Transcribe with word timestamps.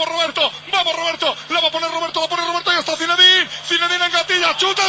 vamos 0.00 0.14
Roberto, 0.14 0.52
vamos 0.72 0.96
Roberto, 0.96 1.36
la 1.50 1.60
va 1.60 1.68
a 1.68 1.70
poner 1.70 1.90
Roberto, 1.90 2.20
la 2.20 2.28
pone 2.28 2.46
Roberto 2.46 2.72
y 2.72 2.78
está 2.78 2.96
Zinedine, 2.96 3.48
Zinedine 3.66 4.06
en 4.06 4.12
gatilla, 4.12 4.56
chuta, 4.56 4.82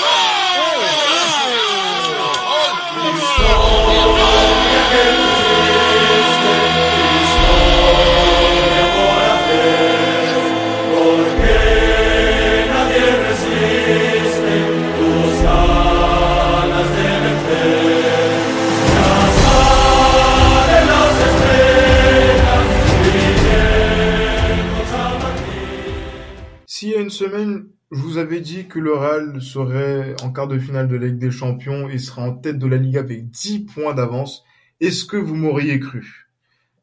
avais 28.22 28.40
dit 28.40 28.68
que 28.68 28.80
le 28.80 28.94
Real 28.94 29.42
serait 29.42 30.16
en 30.24 30.32
quart 30.32 30.48
de 30.48 30.58
finale 30.58 30.88
de 30.88 30.96
la 30.96 31.08
Ligue 31.08 31.18
des 31.20 31.32
Champions 31.32 31.90
et 31.90 31.98
serait 31.98 32.22
en 32.22 32.34
tête 32.34 32.58
de 32.58 32.68
la 32.68 32.78
Ligue 32.78 32.98
avec 32.98 33.30
10 33.30 33.66
points 33.66 33.94
d'avance. 33.94 34.44
Est-ce 34.80 35.04
que 35.06 35.18
vous 35.18 35.36
m'auriez 35.36 35.80
cru? 35.80 36.30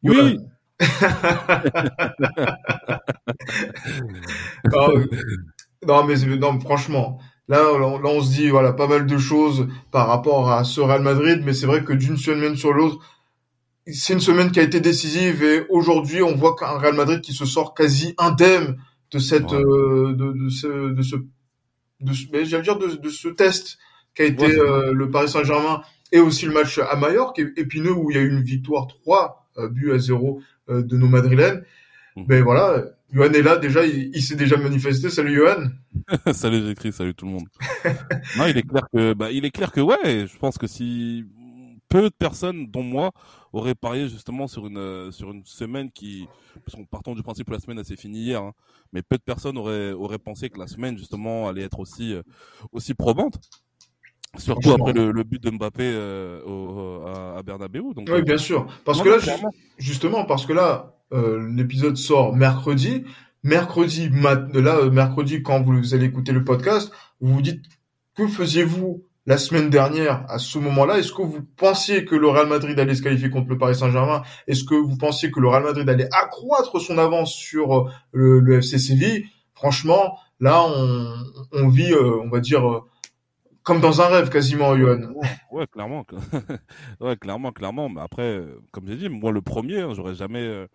Oui. 0.03 0.39
non, 4.73 4.89
non, 5.87 6.05
mais 6.05 6.17
non, 6.37 6.61
franchement, 6.61 7.19
là, 7.49 7.63
là, 7.79 7.87
on 7.87 8.21
se 8.21 8.31
dit 8.31 8.49
voilà 8.49 8.73
pas 8.73 8.87
mal 8.87 9.07
de 9.07 9.19
choses 9.19 9.67
par 9.91 10.07
rapport 10.07 10.53
à 10.53 10.63
ce 10.65 10.81
Real 10.81 11.03
Madrid, 11.03 11.43
mais 11.45 11.53
c'est 11.55 11.67
vrai 11.67 11.83
que 11.83 11.93
d'une 11.93 12.17
semaine 12.17 12.55
sur 12.57 12.73
l'autre, 12.73 12.99
c'est 13.87 14.13
une 14.13 14.21
semaine 14.21 14.53
qui 14.53 14.61
a 14.61 14.65
été 14.65 14.81
décisive 14.81 15.43
et 15.43 15.67
aujourd'hui, 15.69 16.23
on 16.23 16.37
voit 16.37 16.55
qu'un 16.55 16.79
Real 16.79 16.95
Madrid 16.95 17.21
qui 17.21 17.33
se 17.33 17.47
sort 17.47 17.75
quasi 17.75 18.15
indemne 18.19 18.77
de 19.11 19.19
cette 19.19 19.51
Ouais. 19.51 19.59
euh, 19.59 20.13
de, 20.15 20.33
de 20.45 20.49
ce 20.51 20.93
de 20.93 21.03
ce 21.03 21.17
de 22.01 22.13
ce, 22.13 22.27
mais 22.33 22.45
j'allais 22.45 22.63
dire 22.63 22.79
de, 22.79 22.95
de 22.97 23.09
ce 23.09 23.29
test 23.29 23.79
qui 24.15 24.23
a 24.23 24.25
été 24.27 24.45
Ouais, 24.47 24.59
euh, 24.59 24.93
le 24.93 25.11
Paris 25.11 25.29
Saint-Germain 25.29 25.83
et 26.13 26.21
aussi 26.21 26.47
le 26.47 26.53
match 26.53 26.79
à 26.79 26.97
Majorque 26.97 27.39
et 27.39 27.47
épineux 27.57 27.93
où 27.93 28.11
il 28.11 28.17
y 28.17 28.21
a 28.21 28.23
eu 28.23 28.29
une 28.31 28.43
victoire 28.43 28.87
3 28.87 29.49
euh, 29.59 29.69
buts 29.69 29.93
à 29.93 29.99
0 29.99 30.41
euh, 30.71 30.83
de 30.83 30.97
nos 30.97 31.09
madrilènes. 31.09 31.65
Mhm. 32.17 32.27
Ben 32.27 32.43
voilà, 32.43 32.85
Johan 33.13 33.33
est 33.33 33.43
là 33.43 33.57
déjà, 33.57 33.85
il, 33.85 34.11
il 34.15 34.23
s'est 34.23 34.37
déjà 34.37 34.57
manifesté. 34.57 35.11
Salut 35.11 35.35
Johan. 35.37 35.69
salut 36.33 36.63
j'écris, 36.67 36.93
salut 36.93 37.15
tout 37.15 37.27
le 37.27 37.33
monde. 37.33 37.49
non, 38.37 38.47
il 38.47 38.57
est 38.59 38.63
clair 38.69 38.83
que, 38.93 39.13
bah, 39.15 39.31
il 39.31 39.45
est 39.45 39.51
clair 39.51 39.73
que 39.73 39.81
ouais, 39.81 40.27
je 40.27 40.39
pense 40.39 40.59
que 40.59 40.67
si 40.67 41.25
peu 41.89 42.03
de 42.03 42.15
personnes, 42.19 42.67
dont 42.67 42.83
moi, 42.83 43.13
auraient 43.53 43.75
parié 43.75 44.09
justement 44.09 44.47
sur 44.47 44.67
une 44.67 44.79
euh, 44.79 45.11
sur 45.11 45.31
une 45.33 45.45
semaine 45.45 45.91
qui, 45.91 46.27
parce 46.65 46.77
qu'on 46.77 46.85
partons 46.85 47.15
du 47.15 47.23
principe 47.23 47.47
que 47.47 47.53
la 47.53 47.61
semaine 47.61 47.79
elle 47.79 47.85
s'est 47.85 47.97
finie 47.97 48.21
hier, 48.21 48.43
hein, 48.43 48.53
mais 48.93 49.03
peu 49.03 49.17
de 49.17 49.23
personnes 49.23 49.57
auraient 49.59 49.93
auraient 49.93 50.19
pensé 50.19 50.51
que 50.51 50.59
la 50.59 50.67
semaine 50.67 50.99
justement 50.99 51.49
allait 51.49 51.63
être 51.63 51.81
aussi 51.81 52.15
euh, 52.15 52.23
aussi 52.73 52.95
probante. 52.95 53.39
Surtout 54.37 54.73
après 54.73 54.93
le, 54.93 55.11
le 55.11 55.23
but 55.25 55.43
de 55.43 55.51
Mbappé 55.51 55.83
euh, 55.85 56.43
au, 56.45 57.07
à, 57.07 57.39
à 57.39 57.43
Bernabeu. 57.43 57.81
Donc, 57.95 58.09
Oui, 58.09 58.19
euh, 58.19 58.23
bien 58.23 58.37
sûr. 58.37 58.67
Parce 58.85 58.99
non, 58.99 59.05
que 59.05 59.09
là, 59.09 59.19
clairement. 59.19 59.51
justement, 59.79 60.25
parce 60.27 60.45
que 60.45 60.53
là, 60.53 60.95
euh, 61.15 61.49
l'épisode 61.51 61.97
sort 61.97 62.37
mercredi. 62.37 63.05
Mercredi, 63.43 64.11
mat- 64.11 64.53
là, 64.55 64.91
mercredi, 64.91 65.43
quand 65.43 65.63
vous 65.63 65.95
allez 65.95 66.07
écouter 66.07 66.33
le 66.33 66.45
podcast, 66.45 66.93
vous 67.21 67.35
vous 67.35 67.41
dites 67.43 67.65
que 68.17 68.27
faisiez-vous 68.27 69.05
la 69.29 69.37
semaine 69.37 69.69
dernière 69.69 70.25
à 70.31 70.39
ce 70.39 70.59
moment-là 70.59 70.99
Est-ce 70.99 71.13
que 71.13 71.21
vous 71.21 71.43
pensiez 71.43 72.07
que 72.07 72.15
le 72.15 72.29
Real 72.29 72.47
Madrid 72.47 72.81
allait 72.81 72.95
se 72.95 73.03
qualifier 73.03 73.29
contre 73.29 73.51
le 73.51 73.59
Paris 73.59 73.75
Saint-Germain? 73.75 74.23
Est-ce 74.47 74.65
que 74.65 74.75
vous 74.75 74.97
pensiez 74.97 75.31
que 75.31 75.39
le 75.39 75.49
Real 75.49 75.65
Madrid 75.65 75.87
allait 75.87 76.09
accroître 76.13 76.81
son 76.81 76.97
avance 76.97 77.35
sur 77.35 77.77
euh, 77.77 77.91
le, 78.13 78.41
le 78.41 78.57
FC 78.57 78.79
Séville? 78.79 79.27
Franchement, 79.53 80.19
là, 80.41 80.65
on, 80.65 81.15
on 81.53 81.69
vit, 81.69 81.93
euh, 81.93 82.23
on 82.23 82.31
va 82.31 82.41
dire, 82.41 82.67
euh, 82.67 82.81
comme 83.65 83.83
dans 83.83 84.01
un 84.01 84.07
rêve 84.07 84.31
quasiment, 84.31 84.75
Johan. 84.75 85.13
Ouais, 85.53 85.67
clairement. 85.67 86.07
ouais, 87.01 87.17
clairement, 87.19 87.53
clairement. 87.53 87.91
Mais 87.91 88.01
après, 88.01 88.43
comme 88.73 88.87
j'ai 88.89 88.97
dit, 88.97 89.11
moi 89.11 89.31
le 89.31 89.43
premier, 89.43 89.81
hein, 89.81 89.93
j'aurais 89.95 90.15
jamais. 90.15 90.67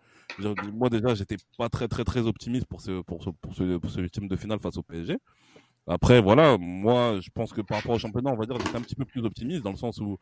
moi 0.72 0.90
déjà, 0.90 1.12
j'étais 1.14 1.38
pas 1.58 1.68
très 1.68 1.88
très 1.88 2.04
très 2.04 2.20
optimiste 2.20 2.66
pour 2.66 2.80
ce 2.80 3.02
pour 3.02 3.24
ce 3.24 3.30
pour 3.30 3.52
ce, 3.52 3.78
pour 3.78 4.28
de 4.28 4.36
finale 4.36 4.60
face 4.60 4.76
au 4.76 4.82
PSG. 4.84 5.16
Après, 5.86 6.20
voilà, 6.20 6.56
moi, 6.58 7.20
je 7.20 7.28
pense 7.30 7.52
que 7.52 7.60
par 7.60 7.78
rapport 7.78 7.94
au 7.94 7.98
championnat, 7.98 8.30
on 8.32 8.36
va 8.36 8.46
dire, 8.46 8.58
j'étais 8.58 8.76
un 8.76 8.80
petit 8.80 8.94
peu 8.94 9.04
plus 9.04 9.22
optimiste 9.24 9.62
dans 9.62 9.70
le 9.70 9.76
sens 9.76 9.98
où 9.98 10.16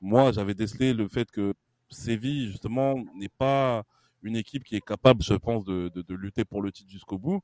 moi, 0.00 0.30
j'avais 0.32 0.54
décelé 0.54 0.92
le 0.92 1.08
fait 1.08 1.30
que 1.30 1.54
Séville, 1.90 2.48
justement, 2.48 2.96
n'est 3.14 3.30
pas 3.30 3.82
une 4.22 4.36
équipe 4.36 4.64
qui 4.64 4.76
est 4.76 4.84
capable, 4.84 5.22
je 5.22 5.34
pense, 5.34 5.64
de, 5.64 5.88
de, 5.94 6.02
de 6.02 6.14
lutter 6.14 6.44
pour 6.44 6.60
le 6.62 6.70
titre 6.72 6.90
jusqu'au 6.90 7.18
bout. 7.18 7.40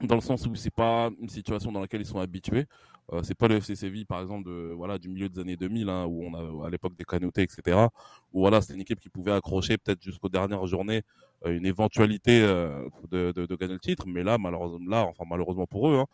Dans 0.00 0.14
le 0.14 0.20
sens 0.20 0.46
où 0.46 0.54
c'est 0.54 0.70
pas 0.72 1.10
une 1.20 1.28
situation 1.28 1.72
dans 1.72 1.80
laquelle 1.80 2.00
ils 2.00 2.06
sont 2.06 2.20
habitués. 2.20 2.66
Euh, 3.12 3.22
c'est 3.24 3.34
pas 3.34 3.48
le 3.48 3.56
FC 3.56 3.74
Séville, 3.74 4.04
par 4.04 4.20
exemple, 4.20 4.48
de, 4.48 4.72
voilà, 4.76 4.96
du 4.96 5.08
milieu 5.08 5.28
des 5.28 5.40
années 5.40 5.56
2000, 5.56 5.88
hein, 5.88 6.04
où 6.06 6.22
on 6.24 6.34
a, 6.62 6.66
à 6.66 6.70
l'époque 6.70 6.94
des 6.96 7.04
Canouté, 7.04 7.42
etc. 7.42 7.88
Où 8.32 8.40
voilà, 8.40 8.60
c'était 8.60 8.74
une 8.74 8.80
équipe 8.82 9.00
qui 9.00 9.08
pouvait 9.08 9.32
accrocher 9.32 9.76
peut-être 9.76 10.00
jusqu'aux 10.00 10.28
dernières 10.28 10.66
journées 10.66 11.02
euh, 11.46 11.56
une 11.56 11.66
éventualité 11.66 12.42
euh, 12.42 12.88
de, 13.10 13.32
de, 13.32 13.46
de 13.46 13.56
gagner 13.56 13.72
le 13.74 13.80
titre. 13.80 14.04
Mais 14.06 14.22
là, 14.22 14.38
malheureusement, 14.38 14.78
là, 14.88 15.04
enfin 15.04 15.24
malheureusement 15.28 15.66
pour 15.66 15.88
eux, 15.90 15.98
hein, 15.98 16.06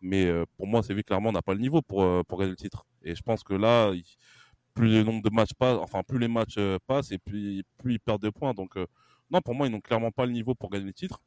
mais 0.00 0.26
euh, 0.26 0.44
pour 0.56 0.66
moi, 0.66 0.82
Séville 0.82 1.04
clairement 1.04 1.32
n'a 1.32 1.42
pas 1.42 1.54
le 1.54 1.60
niveau 1.60 1.82
pour 1.82 2.02
euh, 2.02 2.22
pour 2.26 2.38
gagner 2.38 2.50
le 2.52 2.56
titre. 2.56 2.86
Et 3.02 3.14
je 3.14 3.22
pense 3.22 3.42
que 3.44 3.54
là, 3.54 3.92
plus 4.74 4.88
le 4.92 5.02
nombre 5.04 5.22
de 5.22 5.30
matchs 5.34 5.54
passe, 5.58 5.78
enfin 5.80 6.02
plus 6.06 6.18
les 6.18 6.28
matchs 6.28 6.56
euh, 6.58 6.78
passent 6.86 7.12
et 7.12 7.18
plus 7.18 7.64
plus 7.78 7.94
ils 7.94 8.00
perdent 8.00 8.22
de 8.22 8.30
points. 8.30 8.54
Donc 8.54 8.76
euh, 8.76 8.86
non, 9.30 9.40
pour 9.40 9.54
moi, 9.54 9.66
ils 9.66 9.70
n'ont 9.72 9.80
clairement 9.80 10.10
pas 10.12 10.26
le 10.26 10.32
niveau 10.32 10.54
pour 10.54 10.70
gagner 10.70 10.86
le 10.86 10.92
titre. 10.92 11.20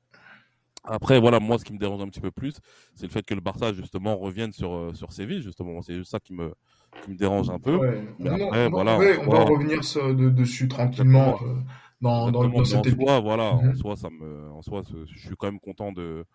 Après, 0.84 1.20
voilà, 1.20 1.40
moi, 1.40 1.60
ce 1.60 1.64
qui 1.66 1.74
me 1.74 1.78
dérange 1.78 2.02
un 2.02 2.08
petit 2.08 2.22
peu 2.22 2.32
plus, 2.32 2.56
c'est 2.96 3.04
le 3.06 3.12
fait 3.12 3.24
que 3.24 3.36
le 3.36 3.42
Barça, 3.42 3.72
justement, 3.72 4.18
revienne 4.18 4.52
sur, 4.52 4.96
sur 4.96 5.12
Séville, 5.14 5.42
justement. 5.44 5.82
C'est 5.84 5.94
juste 5.94 6.10
ça 6.10 6.20
qui 6.20 6.34
me, 6.34 6.54
qui 7.04 7.12
me 7.12 7.16
dérange 7.18 7.52
un 7.52 7.60
peu. 7.60 7.78
Ouais. 7.78 8.02
Mais 8.18 8.30
Non, 8.32 8.48
après, 8.48 8.68
on, 8.68 8.72
voilà, 8.72 8.98
ouais, 8.98 9.18
on 9.20 9.30
va 9.30 9.44
revenir 9.44 9.80
de- 9.80 10.30
dessus 10.30 10.68
tranquillement 10.68 11.40
euh, 11.44 11.56
dans, 12.02 12.32
dans, 12.32 12.46
dans 12.50 12.64
mais 12.64 12.66
cet 12.66 12.80
en 12.80 12.84
soi, 12.84 13.20
voilà, 13.20 13.44
en 13.54 13.62
Mhm. 13.64 13.76
soi, 13.76 13.96
ça 13.96 14.10
me, 14.10 14.50
en 14.52 14.62
soi, 14.64 14.82
je 15.06 15.20
suis 15.20 15.36
quand 15.38 15.48
même 15.48 15.60
content 15.60 15.92
de, 15.92 16.26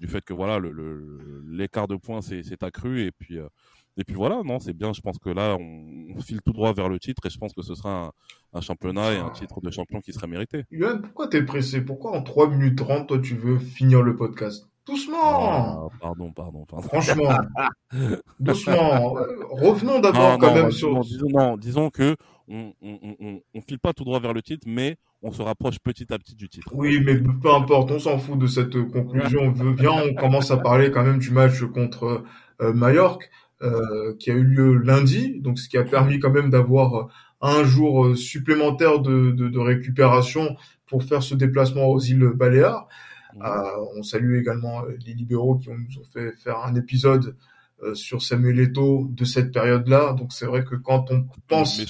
du 0.00 0.06
fait 0.08 0.24
que 0.24 0.32
voilà, 0.32 0.58
le, 0.58 1.42
l'écart 1.46 1.88
de 1.88 1.96
points 1.96 2.20
s'est, 2.20 2.42
accru 2.62 3.02
et 3.02 3.12
puis, 3.12 3.38
euh, 3.38 3.48
et 3.96 4.04
puis 4.04 4.16
voilà, 4.16 4.42
non, 4.44 4.58
c'est 4.58 4.72
bien. 4.72 4.92
Je 4.92 5.00
pense 5.00 5.18
que 5.18 5.30
là, 5.30 5.56
on, 5.58 6.06
on 6.16 6.20
file 6.20 6.40
tout 6.42 6.52
droit 6.52 6.72
vers 6.72 6.88
le 6.88 6.98
titre 6.98 7.24
et 7.26 7.30
je 7.30 7.38
pense 7.38 7.52
que 7.52 7.62
ce 7.62 7.74
sera 7.74 8.06
un, 8.06 8.12
un 8.58 8.60
championnat 8.60 9.12
et 9.12 9.18
un 9.18 9.30
titre 9.30 9.60
de 9.60 9.70
champion 9.70 10.00
qui 10.00 10.12
serait 10.12 10.26
mérité. 10.26 10.64
Yoann, 10.70 11.00
pourquoi 11.00 11.28
t'es 11.28 11.44
pressé? 11.44 11.80
Pourquoi 11.80 12.12
en 12.12 12.22
3 12.22 12.48
minutes 12.50 12.76
30, 12.78 13.06
toi, 13.08 13.18
tu 13.20 13.36
veux 13.36 13.58
finir 13.58 14.02
le 14.02 14.16
podcast? 14.16 14.68
Doucement 14.86 15.16
Ah, 15.22 15.86
pardon, 15.98 16.30
pardon, 16.32 16.66
pardon. 16.66 16.86
Franchement, 16.88 17.30
doucement. 18.40 19.14
Revenons 19.50 20.00
d'abord 20.00 20.38
quand 20.38 20.48
non, 20.48 20.54
même 20.54 20.64
bah, 20.64 20.70
sur... 20.72 21.00
disons, 21.00 21.28
non, 21.30 21.56
disons 21.56 21.88
que 21.88 22.16
on, 22.48 22.74
on, 22.82 22.98
on, 23.02 23.16
on- 23.20 23.40
on 23.54 23.60
file 23.62 23.78
pas 23.78 23.94
tout 23.94 24.04
droit 24.04 24.18
vers 24.20 24.34
le 24.34 24.42
titre, 24.42 24.66
mais 24.68 24.96
on 25.24 25.32
se 25.32 25.42
rapproche 25.42 25.78
petit 25.80 26.12
à 26.12 26.18
petit 26.18 26.34
du 26.36 26.48
titre. 26.48 26.68
Oui, 26.72 27.00
mais 27.04 27.16
peu 27.16 27.52
importe, 27.52 27.90
on 27.90 27.98
s'en 27.98 28.18
fout 28.18 28.38
de 28.38 28.46
cette 28.46 28.80
conclusion. 28.90 29.40
On 29.42 29.50
veut 29.52 29.72
bien, 29.72 29.90
on 29.92 30.14
commence 30.14 30.50
à 30.50 30.56
parler 30.58 30.90
quand 30.90 31.02
même 31.04 31.18
du 31.18 31.30
match 31.30 31.62
contre 31.64 32.22
euh, 32.60 32.72
Majorque, 32.72 33.30
euh, 33.62 34.14
qui 34.18 34.30
a 34.30 34.34
eu 34.34 34.44
lieu 34.44 34.74
lundi, 34.76 35.40
donc 35.40 35.58
ce 35.58 35.68
qui 35.68 35.78
a 35.78 35.84
permis 35.84 36.18
quand 36.20 36.30
même 36.30 36.50
d'avoir 36.50 36.94
euh, 36.94 37.04
un 37.40 37.64
jour 37.64 38.04
euh, 38.06 38.14
supplémentaire 38.14 39.00
de, 39.00 39.30
de, 39.30 39.48
de 39.48 39.58
récupération 39.58 40.56
pour 40.86 41.02
faire 41.04 41.22
ce 41.22 41.34
déplacement 41.34 41.86
aux 41.88 42.00
îles 42.00 42.30
Baléares. 42.34 42.86
Euh, 43.44 43.48
on 43.96 44.02
salue 44.02 44.36
également 44.38 44.84
euh, 44.84 44.96
les 45.06 45.14
libéraux 45.14 45.56
qui 45.56 45.68
ont- 45.68 45.76
nous 45.76 45.98
ont 46.00 46.04
fait 46.12 46.32
faire 46.36 46.58
un 46.64 46.74
épisode 46.76 47.36
euh, 47.82 47.92
sur 47.94 48.22
Samuel 48.22 48.60
Eto'o 48.60 49.08
de 49.10 49.24
cette 49.24 49.50
période-là. 49.52 50.12
Donc 50.12 50.32
c'est 50.32 50.46
vrai 50.46 50.62
que 50.64 50.76
quand 50.76 51.10
on 51.10 51.26
pense 51.48 51.80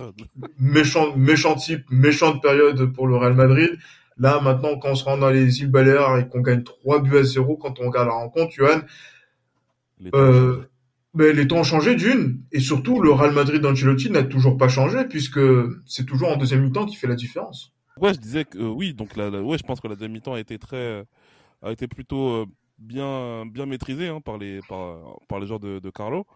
période. 0.00 0.28
méchant, 0.58 1.16
méchant 1.16 1.54
type, 1.56 1.84
méchante 1.90 2.42
période 2.42 2.92
pour 2.92 3.06
le 3.06 3.16
Real 3.16 3.34
Madrid. 3.34 3.70
Là, 4.18 4.40
maintenant, 4.40 4.78
quand 4.78 4.90
on 4.90 4.94
se 4.94 5.04
rend 5.04 5.16
dans 5.18 5.30
les 5.30 5.60
îles 5.60 5.70
Baléares 5.70 6.18
et 6.18 6.28
qu'on 6.28 6.40
gagne 6.42 6.62
3 6.62 7.00
buts 7.00 7.16
à 7.18 7.22
0, 7.22 7.56
quand 7.56 7.80
on 7.80 7.86
regarde 7.88 8.08
la 8.08 8.14
rencontre, 8.14 8.52
Johan, 8.52 8.80
Les 9.98 10.12
euh, 10.14 10.62
mais 11.14 11.32
les 11.32 11.48
temps 11.48 11.58
ont 11.58 11.64
changé 11.64 11.94
d'une. 11.96 12.42
Et 12.52 12.60
surtout, 12.60 13.00
le 13.00 13.12
Real 13.12 13.32
Madrid 13.32 13.60
d'Ancelotti 13.60 14.10
n'a 14.10 14.22
toujours 14.22 14.56
pas 14.56 14.68
changé 14.68 15.04
puisque 15.08 15.40
c'est 15.86 16.06
toujours 16.06 16.28
en 16.30 16.36
deuxième 16.36 16.62
mi-temps 16.62 16.86
qui 16.86 16.96
fait 16.96 17.08
la 17.08 17.16
différence. 17.16 17.72
Ouais, 17.96 18.14
je 18.14 18.18
disais 18.20 18.44
que 18.44 18.58
euh, 18.58 18.68
oui, 18.68 18.94
donc 18.94 19.16
la, 19.16 19.30
la- 19.30 19.42
ouais, 19.42 19.58
je 19.58 19.62
pense 19.64 19.80
que 19.80 19.88
la 19.88 19.94
deuxième 19.94 20.12
mi-temps 20.12 20.34
a 20.34 20.40
été 20.40 20.58
très, 20.58 20.76
euh, 20.76 21.04
a 21.62 21.72
été 21.72 21.88
plutôt 21.88 22.30
euh, 22.30 22.46
bien, 22.78 23.46
bien 23.46 23.66
maîtrisée 23.66 24.08
hein, 24.08 24.20
par 24.20 24.38
les, 24.38 24.62
par, 24.62 25.20
par 25.28 25.40
les 25.40 25.46
joueurs 25.46 25.60
de, 25.60 25.80
de 25.80 25.90
Carlo. 25.90 26.26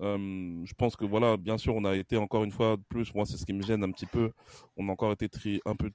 Euh, 0.00 0.62
je 0.64 0.74
pense 0.74 0.96
que 0.96 1.04
voilà, 1.04 1.36
bien 1.36 1.58
sûr, 1.58 1.74
on 1.74 1.84
a 1.84 1.94
été 1.96 2.16
encore 2.16 2.44
une 2.44 2.50
fois 2.50 2.76
de 2.76 2.82
plus. 2.88 3.14
Moi, 3.14 3.24
c'est 3.26 3.36
ce 3.36 3.46
qui 3.46 3.52
me 3.52 3.62
gêne 3.62 3.84
un 3.84 3.90
petit 3.90 4.06
peu. 4.06 4.32
On 4.76 4.88
a 4.88 4.92
encore 4.92 5.12
été 5.12 5.28
un 5.64 5.76
peu, 5.76 5.90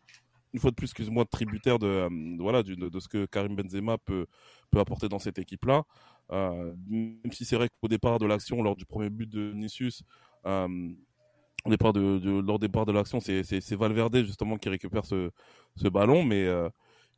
une 0.54 0.60
fois 0.60 0.72
de 0.72 0.76
plus, 0.76 0.86
excuse-moi, 0.86 1.26
tributaire 1.26 1.80
de, 1.80 1.88
euh, 1.88 2.10
voilà, 2.40 2.64
de, 2.64 3.00
ce 3.00 3.08
que 3.08 3.26
Karim 3.26 3.56
Benzema 3.56 3.98
peut, 3.98 4.28
peut 4.72 4.80
apporter 4.80 5.10
dans 5.10 5.20
cette 5.20 5.40
équipe-là. 5.40 5.84
Euh, 6.32 6.74
même 6.88 7.32
si 7.32 7.46
c'est 7.46 7.56
vrai 7.56 7.70
qu'au 7.82 7.88
départ 7.88 8.20
de 8.20 8.26
l'action, 8.26 8.62
lors 8.62 8.76
du 8.76 8.86
premier 8.86 9.10
but 9.10 9.30
de 9.30 9.50
Vinicius, 9.52 10.04
au 10.46 11.70
départ 11.70 11.92
de, 11.92 12.40
lors 12.40 12.60
départ 12.60 12.86
de 12.86 12.92
l'action, 12.94 13.20
c'est, 13.20 13.76
Valverde 13.76 14.24
justement 14.24 14.58
qui 14.58 14.70
récupère 14.70 15.06
ce, 15.06 15.32
ce 15.76 15.88
ballon, 15.90 16.24
mais 16.24 16.48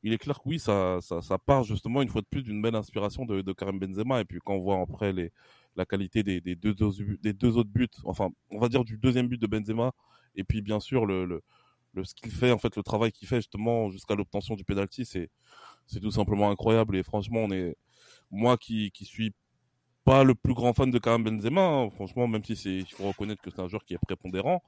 il 0.01 0.13
est 0.13 0.17
clair 0.17 0.39
que 0.39 0.47
oui, 0.49 0.57
ça, 0.57 0.99
ça, 1.01 1.37
part 1.37 1.63
justement 1.63 2.01
une 2.01 2.09
fois 2.09 2.21
de 2.21 2.27
plus 2.27 2.41
d'une 2.41 2.61
belle 2.61 2.75
inspiration 2.75 3.25
de 3.25 3.53
Karim 3.53 3.77
Benzema. 3.77 4.21
Et 4.21 4.25
puis 4.25 4.39
quand 4.43 4.55
on 4.55 4.59
voit 4.59 4.79
après 4.81 5.13
les, 5.13 5.31
la 5.75 5.85
qualité 5.85 6.23
des, 6.23 6.55
deux, 6.55 6.81
autres 6.81 7.69
buts, 7.69 7.87
enfin, 8.03 8.29
on 8.51 8.59
va 8.59 8.69
dire 8.69 8.83
du 8.83 8.97
deuxième 8.97 9.27
but 9.27 9.41
de 9.41 9.47
Benzema, 9.47 9.91
et 10.35 10.43
puis 10.43 10.61
bien 10.61 10.79
sûr 10.79 11.05
le, 11.05 11.41
ce 12.03 12.13
qu'il 12.13 12.31
fait, 12.31 12.51
en 12.51 12.57
fait, 12.57 12.75
le 12.75 12.83
travail 12.83 13.11
qu'il 13.11 13.27
fait 13.27 13.37
justement 13.37 13.89
jusqu'à 13.89 14.15
l'obtention 14.15 14.55
du 14.55 14.63
penalty, 14.63 15.05
c'est 15.05 15.29
tout 16.01 16.11
simplement 16.11 16.49
incroyable. 16.49 16.95
Et 16.97 17.03
franchement, 17.03 17.41
on 17.41 17.51
est 17.51 17.75
moi 18.31 18.57
qui 18.57 18.91
qui 18.91 19.05
suis 19.05 19.33
pas 20.03 20.23
le 20.23 20.35
plus 20.35 20.53
grand 20.53 20.73
fan 20.73 20.91
de 20.91 20.99
Karim 20.99 21.23
Benzema, 21.23 21.61
hein, 21.61 21.89
franchement, 21.91 22.27
même 22.27 22.43
si 22.43 22.53
il 22.53 22.85
faut 22.85 23.07
reconnaître 23.07 23.41
que 23.41 23.51
c'est 23.51 23.61
un 23.61 23.67
joueur 23.67 23.83
qui 23.85 23.93
est 23.93 23.99
prépondérant, 23.99 24.63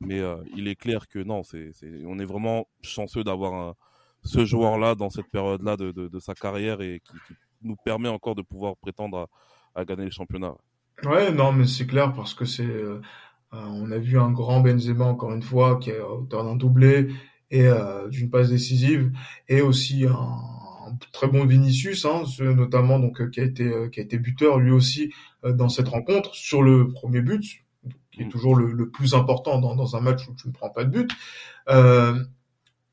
mais 0.00 0.18
euh, 0.18 0.42
il 0.56 0.68
est 0.68 0.76
clair 0.76 1.06
que 1.08 1.18
non, 1.18 1.42
c'est 1.42 1.72
on 2.06 2.18
est 2.18 2.24
vraiment 2.24 2.66
chanceux 2.82 3.24
d'avoir 3.24 3.74
ce 4.22 4.44
joueur-là 4.44 4.94
dans 4.94 5.10
cette 5.10 5.30
période-là 5.30 5.76
de, 5.76 5.92
de, 5.92 6.08
de, 6.08 6.18
sa 6.18 6.34
carrière 6.34 6.80
et 6.80 7.00
qui, 7.00 7.12
qui, 7.26 7.34
nous 7.62 7.76
permet 7.76 8.08
encore 8.08 8.34
de 8.34 8.42
pouvoir 8.42 8.76
prétendre 8.76 9.18
à, 9.18 9.28
à 9.74 9.84
gagner 9.84 10.04
le 10.04 10.10
championnat. 10.10 10.54
Ouais, 11.04 11.32
non, 11.32 11.52
mais 11.52 11.66
c'est 11.66 11.86
clair 11.86 12.12
parce 12.12 12.34
que 12.34 12.44
c'est, 12.44 12.66
euh, 12.66 13.00
on 13.52 13.90
a 13.90 13.98
vu 13.98 14.18
un 14.18 14.30
grand 14.30 14.60
Benzema 14.60 15.04
encore 15.04 15.32
une 15.32 15.42
fois 15.42 15.78
qui 15.78 15.90
est 15.90 16.00
auteur 16.00 16.44
d'un 16.44 16.56
doublé 16.56 17.08
et 17.50 17.66
euh, 17.66 18.08
d'une 18.08 18.30
passe 18.30 18.50
décisive 18.50 19.12
et 19.48 19.60
aussi 19.62 20.04
un, 20.06 20.12
un 20.12 20.96
très 21.12 21.26
bon 21.26 21.46
Vinicius, 21.46 22.04
hein, 22.04 22.22
notamment 22.40 22.98
donc 22.98 23.30
qui 23.30 23.40
a 23.40 23.44
été 23.44 23.72
qui 23.90 24.00
a 24.00 24.02
été 24.02 24.18
buteur 24.18 24.58
lui 24.58 24.72
aussi 24.72 25.12
euh, 25.44 25.52
dans 25.52 25.68
cette 25.70 25.88
rencontre 25.88 26.34
sur 26.34 26.62
le 26.62 26.92
premier 26.92 27.22
but, 27.22 27.42
qui 28.12 28.22
est 28.22 28.26
mm. 28.26 28.28
toujours 28.28 28.56
le, 28.56 28.72
le 28.72 28.90
plus 28.90 29.14
important 29.14 29.58
dans, 29.58 29.74
dans, 29.74 29.96
un 29.96 30.00
match 30.00 30.28
où 30.28 30.34
tu 30.34 30.48
ne 30.48 30.52
prends 30.52 30.70
pas 30.70 30.84
de 30.84 30.90
but. 30.90 31.10
Euh, 31.68 32.22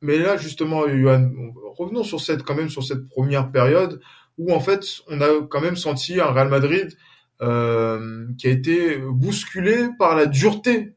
mais 0.02 0.18
là, 0.18 0.38
justement, 0.38 0.88
Johan, 0.88 1.32
revenons 1.76 2.04
sur 2.04 2.22
cette, 2.22 2.44
quand 2.44 2.56
même, 2.56 2.70
sur 2.70 2.84
cette 2.84 3.10
première 3.10 3.52
période 3.52 4.00
où, 4.38 4.54
en 4.54 4.60
fait, 4.60 4.84
on 5.10 5.22
a 5.22 5.28
quand 5.50 5.62
même 5.62 5.76
senti 5.76 6.20
un 6.20 6.32
Real 6.32 6.50
Madrid 6.50 6.96
euh, 7.42 8.28
qui 8.38 8.48
a 8.48 8.52
été 8.52 8.98
bousculé 8.98 9.88
par 10.00 10.16
la 10.16 10.26
dureté 10.26 10.94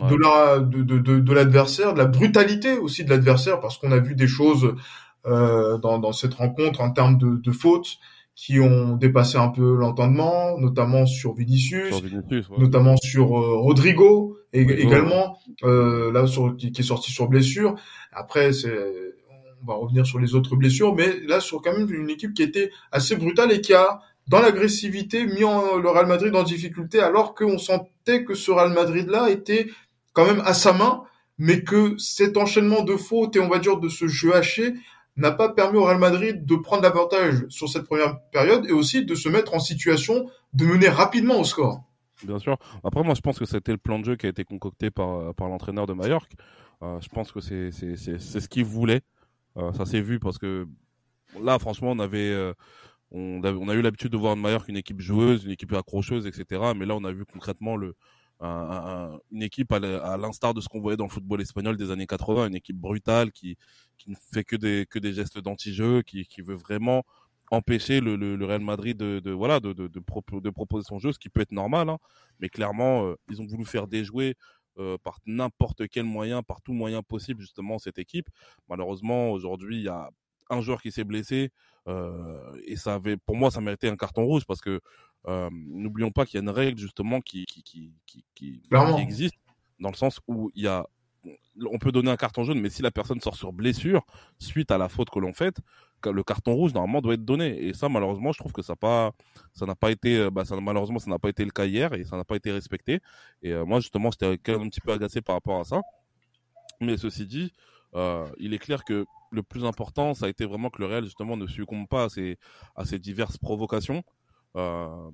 ouais. 0.00 0.10
de 0.10 0.16
la, 0.16 0.58
de, 0.60 0.82
de, 0.82 0.98
de, 0.98 1.18
de 1.20 1.32
l'adversaire, 1.32 1.92
de 1.94 1.98
la 1.98 2.06
brutalité 2.06 2.78
aussi 2.78 3.04
de 3.04 3.10
l'adversaire, 3.10 3.60
parce 3.60 3.78
qu'on 3.78 3.92
a 3.92 3.98
vu 3.98 4.14
des 4.14 4.28
choses 4.28 4.74
euh, 5.26 5.78
dans, 5.78 5.98
dans 5.98 6.12
cette 6.12 6.34
rencontre 6.34 6.80
en 6.80 6.90
termes 6.90 7.18
de, 7.18 7.36
de 7.36 7.52
fautes 7.52 7.98
qui 8.34 8.58
ont 8.60 8.96
dépassé 8.96 9.36
un 9.36 9.48
peu 9.48 9.76
l'entendement, 9.76 10.58
notamment 10.58 11.04
sur 11.04 11.34
Vinicius, 11.34 11.88
Sur 11.88 12.00
Vinicius, 12.00 12.48
ouais. 12.48 12.58
notamment 12.58 12.96
sur 12.96 13.38
euh, 13.38 13.58
Rodrigo 13.58 14.38
et, 14.54 14.62
également 14.62 15.38
euh, 15.64 16.10
là 16.12 16.26
sur 16.26 16.56
qui, 16.56 16.72
qui 16.72 16.80
est 16.80 16.84
sorti 16.84 17.12
sur 17.12 17.28
blessure. 17.28 17.74
Après, 18.10 18.52
c'est 18.52 18.74
on 19.62 19.66
va 19.66 19.74
revenir 19.74 20.06
sur 20.06 20.18
les 20.18 20.34
autres 20.34 20.56
blessures, 20.56 20.94
mais 20.94 21.20
là 21.20 21.40
sur 21.40 21.62
quand 21.62 21.76
même 21.76 21.92
une 21.92 22.10
équipe 22.10 22.34
qui 22.34 22.42
était 22.42 22.70
assez 22.90 23.16
brutale 23.16 23.52
et 23.52 23.60
qui 23.60 23.74
a 23.74 24.00
dans 24.28 24.40
l'agressivité 24.40 25.26
mis 25.26 25.40
le 25.40 25.88
Real 25.88 26.06
Madrid 26.06 26.34
en 26.34 26.42
difficulté, 26.42 27.00
alors 27.00 27.34
qu'on 27.34 27.58
sentait 27.58 28.24
que 28.24 28.34
ce 28.34 28.50
Real 28.50 28.72
Madrid 28.72 29.08
là 29.08 29.30
était 29.30 29.68
quand 30.12 30.26
même 30.26 30.42
à 30.44 30.54
sa 30.54 30.72
main, 30.72 31.02
mais 31.38 31.62
que 31.62 31.96
cet 31.98 32.36
enchaînement 32.36 32.82
de 32.82 32.96
fautes 32.96 33.36
et 33.36 33.40
on 33.40 33.48
va 33.48 33.58
dire 33.58 33.78
de 33.78 33.88
ce 33.88 34.06
jeu 34.06 34.34
haché 34.34 34.74
n'a 35.16 35.32
pas 35.32 35.50
permis 35.50 35.78
au 35.78 35.84
Real 35.84 35.98
Madrid 35.98 36.46
de 36.46 36.56
prendre 36.56 36.82
l'avantage 36.82 37.44
sur 37.48 37.68
cette 37.68 37.84
première 37.84 38.20
période 38.32 38.66
et 38.66 38.72
aussi 38.72 39.04
de 39.04 39.14
se 39.14 39.28
mettre 39.28 39.54
en 39.54 39.60
situation 39.60 40.30
de 40.54 40.64
mener 40.64 40.88
rapidement 40.88 41.38
au 41.38 41.44
score. 41.44 41.82
Bien 42.24 42.38
sûr. 42.38 42.56
Après, 42.84 43.02
moi, 43.02 43.14
je 43.14 43.20
pense 43.20 43.38
que 43.38 43.44
c'était 43.44 43.72
le 43.72 43.78
plan 43.78 43.98
de 43.98 44.04
jeu 44.04 44.16
qui 44.16 44.26
a 44.26 44.28
été 44.28 44.44
concocté 44.44 44.90
par, 44.90 45.34
par 45.34 45.48
l'entraîneur 45.48 45.86
de 45.86 45.92
Mallorca. 45.92 46.36
Euh, 46.82 46.98
je 47.00 47.08
pense 47.08 47.32
que 47.32 47.40
c'est 47.40 47.70
ce 47.70 48.48
qu'il 48.48 48.64
voulait. 48.64 49.02
Euh, 49.56 49.72
ça 49.72 49.84
s'est 49.86 50.00
vu 50.00 50.18
parce 50.18 50.38
que 50.38 50.66
là, 51.40 51.58
franchement, 51.58 51.90
on 51.90 51.98
avait, 51.98 52.30
euh, 52.30 52.54
on, 53.10 53.42
eu 53.42 53.82
l'habitude 53.82 54.12
de 54.12 54.16
voir 54.16 54.36
de 54.36 54.40
Mallorca 54.40 54.66
une 54.68 54.76
équipe 54.76 55.00
joueuse, 55.00 55.44
une 55.44 55.50
équipe 55.50 55.72
accrocheuse, 55.72 56.26
etc. 56.26 56.72
Mais 56.76 56.86
là, 56.86 56.94
on 56.96 57.04
a 57.04 57.12
vu 57.12 57.24
concrètement 57.24 57.76
le, 57.76 57.94
un, 58.40 58.48
un, 58.48 59.18
une 59.30 59.42
équipe 59.42 59.72
à 59.72 59.78
l'instar 60.16 60.54
de 60.54 60.60
ce 60.60 60.68
qu'on 60.68 60.80
voyait 60.80 60.96
dans 60.96 61.04
le 61.04 61.10
football 61.10 61.40
espagnol 61.40 61.76
des 61.76 61.90
années 61.90 62.06
80, 62.06 62.48
une 62.48 62.56
équipe 62.56 62.76
brutale 62.76 63.30
qui, 63.32 63.56
qui 63.98 64.10
ne 64.10 64.16
fait 64.32 64.44
que 64.44 64.56
des, 64.56 64.86
que 64.88 64.98
des 64.98 65.12
gestes 65.12 65.38
d'anti-jeu, 65.38 66.02
qui, 66.02 66.26
qui 66.26 66.42
veut 66.42 66.56
vraiment 66.56 67.04
empêcher 67.52 68.00
le, 68.00 68.16
le, 68.16 68.44
Real 68.46 68.62
Madrid 68.62 68.96
de, 68.96 69.20
de 69.20 69.30
voilà 69.30 69.60
de, 69.60 69.74
de, 69.74 70.00
proposer 70.50 70.84
son 70.84 70.98
jeu, 70.98 71.12
ce 71.12 71.18
qui 71.18 71.28
peut 71.28 71.42
être 71.42 71.52
normal. 71.52 71.90
Hein. 71.90 71.98
Mais 72.40 72.48
clairement, 72.48 73.06
euh, 73.06 73.14
ils 73.30 73.42
ont 73.42 73.46
voulu 73.46 73.66
faire 73.66 73.86
déjouer 73.86 74.36
euh, 74.78 74.96
par 75.02 75.18
n'importe 75.26 75.88
quel 75.88 76.04
moyen, 76.04 76.42
par 76.42 76.62
tout 76.62 76.72
moyen 76.72 77.02
possible 77.02 77.40
justement 77.40 77.78
cette 77.78 77.98
équipe. 77.98 78.28
Malheureusement, 78.68 79.30
aujourd'hui, 79.30 79.76
il 79.78 79.82
y 79.82 79.88
a 79.88 80.10
un 80.50 80.60
joueur 80.60 80.80
qui 80.82 80.92
s'est 80.92 81.04
blessé 81.04 81.50
euh, 81.88 82.60
et 82.64 82.76
ça 82.76 82.94
avait, 82.94 83.16
pour 83.16 83.36
moi, 83.36 83.50
ça 83.50 83.60
méritait 83.60 83.88
un 83.88 83.96
carton 83.96 84.24
rouge 84.24 84.44
parce 84.46 84.60
que 84.60 84.80
euh, 85.28 85.50
n'oublions 85.52 86.10
pas 86.10 86.26
qu'il 86.26 86.34
y 86.34 86.38
a 86.38 86.42
une 86.42 86.50
règle 86.50 86.78
justement 86.78 87.20
qui 87.20 87.44
qui 87.44 87.62
qui 87.62 87.92
qui, 88.06 88.24
qui, 88.34 88.60
qui 88.60 89.00
existe 89.00 89.36
dans 89.78 89.90
le 89.90 89.96
sens 89.96 90.20
où 90.26 90.50
il 90.54 90.64
y 90.64 90.68
a 90.68 90.86
on 91.64 91.78
peut 91.78 91.92
donner 91.92 92.10
un 92.10 92.16
carton 92.16 92.44
jaune, 92.44 92.60
mais 92.60 92.70
si 92.70 92.82
la 92.82 92.90
personne 92.90 93.20
sort 93.20 93.36
sur 93.36 93.52
blessure 93.52 94.04
suite 94.38 94.70
à 94.70 94.78
la 94.78 94.88
faute 94.88 95.10
que 95.10 95.18
l'on 95.18 95.32
fait, 95.32 95.54
le 96.10 96.22
carton 96.22 96.54
rouge 96.54 96.74
normalement 96.74 97.00
doit 97.00 97.14
être 97.14 97.24
donné. 97.24 97.64
Et 97.64 97.74
ça, 97.74 97.88
malheureusement, 97.88 98.32
je 98.32 98.38
trouve 98.38 98.52
que 98.52 98.62
ça 98.62 98.74
n'a 99.60 99.74
pas 99.74 99.90
été, 99.90 100.30
bah, 100.30 100.44
ça, 100.44 100.60
malheureusement, 100.60 100.98
ça 100.98 101.10
n'a 101.10 101.18
pas 101.18 101.28
été 101.28 101.44
le 101.44 101.50
cas 101.50 101.66
hier 101.66 101.92
et 101.94 102.04
ça 102.04 102.16
n'a 102.16 102.24
pas 102.24 102.36
été 102.36 102.52
respecté. 102.52 103.00
Et 103.42 103.52
euh, 103.52 103.64
moi, 103.64 103.80
justement, 103.80 104.10
j'étais 104.10 104.52
un 104.52 104.68
petit 104.68 104.80
peu 104.80 104.92
agacé 104.92 105.20
par 105.20 105.36
rapport 105.36 105.60
à 105.60 105.64
ça. 105.64 105.80
Mais 106.80 106.96
ceci 106.96 107.26
dit, 107.26 107.52
euh, 107.94 108.26
il 108.38 108.54
est 108.54 108.58
clair 108.58 108.84
que 108.84 109.06
le 109.30 109.42
plus 109.42 109.64
important, 109.64 110.14
ça 110.14 110.26
a 110.26 110.28
été 110.28 110.44
vraiment 110.44 110.70
que 110.70 110.80
le 110.80 110.86
Real 110.86 111.04
justement 111.04 111.36
ne 111.36 111.46
succombe 111.46 111.88
pas 111.88 112.08
à 112.76 112.84
ces, 112.84 112.98
diverses 112.98 113.38
provocations. 113.38 114.02
Euh, 114.54 115.10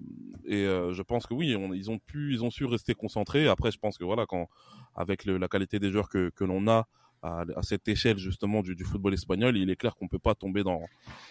et 0.46 0.64
euh, 0.64 0.92
je 0.92 1.02
pense 1.02 1.26
que 1.26 1.34
oui, 1.34 1.54
ils 1.74 1.90
ont 1.90 1.98
pu, 1.98 2.32
ils 2.32 2.42
ont 2.44 2.50
su 2.50 2.64
rester 2.64 2.94
concentrés. 2.94 3.48
Après, 3.48 3.70
je 3.70 3.78
pense 3.78 3.98
que 3.98 4.04
voilà, 4.04 4.26
quand 4.26 4.48
avec 4.94 5.24
la 5.24 5.48
qualité 5.48 5.78
des 5.78 5.90
joueurs 5.90 6.08
que 6.08 6.32
l'on 6.40 6.66
a 6.68 6.86
à, 7.22 7.44
à, 7.56 7.62
cette 7.62 7.86
échelle 7.88 8.18
justement 8.18 8.62
du, 8.62 8.74
du, 8.74 8.84
football 8.84 9.14
espagnol, 9.14 9.56
il 9.56 9.70
est 9.70 9.76
clair 9.76 9.94
qu'on 9.96 10.08
peut 10.08 10.18
pas 10.18 10.34
tomber 10.34 10.62
dans 10.62 10.82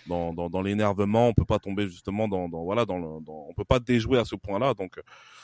dans, 0.07 0.33
dans, 0.33 0.49
dans 0.49 0.61
l'énervement, 0.61 1.27
on 1.29 1.33
peut 1.33 1.45
pas 1.45 1.59
tomber 1.59 1.87
justement 1.87 2.27
dans, 2.27 2.49
dans 2.49 2.63
voilà, 2.63 2.85
dans, 2.85 2.97
le, 2.97 3.23
dans 3.23 3.45
on 3.49 3.53
peut 3.53 3.65
pas 3.65 3.79
déjouer 3.79 4.19
à 4.19 4.25
ce 4.25 4.35
point-là. 4.35 4.73
Donc, 4.73 4.99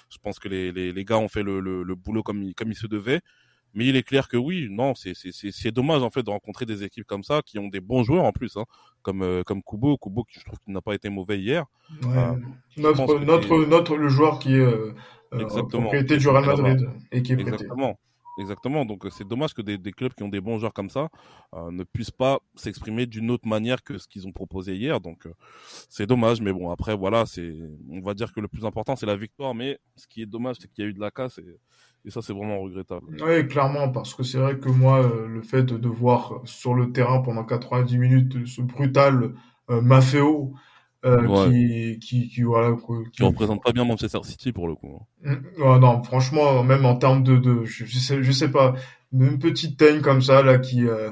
je 0.10 0.18
pense 0.18 0.40
que 0.40 0.48
les, 0.48 0.72
les, 0.72 0.92
les 0.92 1.06
gars 1.06 1.18
ont 1.18 1.28
fait 1.28 1.44
le, 1.44 1.60
le, 1.60 1.84
le 1.84 1.96
boulot 1.96 2.24
comme 2.24 2.44
il, 2.44 2.56
comme 2.56 2.72
il 2.72 2.78
se 2.78 2.88
devait. 2.88 3.22
Mais 3.76 3.88
il 3.88 3.96
est 3.96 4.04
clair 4.04 4.28
que 4.28 4.38
oui, 4.38 4.68
non, 4.70 4.94
c'est 4.94 5.14
c'est 5.16 5.72
dommage 5.72 6.04
en 6.04 6.12
fait 6.12 6.22
de 6.22 6.30
rencontrer 6.30 6.66
des 6.66 6.84
équipes 6.84 7.08
comme 7.08 7.24
ça 7.24 7.42
qui 7.44 7.58
ont 7.58 7.70
des 7.70 7.80
bons 7.80 8.04
joueurs 8.04 8.24
en 8.24 8.32
plus, 8.32 8.56
hein, 8.56 8.66
comme 9.02 9.24
euh, 9.24 9.42
comme 9.44 9.64
Kubo, 9.64 9.98
Kubo 9.98 10.24
qui 10.26 10.40
je 10.40 10.46
trouve 10.46 10.60
qu'il 10.60 10.74
n'a 10.74 10.82
pas 10.82 10.94
été 10.94 11.10
mauvais 11.10 11.40
hier. 11.40 11.66
Ouais. 12.04 12.16
Euh, 12.18 12.34
notre 12.78 13.18
notre 13.20 13.66
notre 13.66 13.98
le 13.98 14.10
joueur 14.10 14.38
qui 14.38 14.54
est 14.54 14.60
euh, 14.60 14.94
Exactement. 15.40 15.84
propriété 15.84 16.18
du 16.18 16.28
Real 16.28 16.46
Madrid 16.46 16.88
et 17.12 17.24
qui 17.24 17.32
est 17.32 17.36
prêté. 17.36 17.52
Exactement. 17.52 17.98
Exactement. 18.38 18.86
Donc 18.86 19.06
c'est 19.12 19.28
dommage 19.28 19.54
que 19.54 19.62
des, 19.62 19.92
clubs 19.92 20.14
qui 20.14 20.24
ont 20.24 20.30
des 20.30 20.42
bons 20.42 20.58
joueurs 20.58 20.74
comme 20.74 20.90
ça 20.90 21.10
euh, 21.54 21.72
ne 21.72 21.84
puissent 21.84 22.12
pas 22.12 22.40
s'exprimer 22.56 23.06
d'une 23.06 23.30
autre 23.32 23.48
manière 23.48 23.84
que 23.84 23.98
ce 23.98 24.08
qu'ils 24.08 24.28
ont 24.28 24.32
proposé 24.32 24.76
hier. 24.76 25.00
Donc 25.00 25.28
euh, 25.28 25.34
c'est 25.90 26.08
dommage, 26.08 26.42
mais 26.42 26.52
bon 26.52 26.70
après 26.72 26.96
voilà, 26.96 27.26
c'est 27.26 27.54
on 27.90 28.02
va 28.02 28.14
dire 28.14 28.34
que 28.34 28.40
le 28.40 28.48
plus 28.48 28.66
important 28.66 28.96
c'est 28.96 29.06
la 29.06 29.16
victoire, 29.16 29.54
mais 29.54 29.80
ce 29.96 30.08
qui 30.08 30.22
est 30.22 30.26
dommage 30.26 30.58
c'est 30.60 30.72
qu'il 30.72 30.84
y 30.84 30.88
a 30.88 30.90
eu 30.90 30.94
de 30.94 31.00
la 31.00 31.12
casse 31.12 31.40
et, 31.40 32.10
ça 32.10 32.22
c'est 32.22 32.34
vraiment 32.34 32.60
regrettable. 32.60 33.06
Oui, 33.22 33.48
clairement 33.48 33.90
parce 33.90 34.14
que 34.14 34.24
c'est 34.24 34.38
vrai 34.38 34.60
que 34.60 34.68
moi 34.68 35.04
euh, 35.04 35.28
le 35.28 35.42
fait 35.42 35.64
de, 35.64 35.88
voir 35.88 36.42
sur 36.44 36.74
le 36.74 36.92
terrain 36.92 37.22
pendant 37.22 37.46
90 37.46 37.98
minutes 37.98 38.46
ce 38.46 38.62
brutal 38.62 39.34
euh, 39.70 39.82
Maffeo 39.82 40.54
euh, 41.06 41.26
ouais. 41.26 41.50
qui, 41.50 42.00
qui, 42.00 42.30
qui, 42.30 42.42
voilà, 42.44 42.76
qui, 42.76 43.12
qui 43.12 43.24
représente 43.24 43.64
pas 43.64 43.72
bien 43.72 43.86
Manchester 43.86 44.20
City 44.24 44.52
pour 44.52 44.68
le 44.68 44.76
coup. 44.76 45.00
Hein. 45.26 45.38
Oh, 45.60 45.78
non, 45.78 46.04
franchement, 46.04 46.64
même 46.64 46.86
en 46.86 46.96
termes 46.96 47.24
de, 47.24 47.38
de 47.38 47.66
je, 47.66 47.86
je, 47.86 47.98
sais, 47.98 48.24
je 48.24 48.32
sais 48.32 48.50
pas, 48.50 48.76
une 49.12 49.40
petite 49.40 49.78
teigne 49.78 50.02
comme 50.02 50.22
ça 50.22 50.42
là 50.44 50.58
qui 50.58 50.88
euh, 50.88 51.12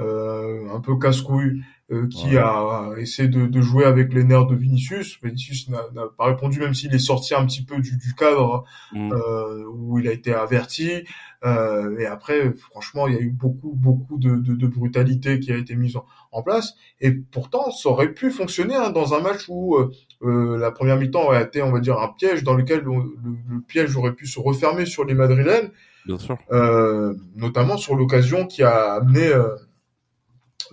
euh, 0.00 0.68
un 0.72 0.80
peu 0.80 0.96
casse-couille, 0.96 1.62
euh, 1.90 2.06
qui 2.08 2.36
ouais. 2.36 2.38
a, 2.38 2.92
essayé 2.98 3.28
de, 3.28 3.46
de, 3.46 3.60
jouer 3.60 3.84
avec 3.84 4.12
les 4.12 4.22
nerfs 4.22 4.46
de 4.46 4.54
Vinicius. 4.54 5.18
Vinicius 5.22 5.68
n'a 5.68 5.82
pas 6.16 6.26
répondu, 6.26 6.60
même 6.60 6.74
s'il 6.74 6.94
est 6.94 6.98
sorti 6.98 7.34
un 7.34 7.46
petit 7.46 7.64
peu 7.64 7.80
du, 7.80 7.96
du 7.96 8.14
cadre 8.14 8.64
mm. 8.92 9.12
euh, 9.12 9.64
où 9.72 9.98
il 9.98 10.06
a 10.06 10.12
été 10.12 10.32
averti. 10.34 11.04
Euh, 11.44 11.98
et 11.98 12.06
après, 12.06 12.52
franchement, 12.70 13.08
il 13.08 13.14
y 13.14 13.16
a 13.16 13.20
eu 13.20 13.30
beaucoup, 13.30 13.72
beaucoup 13.74 14.18
de, 14.18 14.36
de, 14.36 14.54
de 14.54 14.66
brutalité 14.66 15.40
qui 15.40 15.52
a 15.52 15.56
été 15.56 15.74
mise 15.76 15.96
en, 15.96 16.04
en, 16.32 16.42
place. 16.42 16.74
Et 17.00 17.12
pourtant, 17.12 17.70
ça 17.70 17.88
aurait 17.88 18.12
pu 18.12 18.30
fonctionner 18.30 18.74
hein, 18.74 18.90
dans 18.90 19.14
un 19.14 19.20
match 19.20 19.44
où 19.48 19.76
euh, 19.76 19.90
euh, 20.22 20.58
la 20.58 20.70
première 20.70 20.96
mi-temps 20.96 21.24
aurait 21.24 21.42
été, 21.42 21.62
on 21.62 21.72
va 21.72 21.80
dire, 21.80 21.98
un 21.98 22.08
piège 22.08 22.42
dans 22.42 22.54
lequel 22.54 22.80
le, 22.80 22.92
le, 22.92 23.36
le 23.48 23.60
piège 23.60 23.96
aurait 23.96 24.14
pu 24.14 24.26
se 24.26 24.38
refermer 24.40 24.86
sur 24.86 25.04
les 25.04 25.14
Madrilènes. 25.14 25.70
Bien 26.06 26.18
sûr. 26.18 26.38
notamment 27.36 27.76
sur 27.76 27.94
l'occasion 27.94 28.46
qui 28.46 28.62
a 28.62 28.94
amené 28.94 29.30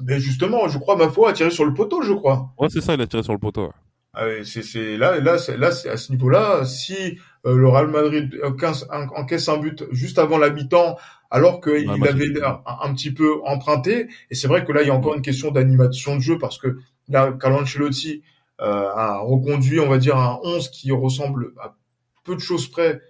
mais 0.01 0.19
justement, 0.19 0.67
je 0.67 0.77
crois, 0.77 0.95
ma 0.95 1.09
foi, 1.09 1.29
a 1.29 1.33
tiré 1.33 1.49
sur 1.49 1.65
le 1.65 1.73
poteau, 1.73 2.01
je 2.01 2.13
crois. 2.13 2.49
Ouais, 2.57 2.67
c'est 2.69 2.81
ça, 2.81 2.93
il 2.93 3.01
a 3.01 3.07
tiré 3.07 3.23
sur 3.23 3.33
le 3.33 3.39
poteau. 3.39 3.63
Ouais. 3.65 3.71
Ah, 4.13 4.25
c'est 4.43 4.97
là, 4.97 5.19
là, 5.19 5.37
là, 5.57 5.71
c'est 5.71 5.89
à 5.89 5.97
ce 5.97 6.11
niveau-là, 6.11 6.63
si 6.63 7.17
euh, 7.45 7.55
le 7.57 7.67
Real 7.67 7.87
Madrid 7.87 8.39
encaisse 8.43 9.49
un 9.49 9.57
but 9.57 9.83
juste 9.91 10.19
avant 10.19 10.37
la 10.37 10.49
mi-temps, 10.49 10.97
alors 11.31 11.61
qu'il 11.61 11.89
avait 11.89 12.27
l'air 12.27 12.61
un, 12.65 12.93
petit 12.93 13.11
peu 13.11 13.41
emprunté. 13.45 14.07
Et 14.29 14.35
c'est 14.35 14.47
vrai 14.47 14.63
que 14.63 14.71
là, 14.71 14.81
il 14.81 14.87
y 14.87 14.91
a 14.91 14.95
encore 14.95 15.15
une 15.15 15.21
question 15.21 15.51
d'animation 15.51 16.15
de 16.15 16.21
jeu 16.21 16.37
parce 16.37 16.57
que 16.57 16.77
là, 17.09 17.31
Carlo 17.39 17.57
Ancelotti 17.61 18.21
euh, 18.61 18.89
a 18.93 19.19
reconduit, 19.19 19.79
on 19.79 19.89
va 19.89 19.97
dire, 19.97 20.17
un 20.17 20.39
11 20.43 20.69
qui 20.69 20.91
ressemble 20.91 21.53
à 21.61 21.75
peu 22.23 22.35
de 22.35 22.41
choses 22.41 22.67
près 22.67 23.01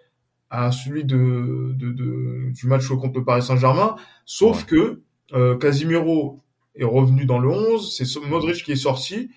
à 0.50 0.72
celui 0.72 1.04
de, 1.04 1.74
de, 1.76 1.92
de 1.92 2.52
du 2.52 2.68
match 2.68 2.88
contre 2.88 3.20
le 3.20 3.26
Paris 3.26 3.42
Saint-Germain, 3.42 3.96
sauf 4.26 4.66
que 4.66 5.02
euh, 5.34 5.58
Casimiro 5.58 6.40
est 6.76 6.86
revenu 6.86 7.26
dans 7.26 7.40
le 7.40 7.50
11, 7.50 7.96
c'est 7.96 8.20
Modric 8.22 8.64
qui 8.64 8.72
est 8.74 8.76
sorti. 8.76 9.30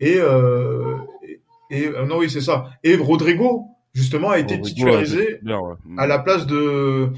Et 0.00 0.16
euh, 0.18 0.98
et, 1.70 1.86
euh, 1.86 2.06
non 2.06 2.18
oui 2.18 2.30
c'est 2.30 2.40
ça. 2.40 2.70
Et 2.82 2.96
Rodrigo 2.96 3.66
justement 3.94 4.30
a 4.30 4.38
été 4.38 4.60
titularisé 4.60 5.40
à 5.96 6.06
la 6.06 6.18
place 6.18 6.46
de 6.46 7.10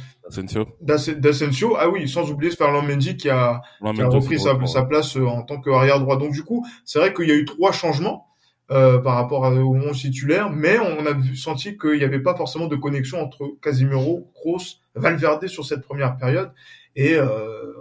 D'Asensio. 0.81 1.77
Ah 1.79 1.89
oui, 1.89 2.09
sans 2.09 2.31
oublier 2.31 2.53
Ferland 2.53 2.87
Mendy 2.87 3.17
qui 3.17 3.31
a, 3.31 3.63
qui 3.95 4.03
a 4.03 4.09
repris 4.09 4.39
sa, 4.39 4.59
sa, 4.67 4.83
place 4.85 5.17
en 5.17 5.43
tant 5.43 5.61
qu'arrière 5.61 6.01
droit. 6.01 6.17
Donc 6.17 6.33
du 6.33 6.43
coup, 6.43 6.67
c'est 6.85 6.99
vrai 6.99 7.15
qu'il 7.15 7.29
y 7.29 7.33
a 7.33 7.37
eu 7.37 7.45
trois 7.45 7.73
changements 7.73 8.27
euh, 8.73 8.99
par 8.99 9.15
rapport 9.15 9.43
au 9.43 9.77
11 9.77 9.97
titulaire, 9.97 10.51
mais 10.51 10.79
on 10.81 11.07
a 11.07 11.15
senti 11.37 11.79
qu'il 11.79 11.99
n'y 11.99 12.05
avait 12.05 12.19
pas 12.19 12.35
forcément 12.35 12.67
de 12.67 12.75
connexion 12.75 13.23
entre 13.23 13.55
Casimiro, 13.63 14.29
Kroos, 14.35 14.81
Valverde 14.97 15.47
sur 15.47 15.65
cette 15.65 15.83
première 15.83 16.17
période 16.17 16.51
et, 16.97 17.15
euh, 17.15 17.75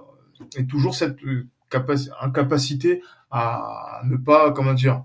et 0.56 0.68
toujours 0.68 0.94
cette 0.94 1.18
euh, 1.24 1.48
incapacité 2.22 3.02
à 3.32 4.02
ne 4.06 4.16
pas, 4.16 4.52
comment 4.52 4.74
dire, 4.74 5.04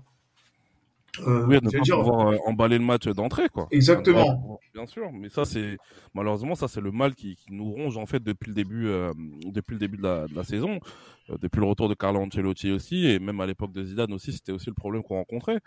euh, 1.19 1.45
oui, 1.45 1.55
ne 1.61 1.69
pas 1.69 1.79
dire... 1.79 1.97
pouvoir 1.97 2.29
euh, 2.29 2.37
emballer 2.45 2.77
le 2.77 2.85
match 2.85 3.07
d'entrée, 3.07 3.49
quoi. 3.49 3.67
Exactement. 3.71 4.59
bien 4.73 4.85
sûr, 4.85 5.11
mais 5.11 5.29
ça 5.29 5.45
c'est 5.45 5.77
malheureusement 6.13 6.55
ça 6.55 6.67
c'est 6.67 6.81
le 6.81 6.91
mal 6.91 7.15
qui, 7.15 7.35
qui, 7.35 7.51
nous 7.51 7.71
ronge 7.71 7.97
en 7.97 8.05
fait 8.05 8.23
depuis 8.23 8.49
le 8.49 8.53
début 8.53 8.87
euh, 8.87 9.11
depuis 9.45 9.73
le 9.73 9.79
début 9.79 9.97
de 9.97 10.03
la, 10.03 10.27
de 10.27 10.35
la 10.35 10.43
saison, 10.43 10.79
euh, 11.29 11.37
depuis 11.41 11.59
le 11.59 11.65
retour 11.67 11.89
de 11.89 11.93
Carlo 11.93 12.19
Ancelotti 12.21 12.71
aussi 12.71 13.07
et 13.07 13.19
même 13.19 13.41
à 13.41 13.45
l'époque 13.45 13.73
de 13.73 13.83
Zidane 13.83 14.13
aussi 14.13 14.31
c'était 14.31 14.51
aussi 14.53 14.69
le 14.69 14.75
problème 14.75 15.03
qu'on 15.03 15.15
rencontrait. 15.15 15.59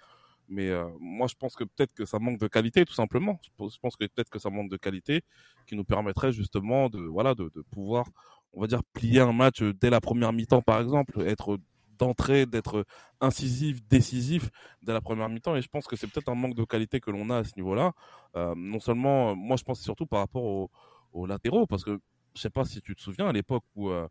Mais 0.48 0.70
moi 1.00 1.26
je 1.26 1.34
pense 1.38 1.56
que 1.56 1.64
peut-être 1.64 1.94
que 1.94 2.04
ça 2.04 2.18
manque 2.18 2.38
de 2.38 2.48
qualité 2.48 2.84
tout 2.84 2.92
simplement. 2.92 3.40
Je 3.42 3.78
pense 3.80 3.96
que 3.96 4.04
peut-être 4.04 4.28
que 4.28 4.38
ça 4.38 4.50
manque 4.50 4.70
de 4.70 4.76
qualité 4.76 5.22
qui 5.66 5.74
nous 5.74 5.84
permettrait 5.84 6.32
justement 6.32 6.90
de 6.90 7.00
voilà 7.00 7.34
de, 7.34 7.44
de 7.54 7.62
pouvoir 7.70 8.04
on 8.52 8.60
va 8.60 8.66
dire 8.66 8.82
plier 8.92 9.20
un 9.20 9.32
match 9.32 9.62
dès 9.62 9.88
la 9.88 10.02
première 10.02 10.34
mi-temps 10.34 10.60
par 10.60 10.80
exemple, 10.80 11.22
être 11.26 11.58
d'entrée, 11.98 12.46
d'être 12.46 12.84
incisif, 13.20 13.78
décisif 13.88 14.50
dès 14.82 14.92
la 14.92 15.00
première 15.00 15.28
mi-temps. 15.28 15.56
Et 15.56 15.62
je 15.62 15.68
pense 15.68 15.86
que 15.86 15.96
c'est 15.96 16.06
peut-être 16.06 16.28
un 16.28 16.34
manque 16.34 16.54
de 16.54 16.64
qualité 16.64 17.00
que 17.00 17.10
l'on 17.10 17.30
a 17.30 17.38
à 17.38 17.44
ce 17.44 17.52
niveau-là. 17.56 17.92
Euh, 18.36 18.54
non 18.56 18.80
seulement, 18.80 19.34
moi 19.34 19.56
je 19.56 19.64
pense 19.64 19.80
surtout 19.80 20.06
par 20.06 20.20
rapport 20.20 20.42
aux, 21.12 21.26
latéraux, 21.26 21.66
parce 21.66 21.84
que 21.84 22.00
je 22.34 22.40
sais 22.40 22.50
pas 22.50 22.64
si 22.64 22.80
tu 22.80 22.96
te 22.96 23.00
souviens 23.00 23.28
à 23.28 23.32
l'époque 23.32 23.62
où. 23.76 23.90
Euh, 23.90 24.08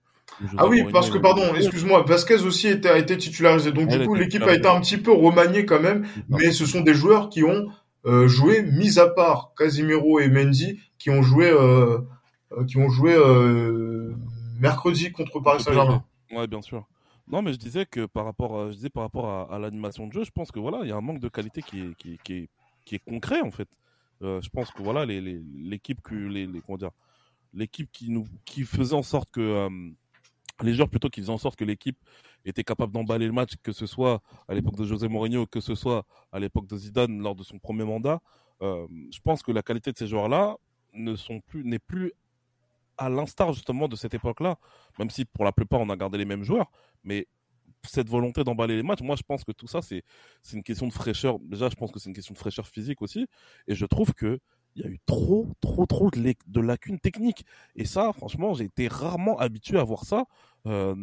ah 0.57 0.67
oui, 0.67 0.85
parce 0.91 1.09
que 1.09 1.17
pardon, 1.17 1.53
excuse-moi, 1.53 2.03
Vasquez 2.03 2.43
aussi 2.45 2.69
était, 2.69 2.89
a 2.89 2.97
été 2.97 3.17
titularisé. 3.17 3.71
Donc 3.73 3.89
du 3.89 4.05
coup, 4.05 4.15
l'équipe 4.15 4.43
a 4.43 4.53
été 4.53 4.67
un 4.67 4.79
petit 4.79 4.97
peu 4.97 5.11
remaniée 5.11 5.65
quand 5.65 5.81
même, 5.81 6.07
mais 6.29 6.51
ce 6.51 6.65
sont 6.65 6.81
des 6.81 6.93
joueurs 6.93 7.29
qui 7.29 7.43
ont 7.43 7.67
euh, 8.05 8.27
joué, 8.27 8.63
mis 8.63 8.99
à 8.99 9.07
part 9.07 9.53
Casimiro 9.57 10.19
et 10.19 10.27
Mendy, 10.27 10.79
qui 10.97 11.09
ont 11.09 11.21
joué, 11.21 11.49
euh, 11.49 11.99
euh 12.51 12.65
qui 12.65 12.77
ont 12.77 12.89
joué 12.89 13.13
euh, 13.15 14.13
mercredi 14.59 15.11
contre 15.11 15.39
Paris 15.39 15.63
Saint-Germain. 15.63 16.03
Ouais, 16.31 16.47
bien 16.47 16.61
sûr. 16.61 16.85
Non, 17.27 17.41
mais 17.41 17.53
je 17.53 17.57
disais 17.57 17.85
que 17.85 18.05
par 18.05 18.25
rapport, 18.25 18.59
à, 18.59 18.71
je 18.71 18.75
disais 18.75 18.89
par 18.89 19.03
rapport 19.03 19.51
à, 19.51 19.59
l'animation 19.59 20.07
de 20.07 20.13
jeu, 20.13 20.23
je 20.23 20.31
pense 20.31 20.51
que 20.51 20.59
voilà, 20.59 20.79
il 20.83 20.89
y 20.89 20.91
a 20.91 20.95
un 20.95 21.01
manque 21.01 21.19
de 21.19 21.29
qualité 21.29 21.61
qui 21.61 21.79
est, 21.79 21.95
qui, 21.95 22.13
est, 22.33 22.49
qui 22.85 22.95
est 22.95 22.99
concret 22.99 23.41
en 23.41 23.51
fait. 23.51 23.69
Euh, 24.21 24.41
je 24.41 24.49
pense 24.49 24.71
que 24.71 24.81
voilà, 24.81 25.05
l'équipe 25.05 26.07
les, 26.09 26.45
les 26.45 26.61
dire, 26.77 26.91
l'équipe 27.53 27.89
qui 27.91 28.09
nous, 28.09 28.25
qui 28.45 28.63
faisait 28.63 28.95
en 28.95 29.03
sorte 29.03 29.29
que 29.31 29.41
euh, 29.41 29.69
les 30.61 30.73
joueurs 30.73 30.89
plutôt 30.89 31.09
qui 31.09 31.21
faisaient 31.21 31.31
en 31.31 31.37
sorte 31.37 31.55
que 31.55 31.65
l'équipe 31.65 31.97
était 32.45 32.63
capable 32.63 32.93
d'emballer 32.93 33.25
le 33.25 33.31
match, 33.31 33.53
que 33.63 33.71
ce 33.71 33.85
soit 33.85 34.21
à 34.47 34.53
l'époque 34.53 34.75
de 34.75 34.85
José 34.85 35.07
Mourinho, 35.07 35.45
que 35.45 35.61
ce 35.61 35.75
soit 35.75 36.05
à 36.31 36.39
l'époque 36.39 36.67
de 36.67 36.77
Zidane 36.77 37.21
lors 37.21 37.35
de 37.35 37.43
son 37.43 37.57
premier 37.57 37.85
mandat. 37.85 38.19
Euh, 38.61 38.87
je 39.11 39.19
pense 39.21 39.43
que 39.43 39.51
la 39.51 39.61
qualité 39.61 39.91
de 39.91 39.97
ces 39.97 40.07
joueurs-là 40.07 40.57
ne 40.93 41.15
sont 41.15 41.39
plus, 41.41 41.63
n'est 41.63 41.79
plus 41.79 42.11
à 42.97 43.09
l'instar 43.09 43.53
justement 43.53 43.87
de 43.87 43.95
cette 43.95 44.13
époque-là, 44.13 44.57
même 44.99 45.09
si 45.09 45.25
pour 45.25 45.45
la 45.45 45.51
plupart 45.51 45.79
on 45.81 45.89
a 45.89 45.95
gardé 45.95 46.17
les 46.17 46.25
mêmes 46.25 46.43
joueurs, 46.43 46.69
mais 47.03 47.27
cette 47.85 48.09
volonté 48.09 48.43
d'emballer 48.43 48.77
les 48.77 48.83
matchs, 48.83 49.01
moi 49.01 49.15
je 49.17 49.23
pense 49.23 49.43
que 49.43 49.51
tout 49.51 49.67
ça 49.67 49.81
c'est 49.81 50.03
une 50.53 50.63
question 50.63 50.87
de 50.87 50.93
fraîcheur. 50.93 51.39
Déjà, 51.39 51.69
je 51.69 51.75
pense 51.75 51.91
que 51.91 51.99
c'est 51.99 52.09
une 52.09 52.15
question 52.15 52.33
de 52.33 52.39
fraîcheur 52.39 52.67
physique 52.67 53.01
aussi, 53.01 53.27
et 53.67 53.75
je 53.75 53.85
trouve 53.85 54.13
que 54.13 54.39
il 54.75 54.83
y 54.83 54.87
a 54.87 54.89
eu 54.89 54.99
trop, 55.05 55.51
trop, 55.61 55.85
trop 55.85 56.09
de, 56.09 56.33
de 56.47 56.59
lacunes 56.61 56.99
techniques. 56.99 57.45
Et 57.75 57.85
ça, 57.85 58.11
franchement, 58.13 58.53
j'ai 58.53 58.65
été 58.65 58.87
rarement 58.87 59.37
habitué 59.37 59.77
à 59.77 59.83
voir 59.83 60.03
ça, 60.05 60.25
euh, 60.65 60.95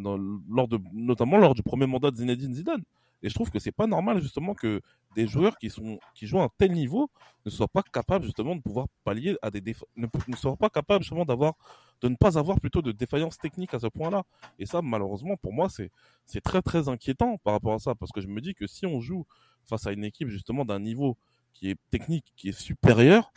lors 0.49 0.69
de, 0.69 0.79
notamment 0.93 1.37
lors 1.39 1.55
du 1.55 1.63
premier 1.63 1.87
mandat 1.87 2.11
de 2.11 2.17
Zinedine 2.17 2.55
Zidane. 2.55 2.83
Et 3.23 3.29
je 3.29 3.35
trouve 3.35 3.51
que 3.51 3.59
c'est 3.59 3.73
pas 3.73 3.87
normal 3.87 4.21
justement 4.21 4.55
que 4.55 4.81
des 5.15 5.27
joueurs 5.27 5.59
qui 5.59 5.71
sont 5.71 5.99
qui 6.15 6.27
jouent 6.27 6.41
à 6.41 6.45
un 6.45 6.51
tel 6.57 6.73
niveau 6.73 7.11
ne 7.45 7.51
soient 7.51 7.69
pas 7.69 7.83
capables 7.83 8.25
justement 8.25 8.57
de 8.57 8.63
pouvoir 8.63 8.87
pallier 9.05 9.37
à 9.43 9.51
des 9.51 9.61
ne, 9.97 10.07
ne 10.29 10.37
soient 10.37 10.57
pas 10.57 10.71
capables 10.71 11.03
justement 11.05 11.25
d'avoir 11.25 11.55
de 12.01 12.09
ne 12.09 12.17
pas 12.17 12.39
avoir 12.39 12.61
plutôt 12.61 12.83
de 12.83 12.93
défaillance 12.93 13.37
technique 13.39 13.75
à 13.75 13.79
ce 13.79 13.87
point-là. 13.87 14.23
Et 14.59 14.67
ça, 14.67 14.81
malheureusement, 14.83 15.37
pour 15.37 15.53
moi, 15.53 15.69
c'est 15.69 15.91
c'est 16.25 16.41
très 16.41 16.63
très 16.63 16.89
inquiétant 16.89 17.39
par 17.45 17.53
rapport 17.55 17.75
à 17.75 17.79
ça 17.79 17.95
parce 17.95 18.13
que 18.13 18.21
je 18.21 18.29
me 18.29 18.41
dis 18.41 18.55
que 18.55 18.67
si 18.67 18.87
on 18.87 19.01
joue 19.01 19.27
face 19.69 19.87
à 19.87 19.93
une 19.93 20.05
équipe 20.05 20.29
justement 20.29 20.65
d'un 20.65 20.81
niveau 20.81 21.17
qui 21.53 21.71
est 21.71 21.77
technique, 21.91 22.33
qui 22.37 22.49
est 22.49 22.59
supérieur, 22.59 23.33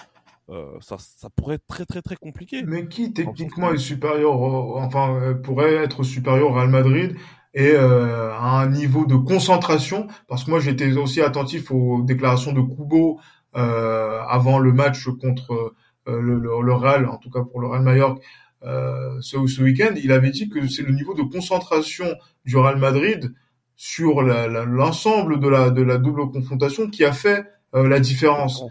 euh, 0.49 0.77
ça, 0.81 0.97
ça 0.97 1.29
pourrait 1.29 1.55
être 1.55 1.67
très 1.67 1.85
très 1.85 2.01
très 2.01 2.15
compliqué. 2.15 2.63
Mais 2.63 2.87
qui 2.87 3.11
techniquement 3.13 3.73
est 3.73 3.77
supérieur, 3.77 4.33
enfin 4.41 5.15
euh, 5.15 5.33
pourrait 5.33 5.75
être 5.75 6.03
supérieur 6.03 6.51
au 6.51 6.53
Real 6.53 6.69
Madrid 6.69 7.15
et 7.53 7.71
euh, 7.71 8.31
à 8.33 8.61
un 8.61 8.69
niveau 8.69 9.05
de 9.05 9.15
concentration 9.15 10.07
Parce 10.27 10.43
que 10.43 10.49
moi 10.49 10.59
j'étais 10.59 10.91
aussi 10.93 11.21
attentif 11.21 11.71
aux 11.71 12.01
déclarations 12.01 12.51
de 12.51 12.61
Kubo 12.61 13.19
euh, 13.55 14.19
avant 14.27 14.57
le 14.57 14.73
match 14.73 15.07
contre 15.21 15.75
euh, 16.07 16.19
le, 16.19 16.39
le, 16.39 16.73
Real, 16.73 17.05
en 17.07 17.17
tout 17.17 17.29
cas 17.29 17.43
pour 17.43 17.61
le 17.61 17.67
Real 17.67 17.83
Mallorca. 17.83 18.19
Euh, 18.63 19.17
ce, 19.21 19.45
ce 19.45 19.61
week-end, 19.61 19.93
il 20.01 20.11
avait 20.11 20.31
dit 20.31 20.49
que 20.49 20.67
c'est 20.67 20.81
le 20.81 20.93
niveau 20.93 21.13
de 21.13 21.21
concentration 21.21 22.07
du 22.45 22.57
Real 22.57 22.77
Madrid 22.77 23.33
sur 23.75 24.21
l'ensemble 24.21 25.39
de 25.39 25.47
la, 25.47 25.69
de 25.69 25.81
la 25.81 25.97
double 25.97 26.29
confrontation 26.31 26.89
qui 26.89 27.03
a 27.03 27.11
fait 27.11 27.45
la 27.73 27.99
différence. 27.99 28.63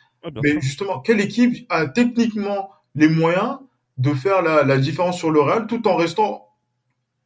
Mais 0.42 0.60
justement, 0.60 1.00
quelle 1.00 1.20
équipe 1.20 1.66
a 1.68 1.86
techniquement 1.86 2.70
les 2.94 3.08
moyens 3.08 3.58
de 3.98 4.14
faire 4.14 4.42
la, 4.42 4.62
la 4.62 4.78
différence 4.78 5.18
sur 5.18 5.30
le 5.30 5.40
Real 5.40 5.66
tout 5.66 5.86
en 5.88 5.96
restant 5.96 6.48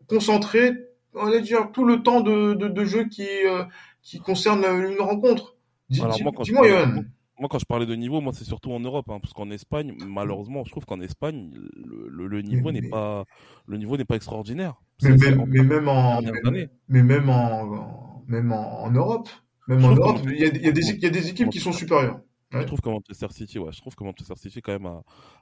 concentré, 0.09 0.73
on 1.17 1.31
va 1.31 1.41
dire, 1.41 1.71
tout 1.73 1.85
le 1.85 2.03
temps 2.03 2.21
de, 2.21 2.55
de, 2.55 2.69
de 2.69 2.85
jeu 2.85 3.05
qui, 3.05 3.27
euh, 3.47 3.65
qui 4.03 4.19
concerne 4.19 4.65
une 4.65 5.01
rencontre 5.01 5.57
Dis-moi, 5.89 6.69
Yohan. 6.69 7.05
Moi, 7.39 7.49
quand 7.51 7.59
je 7.59 7.67
parlais 7.67 7.85
de 7.85 7.95
niveau, 7.95 8.21
moi, 8.23 8.33
c'est 8.35 8.45
surtout 8.45 8.73
en 8.73 8.81
Europe, 8.81 9.11
hein, 9.11 9.19
parce 9.21 9.35
qu'en 9.35 9.51
Espagne, 9.51 9.95
malheureusement, 10.07 10.65
je 10.65 10.71
trouve 10.71 10.87
qu'en 10.87 11.01
Espagne, 11.01 11.51
le, 11.75 12.27
le, 12.27 12.41
niveau 12.41 12.73
n'est 12.73 12.89
pas, 12.89 13.25
le 13.67 13.77
niveau 13.77 13.99
n'est 13.99 14.07
pas 14.07 14.17
extraordinaire. 14.17 14.81
Mais, 15.03 15.17
même, 15.17 15.45
mais 15.47 15.63
même 15.63 15.89
en, 15.89 16.23
mais, 16.23 17.03
même 17.03 17.29
en, 17.29 18.25
même 18.27 18.53
en, 18.53 18.91
Europe, 18.91 19.29
même 19.69 19.85
en 19.85 19.95
Europe, 19.95 20.21
il 20.25 20.39
y 20.39 20.45
a, 20.45 20.47
il 20.47 20.63
y 20.63 20.69
a 20.69 20.73
des, 20.73 20.91
il 20.93 21.03
y 21.03 21.07
a 21.07 21.11
des 21.11 21.29
équipes 21.29 21.51
qui 21.51 21.61
sont 21.61 21.73
supérieures. 21.73 22.21
Je 22.53 22.63
trouve 22.63 22.81
que 22.81 22.89
Manchester 22.89 23.27
City, 23.31 23.59
ouais, 23.59 23.73
je 23.73 23.81
trouve 23.81 23.95
que 23.95 24.05
Manchester 24.05 24.35
City 24.37 24.63
quand 24.63 24.73
même 24.73 24.91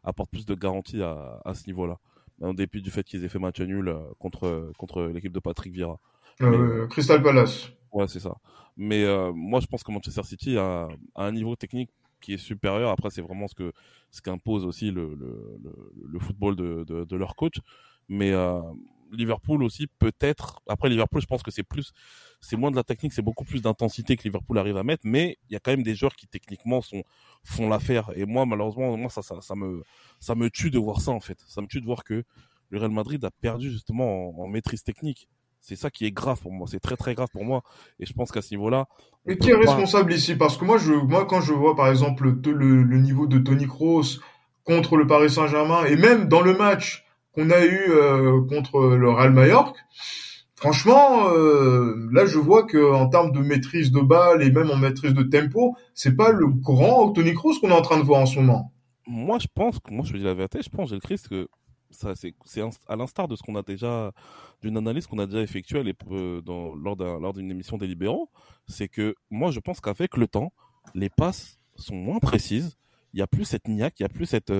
apporte 0.02 0.30
plus 0.30 0.46
de 0.46 0.54
garanties 0.54 1.00
à, 1.00 1.40
à 1.44 1.54
ce 1.54 1.66
niveau-là, 1.68 1.98
en 2.40 2.54
dépit 2.54 2.82
du 2.82 2.90
fait 2.90 3.04
qu'ils 3.04 3.24
aient 3.24 3.28
fait 3.28 3.38
match 3.38 3.60
nul 3.60 3.88
euh, 3.88 4.00
contre 4.18 4.72
contre 4.76 5.02
l'équipe 5.04 5.32
de 5.32 5.40
Patrick 5.40 5.72
Vieira. 5.72 5.98
Euh, 6.42 6.86
Crystal 6.88 7.22
Palace. 7.22 7.70
Ouais, 7.92 8.08
c'est 8.08 8.20
ça. 8.20 8.36
Mais 8.76 9.04
euh, 9.04 9.32
moi, 9.32 9.60
je 9.60 9.66
pense 9.66 9.84
que 9.84 9.92
Manchester 9.92 10.24
City 10.24 10.58
a, 10.58 10.88
a, 11.14 11.24
un 11.24 11.32
niveau 11.32 11.54
technique 11.54 11.90
qui 12.20 12.34
est 12.34 12.38
supérieur. 12.38 12.90
Après, 12.90 13.10
c'est 13.10 13.22
vraiment 13.22 13.46
ce 13.46 13.54
que 13.54 13.72
ce 14.10 14.20
qu'impose 14.20 14.64
aussi 14.64 14.90
le, 14.90 15.14
le, 15.14 15.58
le, 15.62 15.92
le, 16.08 16.18
football 16.18 16.56
de, 16.56 16.84
de, 16.84 17.04
de, 17.04 17.16
leur 17.16 17.36
coach. 17.36 17.58
Mais 18.08 18.32
euh, 18.32 18.60
Liverpool 19.16 19.62
aussi 19.62 19.86
peut-être. 19.98 20.60
Après 20.68 20.88
Liverpool, 20.88 21.20
je 21.20 21.26
pense 21.26 21.42
que 21.42 21.50
c'est 21.50 21.62
plus, 21.62 21.92
c'est 22.40 22.56
moins 22.56 22.70
de 22.70 22.76
la 22.76 22.84
technique, 22.84 23.12
c'est 23.12 23.22
beaucoup 23.22 23.44
plus 23.44 23.62
d'intensité 23.62 24.16
que 24.16 24.22
Liverpool 24.24 24.58
arrive 24.58 24.76
à 24.76 24.84
mettre. 24.84 25.02
Mais 25.04 25.38
il 25.48 25.54
y 25.54 25.56
a 25.56 25.60
quand 25.60 25.70
même 25.70 25.82
des 25.82 25.94
joueurs 25.94 26.16
qui 26.16 26.26
techniquement 26.26 26.82
sont 26.82 27.02
font 27.44 27.68
l'affaire. 27.68 28.10
Et 28.16 28.26
moi, 28.26 28.46
malheureusement, 28.46 28.96
moi 28.96 29.10
ça, 29.10 29.22
ça, 29.22 29.40
ça 29.40 29.54
me 29.54 29.82
ça 30.20 30.34
me 30.34 30.50
tue 30.50 30.70
de 30.70 30.78
voir 30.78 31.00
ça 31.00 31.12
en 31.12 31.20
fait. 31.20 31.38
Ça 31.46 31.60
me 31.60 31.66
tue 31.66 31.80
de 31.80 31.86
voir 31.86 32.04
que 32.04 32.24
le 32.70 32.78
Real 32.78 32.90
Madrid 32.90 33.24
a 33.24 33.30
perdu 33.30 33.70
justement 33.70 34.38
en, 34.40 34.48
maîtrise 34.48 34.82
technique. 34.82 35.28
C'est 35.60 35.76
ça 35.76 35.90
qui 35.90 36.04
est 36.04 36.10
grave 36.10 36.40
pour 36.40 36.52
moi. 36.52 36.66
C'est 36.70 36.80
très 36.80 36.96
très 36.96 37.14
grave 37.14 37.28
pour 37.32 37.44
moi. 37.44 37.62
Et 37.98 38.04
je 38.04 38.12
pense 38.12 38.30
qu'à 38.30 38.42
ce 38.42 38.52
niveau-là. 38.52 38.86
Et 39.26 39.38
qui 39.38 39.50
est 39.50 39.54
responsable 39.54 40.12
ici? 40.12 40.34
Parce 40.34 40.58
que 40.58 40.64
moi, 40.64 40.76
je, 40.76 40.92
moi, 40.92 41.24
quand 41.24 41.40
je 41.40 41.54
vois 41.54 41.74
par 41.74 41.88
exemple 41.88 42.36
le, 42.44 42.82
le 42.82 42.98
niveau 42.98 43.26
de 43.26 43.38
Tony 43.38 43.66
Kroos 43.66 44.20
contre 44.64 44.96
le 44.96 45.06
Paris 45.06 45.30
Saint-Germain 45.30 45.84
et 45.84 45.96
même 45.96 46.28
dans 46.28 46.40
le 46.40 46.54
match 46.54 47.04
qu'on 47.34 47.50
a 47.50 47.64
eu 47.64 47.90
euh, 47.90 48.40
contre 48.48 48.80
le 48.96 49.10
Real 49.10 49.32
Mallorca, 49.32 49.74
franchement, 50.54 51.28
euh, 51.28 52.08
là 52.12 52.26
je 52.26 52.38
vois 52.38 52.64
que 52.64 52.92
en 52.92 53.08
termes 53.08 53.32
de 53.32 53.40
maîtrise 53.40 53.90
de 53.90 54.00
balle 54.00 54.42
et 54.42 54.50
même 54.50 54.70
en 54.70 54.76
maîtrise 54.76 55.14
de 55.14 55.22
tempo, 55.22 55.76
c'est 55.94 56.16
pas 56.16 56.30
le 56.30 56.46
grand 56.46 57.12
Tony 57.12 57.34
Kroos 57.34 57.58
qu'on 57.60 57.70
est 57.70 57.72
en 57.72 57.82
train 57.82 57.98
de 57.98 58.04
voir 58.04 58.20
en 58.20 58.26
ce 58.26 58.38
moment. 58.38 58.72
Moi, 59.06 59.38
je 59.38 59.48
pense 59.52 59.78
que 59.80 59.92
moi 59.92 60.04
je 60.06 60.16
dis 60.16 60.22
la 60.22 60.34
vérité, 60.34 60.60
je 60.62 60.70
pense, 60.70 60.88
j'ai 60.88 60.94
le 60.94 61.00
Christ 61.00 61.28
que 61.28 61.48
ça 61.90 62.14
c'est 62.16 62.34
à 62.88 62.96
l'instar 62.96 63.28
de 63.28 63.36
ce 63.36 63.42
qu'on 63.42 63.54
a 63.54 63.62
déjà 63.62 64.10
d'une 64.62 64.76
analyse 64.76 65.06
qu'on 65.06 65.18
a 65.18 65.26
déjà 65.26 65.42
effectuée 65.42 65.82
euh, 66.10 66.40
lors 66.46 66.96
d'un 66.96 67.20
lors 67.20 67.32
d'une 67.32 67.50
émission 67.50 67.78
des 67.78 67.86
libéraux, 67.86 68.30
c'est 68.66 68.88
que 68.88 69.14
moi 69.30 69.50
je 69.50 69.60
pense 69.60 69.80
qu'avec 69.80 70.16
le 70.16 70.26
temps, 70.26 70.52
les 70.94 71.10
passes 71.10 71.58
sont 71.76 71.94
moins 71.94 72.18
précises, 72.18 72.76
il 73.12 73.20
y 73.20 73.22
a 73.22 73.26
plus 73.26 73.44
cette 73.44 73.68
niaque, 73.68 74.00
il 74.00 74.02
y 74.02 74.06
a 74.06 74.08
plus 74.08 74.26
cette 74.26 74.52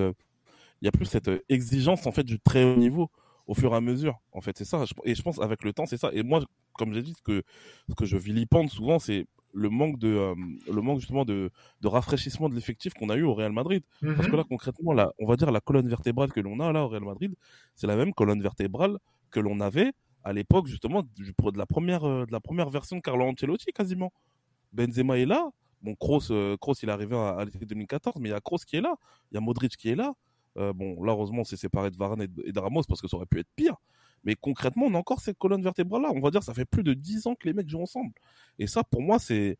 il 0.85 0.87
y 0.87 0.89
a 0.89 0.91
plus 0.91 1.07
cette 1.07 1.29
euh, 1.29 1.43
exigence 1.49 2.05
en 2.05 2.11
fait 2.11 2.23
du 2.23 2.39
très 2.39 2.63
haut 2.63 2.75
niveau 2.75 3.09
au 3.47 3.55
fur 3.55 3.73
et 3.73 3.75
à 3.75 3.81
mesure. 3.81 4.21
En 4.31 4.41
fait, 4.41 4.55
c'est 4.55 4.65
ça. 4.65 4.83
Et 5.03 5.15
je 5.15 5.21
pense 5.23 5.39
avec 5.39 5.63
le 5.63 5.73
temps, 5.73 5.87
c'est 5.87 5.97
ça. 5.97 6.11
Et 6.13 6.21
moi, 6.21 6.43
comme 6.73 6.93
j'ai 6.93 7.01
dit, 7.01 7.13
ce 7.15 7.23
que 7.23 7.41
ce 7.89 7.95
que 7.95 8.05
je 8.05 8.17
vilipende 8.17 8.69
souvent, 8.69 8.99
c'est 8.99 9.25
le 9.51 9.69
manque 9.69 9.97
de 9.97 10.09
euh, 10.09 10.35
le 10.71 10.81
manque 10.81 10.99
justement 10.99 11.25
de, 11.25 11.49
de 11.81 11.87
rafraîchissement 11.87 12.49
de 12.49 12.55
l'effectif 12.55 12.93
qu'on 12.93 13.09
a 13.09 13.15
eu 13.15 13.23
au 13.23 13.33
Real 13.33 13.51
Madrid 13.51 13.83
parce 14.01 14.27
que 14.27 14.31
mhm. 14.31 14.37
là 14.37 14.43
concrètement 14.43 14.91
là 14.91 15.13
on 15.17 15.25
va 15.25 15.37
dire 15.37 15.49
la 15.49 15.61
colonne 15.61 15.87
vertébrale 15.87 16.33
que 16.33 16.41
l'on 16.41 16.59
a 16.59 16.73
là 16.73 16.83
au 16.83 16.89
Real 16.89 17.05
Madrid 17.05 17.33
c'est 17.73 17.87
la 17.87 17.95
même 17.95 18.13
colonne 18.13 18.41
vertébrale 18.41 18.97
que 19.31 19.39
l'on 19.39 19.61
avait 19.61 19.93
à 20.25 20.33
l'époque 20.33 20.67
justement 20.67 21.03
de 21.03 21.57
la 21.57 21.65
première 21.65 22.03
euh, 22.03 22.25
de 22.25 22.33
la 22.33 22.41
première 22.41 22.69
version 22.69 22.97
de 22.97 23.01
Carlo 23.01 23.23
Ancelotti 23.23 23.71
quasiment 23.71 24.11
Benzema 24.73 25.17
est 25.17 25.25
là 25.25 25.49
bon 25.81 25.95
Kroos 25.95 26.31
euh, 26.31 26.57
Kroos 26.57 26.75
il 26.83 26.89
est 26.89 26.91
arrivé 26.91 27.15
à, 27.15 27.45
l'été 27.45 27.65
2014 27.65 28.17
mais 28.19 28.27
il 28.27 28.31
y 28.33 28.35
a 28.35 28.41
Kroos 28.41 28.57
qui 28.67 28.75
est 28.75 28.81
là 28.81 28.95
il 29.31 29.35
y 29.35 29.37
a 29.37 29.41
Modric 29.41 29.77
qui 29.77 29.87
est 29.87 29.95
là 29.95 30.13
bon 30.55 31.03
là 31.03 31.11
heureusement 31.11 31.43
c'est 31.43 31.57
séparé 31.57 31.91
de 31.91 31.97
Varane 31.97 32.21
et 32.21 32.27
de, 32.27 32.59
Ramos 32.59 32.83
parce 32.87 33.01
que 33.01 33.07
ça 33.07 33.17
aurait 33.17 33.25
pu 33.25 33.39
être 33.39 33.49
pire 33.55 33.75
mais 34.25 34.35
concrètement, 34.35 34.87
on 34.87 34.95
a 34.95 34.97
encore 34.97 35.21
cette 35.21 35.37
colonne 35.37 35.61
vertébrale-là. 35.61 36.11
On 36.13 36.19
va 36.19 36.31
dire, 36.31 36.41
ça 36.41 36.53
fait 36.53 36.65
plus 36.65 36.83
de 36.83 36.93
10 36.93 37.27
ans 37.27 37.35
que 37.35 37.47
les 37.47 37.53
mecs 37.53 37.69
jouent 37.69 37.83
ensemble. 37.83 38.11
Et 38.57 38.65
ça, 38.65 38.83
pour 38.83 39.01
moi, 39.01 39.19
c'est 39.19 39.57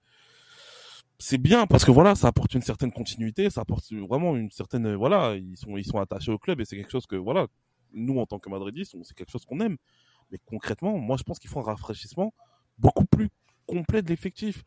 c'est 1.18 1.38
bien 1.38 1.66
parce 1.66 1.86
que 1.86 1.92
voilà, 1.92 2.14
ça 2.16 2.28
apporte 2.28 2.54
une 2.56 2.62
certaine 2.62 2.92
continuité, 2.92 3.50
ça 3.50 3.62
apporte 3.62 3.90
vraiment 3.94 4.36
une 4.36 4.52
certaine 4.52 4.96
voilà, 4.96 5.36
ils 5.36 5.56
sont 5.56 5.78
ils 5.78 5.86
sont 5.86 5.98
attachés 5.98 6.32
au 6.32 6.38
club 6.38 6.60
et 6.60 6.66
c'est 6.66 6.76
quelque 6.76 6.92
chose 6.92 7.06
que 7.06 7.16
voilà, 7.16 7.48
nous 7.94 8.20
en 8.20 8.26
tant 8.26 8.38
que 8.38 8.50
madridistes, 8.50 8.96
c'est 9.04 9.16
quelque 9.16 9.32
chose 9.32 9.46
qu'on 9.46 9.60
aime. 9.62 9.78
Mais 10.32 10.40
concrètement, 10.46 10.98
moi 10.98 11.16
je 11.18 11.24
pense 11.24 11.40
qu'il 11.40 11.50
faut 11.50 11.60
un 11.60 11.64
rafraîchissement 11.64 12.34
beaucoup 12.78 13.06
plus 13.06 13.30
complet 13.66 14.02
de 14.02 14.10
l'effectif. 14.10 14.64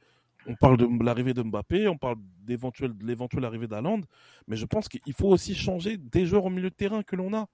On 0.46 0.54
parle 0.54 0.76
de 0.76 1.04
l'arrivée 1.04 1.34
de 1.34 1.42
Mbappé, 1.42 1.88
on 1.88 1.98
parle 1.98 2.16
d'éventuelle 2.42 2.96
de 2.96 3.04
l'éventuelle 3.04 3.44
arrivée 3.44 3.66
d'Aland, 3.66 4.00
mais 4.46 4.56
je 4.56 4.64
pense 4.64 4.88
qu'il 4.88 5.12
faut 5.12 5.28
aussi 5.28 5.54
changer 5.54 5.98
des 5.98 6.26
joueurs 6.26 6.44
au 6.44 6.50
milieu 6.50 6.70
de 6.70 6.74
terrain 6.74 7.02
que 7.02 7.16
l'on 7.16 7.34
a. 7.34 7.46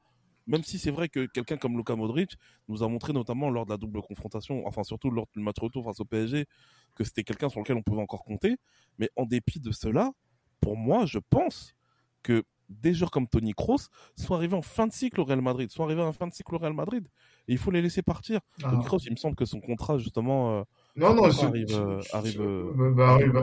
Même 0.47 0.63
si 0.63 0.79
c'est 0.79 0.91
vrai 0.91 1.09
que 1.09 1.27
quelqu'un 1.27 1.57
comme 1.57 1.77
Luka 1.77 1.97
Modric 1.97 2.37
nous 2.69 2.83
a 2.83 2.89
montré 2.89 3.13
notamment 3.13 3.49
lors 3.49 3.65
de 3.65 3.71
la 3.71 3.79
double 3.79 4.03
confrontation, 4.03 4.67
enfin 4.67 4.85
surtout 4.85 5.11
lors 5.11 5.27
du 5.35 5.41
match 5.41 5.57
retour 5.59 5.85
face 5.85 6.01
au 6.01 6.05
PSG, 6.05 6.47
que 6.95 7.05
c'était 7.05 7.25
quelqu'un 7.25 7.49
sur 7.49 7.61
lequel 7.61 7.77
on 7.77 7.83
pouvait 7.83 8.03
encore 8.03 8.25
compter. 8.25 8.57
Mais 8.99 9.09
en 9.17 9.25
dépit 9.25 9.61
de 9.61 9.73
cela, 9.73 10.13
pour 10.61 10.77
moi, 10.77 11.07
je 11.07 11.19
pense 11.31 11.75
que 12.23 12.45
des 12.69 12.95
joueurs 12.95 13.11
comme 13.11 13.29
Tony 13.29 13.53
Kroos 13.53 13.89
sont 14.17 14.35
arrivés 14.35 14.57
en 14.57 14.63
fin 14.63 14.87
de 14.87 14.93
cycle 14.93 15.21
au 15.21 15.25
Real 15.25 15.41
Madrid, 15.41 15.71
sont 15.71 15.85
arrivés 15.85 16.03
en 16.03 16.13
fin 16.13 16.27
de 16.27 16.35
cycle 16.35 16.55
au 16.55 16.59
Real 16.59 16.73
Madrid. 16.73 17.07
Et 17.49 17.53
il 17.53 17.59
faut 17.59 17.71
les 17.71 17.83
laisser 17.83 18.03
partir. 18.03 18.41
Ah. 18.63 18.71
Tony 18.71 18.85
Kroos, 18.85 19.01
il 19.05 19.13
me 19.13 19.17
semble 19.17 19.37
que 19.37 19.45
son 19.45 19.61
contrat, 19.61 19.99
justement, 19.99 20.59
euh, 20.59 20.63
non, 20.97 21.15
non, 21.15 21.25
arrive, 21.25 21.67
euh, 21.73 22.01
arrive, 22.13 22.41
euh, 22.41 22.93
va, 22.95 23.09
arriver, 23.09 23.41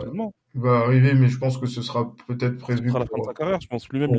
va, 0.56 0.78
arriver, 0.78 1.14
mais 1.14 1.28
je 1.28 1.38
pense 1.38 1.58
que 1.58 1.66
ce 1.66 1.82
sera 1.82 2.14
peut-être 2.28 2.58
prévu 2.58 2.90
pour, 2.90 3.00
la 3.00 3.06
fin 3.06 3.18
de 3.18 3.26
sa 3.26 3.34
carrière, 3.34 3.60
je 3.62 3.68
pense 3.68 3.90
lui-même. 3.90 4.18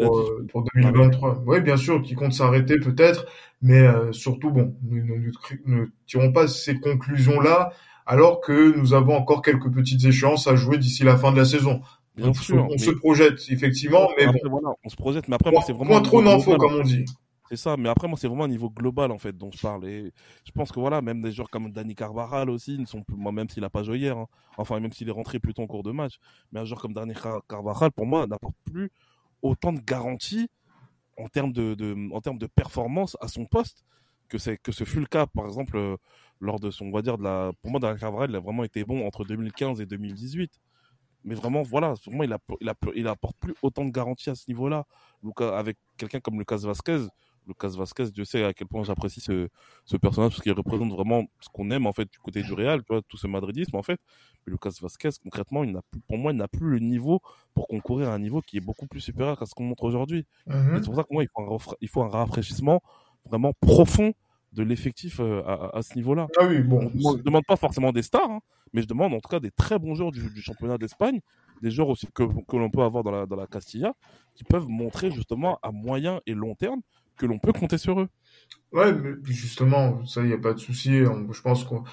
Pour, 0.50 0.64
2023. 0.74 1.42
Oui, 1.46 1.60
bien 1.60 1.76
sûr, 1.76 2.02
qui 2.02 2.14
compte 2.14 2.32
s'arrêter 2.32 2.78
peut-être, 2.78 3.26
mais 3.62 3.86
surtout, 4.12 4.50
bon, 4.50 4.74
nous 4.82 5.32
ne 5.66 5.86
tirons 6.06 6.32
pas 6.32 6.46
ces 6.46 6.78
conclusions-là 6.78 7.72
alors 8.06 8.40
que 8.40 8.76
nous 8.76 8.94
avons 8.94 9.14
encore 9.14 9.42
quelques 9.42 9.70
petites 9.70 10.04
échéances 10.04 10.46
à 10.46 10.56
jouer 10.56 10.78
d'ici 10.78 11.04
la 11.04 11.16
fin 11.16 11.32
de 11.32 11.36
la 11.36 11.44
saison. 11.44 11.80
Bien 12.16 12.34
sûr, 12.34 12.66
on 12.70 12.76
se 12.76 12.90
projette 12.90 13.40
effectivement, 13.48 14.10
mais 14.18 14.26
bon. 14.26 14.60
on 14.84 14.88
se 14.88 14.96
projette, 14.96 15.28
mais 15.28 15.36
après 15.36 15.50
moi 15.50 15.62
c'est 15.66 15.72
vraiment 15.72 15.92
point 15.92 16.02
trop 16.02 16.22
d'infos 16.22 16.56
comme 16.58 16.74
on 16.74 16.82
dit. 16.82 17.06
C'est 17.52 17.59
ça, 17.59 17.76
mais 17.76 17.90
après 17.90 18.09
moi 18.09 18.16
c'est 18.16 18.28
vraiment 18.28 18.44
un 18.44 18.49
niveau 18.49 18.71
global 18.71 19.12
en 19.12 19.18
fait 19.18 19.37
dont 19.37 19.50
je 19.52 19.61
parle 19.61 19.85
et 19.85 20.11
je 20.42 20.52
pense 20.52 20.73
que 20.73 20.80
voilà 20.80 21.02
même 21.02 21.21
des 21.21 21.32
joueurs 21.32 21.50
comme 21.50 21.71
Dani 21.71 21.94
Carvajal 21.94 22.49
aussi 22.49 22.78
ne 22.78 22.87
sont 22.87 23.02
plus 23.02 23.14
moi 23.14 23.30
même 23.30 23.47
s'il 23.50 23.62
a 23.62 23.68
pas 23.68 23.82
joué 23.82 23.99
hier, 23.99 24.16
hein. 24.16 24.26
enfin 24.56 24.80
même 24.80 24.90
s'il 24.90 25.06
est 25.11 25.12
rentré 25.12 25.38
plus 25.38 25.52
tôt 25.52 25.61
en 25.61 25.66
cours 25.66 25.82
de 25.82 25.90
match, 25.90 26.14
mais 26.50 26.61
un 26.61 26.64
joueur 26.64 26.80
comme 26.80 26.94
Dani 26.94 27.12
Carvajal 27.47 27.92
pour 27.92 28.06
moi 28.06 28.26
n'apporte 28.26 28.56
plus 28.65 28.91
autant 29.43 29.75
de 29.75 29.80
garanties 29.80 30.49
en 31.19 31.28
termes 31.28 31.52
de, 31.52 32.10
en 32.10 32.23
termes 32.23 32.38
de 32.38 32.47
performance 32.47 33.19
à 33.21 33.28
son 33.28 33.45
poste 33.45 33.84
que 34.30 34.38
c'est 34.38 34.56
que 34.56 34.73
ce 34.73 34.84
fut 34.84 35.00
le 35.00 35.04
cas 35.06 35.26
par 35.26 35.45
exemple 35.45 35.76
euh, 35.76 35.99
lors 36.41 36.58
de 36.58 36.71
son 36.71 36.86
on 36.86 36.91
va 36.91 37.02
dire 37.02 37.19
de 37.19 37.25
la 37.25 37.52
pour 37.60 37.71
moi 37.71 37.80
Dani 37.80 38.00
Carvajal 38.00 38.30
il 38.30 38.36
a 38.36 38.41
vraiment 38.41 38.65
été 38.65 38.82
bon 38.82 39.06
entre 39.06 39.26
2015 39.26 39.78
et 39.82 39.84
2018 39.84 40.58
mais 41.25 41.36
vraiment, 41.36 41.62
voilà, 41.62 41.95
moi, 42.08 42.26
il, 42.26 42.32
a, 42.32 42.38
il, 42.60 42.73
il 42.97 43.06
apporte 43.06 43.36
plus 43.38 43.54
autant 43.62 43.84
de 43.84 43.93
garanties 43.93 44.30
à 44.30 44.34
ce 44.34 44.43
niveau-là. 44.49 44.86
Avec 45.38 45.78
quelqu'un 45.97 46.19
comme 46.19 46.36
Lucas 46.36 46.56
Vasquez, 46.56 47.06
Lucas 47.47 47.75
Vasquez, 47.76 48.11
Dieu 48.13 48.25
sait 48.25 48.45
à 48.45 48.52
quel 48.52 48.69
point 48.69 48.85
j'apprécie 48.85 49.21
ce, 49.21 49.49
ce, 49.85 49.97
personnage 49.97 50.33
parce 50.33 50.43
qu'il 50.43 50.52
représente 50.52 50.93
vraiment 50.93 51.25
ce 51.41 51.49
qu'on 51.49 51.71
aime 51.71 51.87
en 51.87 51.93
fait 51.93 52.11
du 52.11 52.19
côté 52.19 52.43
du 52.43 52.52
Real, 52.52 52.81
tu 52.83 52.93
vois, 52.93 53.02
tout 53.02 53.17
ce 53.17 53.26
madridisme 53.26 53.76
en 53.76 53.83
fait. 53.83 53.99
Mais 54.47 54.52
Lucas 54.52 54.73
Vasquez, 54.81 55.11
concrètement, 55.23 55.65
il 55.65 55.73
n'a 55.73 55.83
plus, 55.91 56.00
pour 56.02 56.19
moi, 56.19 56.33
il 56.33 56.39
n'a 56.39 56.49
plus 56.49 56.69
le 56.69 56.78
niveau 56.78 57.21
pour 57.55 57.69
concourir 57.69 58.09
à 58.09 58.15
un 58.15 58.19
niveau 58.19 58.41
qui 58.41 58.57
est 58.59 58.61
beaucoup 58.61 58.87
plus 58.87 59.00
supérieur 59.00 59.41
à 59.43 59.47
ce 59.47 59.55
qu'on 59.55 59.65
montre 59.65 59.85
aujourd'hui. 59.85 60.26
Mm-hmm. 60.49 60.76
C'est 60.76 60.85
pour 60.85 60.97
ça 60.97 61.02
que 61.02 61.13
moi, 61.13 61.25
il 61.25 61.28
faut, 61.35 61.43
un, 61.43 61.76
il 61.81 61.89
faut 61.89 62.02
un 62.02 62.09
rafraîchissement 62.09 62.81
vraiment 63.25 63.52
profond 63.61 64.13
de 64.52 64.63
l'effectif 64.63 65.21
euh, 65.21 65.43
à, 65.47 65.76
à, 65.76 65.83
ce 65.83 65.95
niveau-là. 65.97 66.28
Ah 66.39 66.47
oui, 66.47 66.63
bon. 66.63 66.91
je 66.95 67.19
ne 67.19 67.23
demande 67.23 67.45
pas 67.47 67.57
forcément 67.57 67.93
des 67.93 68.02
stars, 68.02 68.31
hein, 68.31 68.41
mais 68.73 68.83
je 68.83 68.87
demande 68.87 69.15
en 69.15 69.21
tout 69.21 69.28
cas 69.28 69.41
des 69.41 69.50
très 69.50 69.78
bons 69.78 69.95
joueurs 69.95 70.13
du, 70.13 70.31
du 70.31 70.43
championnat 70.43 70.78
d'Espagne, 70.78 71.21
des 71.63 71.71
joueurs 71.71 71.89
aussi 71.89 72.07
que, 72.15 72.25
que 72.25 72.57
l'on 72.57 72.71
peut 72.71 72.83
avoir 72.83 73.02
dans 73.02 73.11
la, 73.11 73.26
dans 73.26 73.37
la 73.37 73.47
Castilla, 73.47 73.95
qui 74.35 74.45
peuvent 74.45 74.69
montrer 74.69 75.11
justement 75.11 75.59
à 75.63 75.71
moyen 75.71 76.21
et 76.26 76.35
long 76.35 76.55
terme 76.55 76.81
que 77.16 77.26
l'on 77.26 77.38
peut 77.38 77.52
compter 77.52 77.78
sur 77.78 78.00
eux. 78.00 78.08
Ouais, 78.72 78.92
mais 78.92 79.14
justement, 79.25 80.04
ça, 80.06 80.22
il 80.22 80.28
n'y 80.28 80.32
a 80.32 80.38
pas 80.38 80.54
de 80.54 80.58
souci. 80.58 80.90
Je 81.00 81.42
pense 81.42 81.64
qu'on 81.64 81.84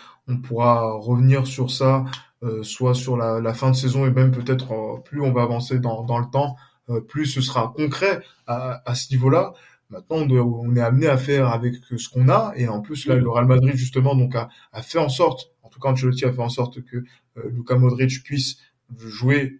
pourra 0.41 0.93
revenir 0.93 1.45
sur 1.45 1.71
ça, 1.71 2.05
euh, 2.41 2.63
soit 2.63 2.93
sur 2.93 3.17
la, 3.17 3.41
la, 3.41 3.53
fin 3.53 3.69
de 3.69 3.75
saison 3.75 4.05
et 4.05 4.11
même 4.11 4.31
peut-être 4.31 4.71
euh, 4.71 4.97
plus 5.03 5.21
on 5.21 5.33
va 5.33 5.41
avancer 5.43 5.77
dans, 5.77 6.03
dans 6.03 6.19
le 6.19 6.27
temps, 6.31 6.55
euh, 6.89 7.01
plus 7.01 7.25
ce 7.25 7.41
sera 7.41 7.73
concret 7.75 8.21
à, 8.47 8.81
à 8.89 8.95
ce 8.95 9.11
niveau-là. 9.11 9.53
Maintenant, 9.89 10.19
on, 10.19 10.75
est 10.75 10.81
amené 10.81 11.07
à 11.07 11.17
faire 11.17 11.49
avec 11.49 11.75
ce 11.83 12.07
qu'on 12.07 12.29
a, 12.29 12.53
et 12.55 12.69
en 12.69 12.79
plus 12.79 13.07
là, 13.07 13.15
le 13.15 13.29
Real 13.29 13.45
Madrid 13.45 13.75
justement 13.75 14.15
donc 14.15 14.35
a, 14.35 14.47
a 14.71 14.81
fait 14.81 14.99
en 14.99 15.09
sorte, 15.09 15.51
en 15.63 15.69
tout 15.69 15.81
cas 15.81 15.89
Ancelotti 15.89 16.23
a 16.23 16.31
fait 16.31 16.41
en 16.41 16.49
sorte 16.49 16.81
que 16.85 17.03
Luka 17.43 17.75
Modric 17.75 18.23
puisse 18.23 18.59
jouer 18.97 19.59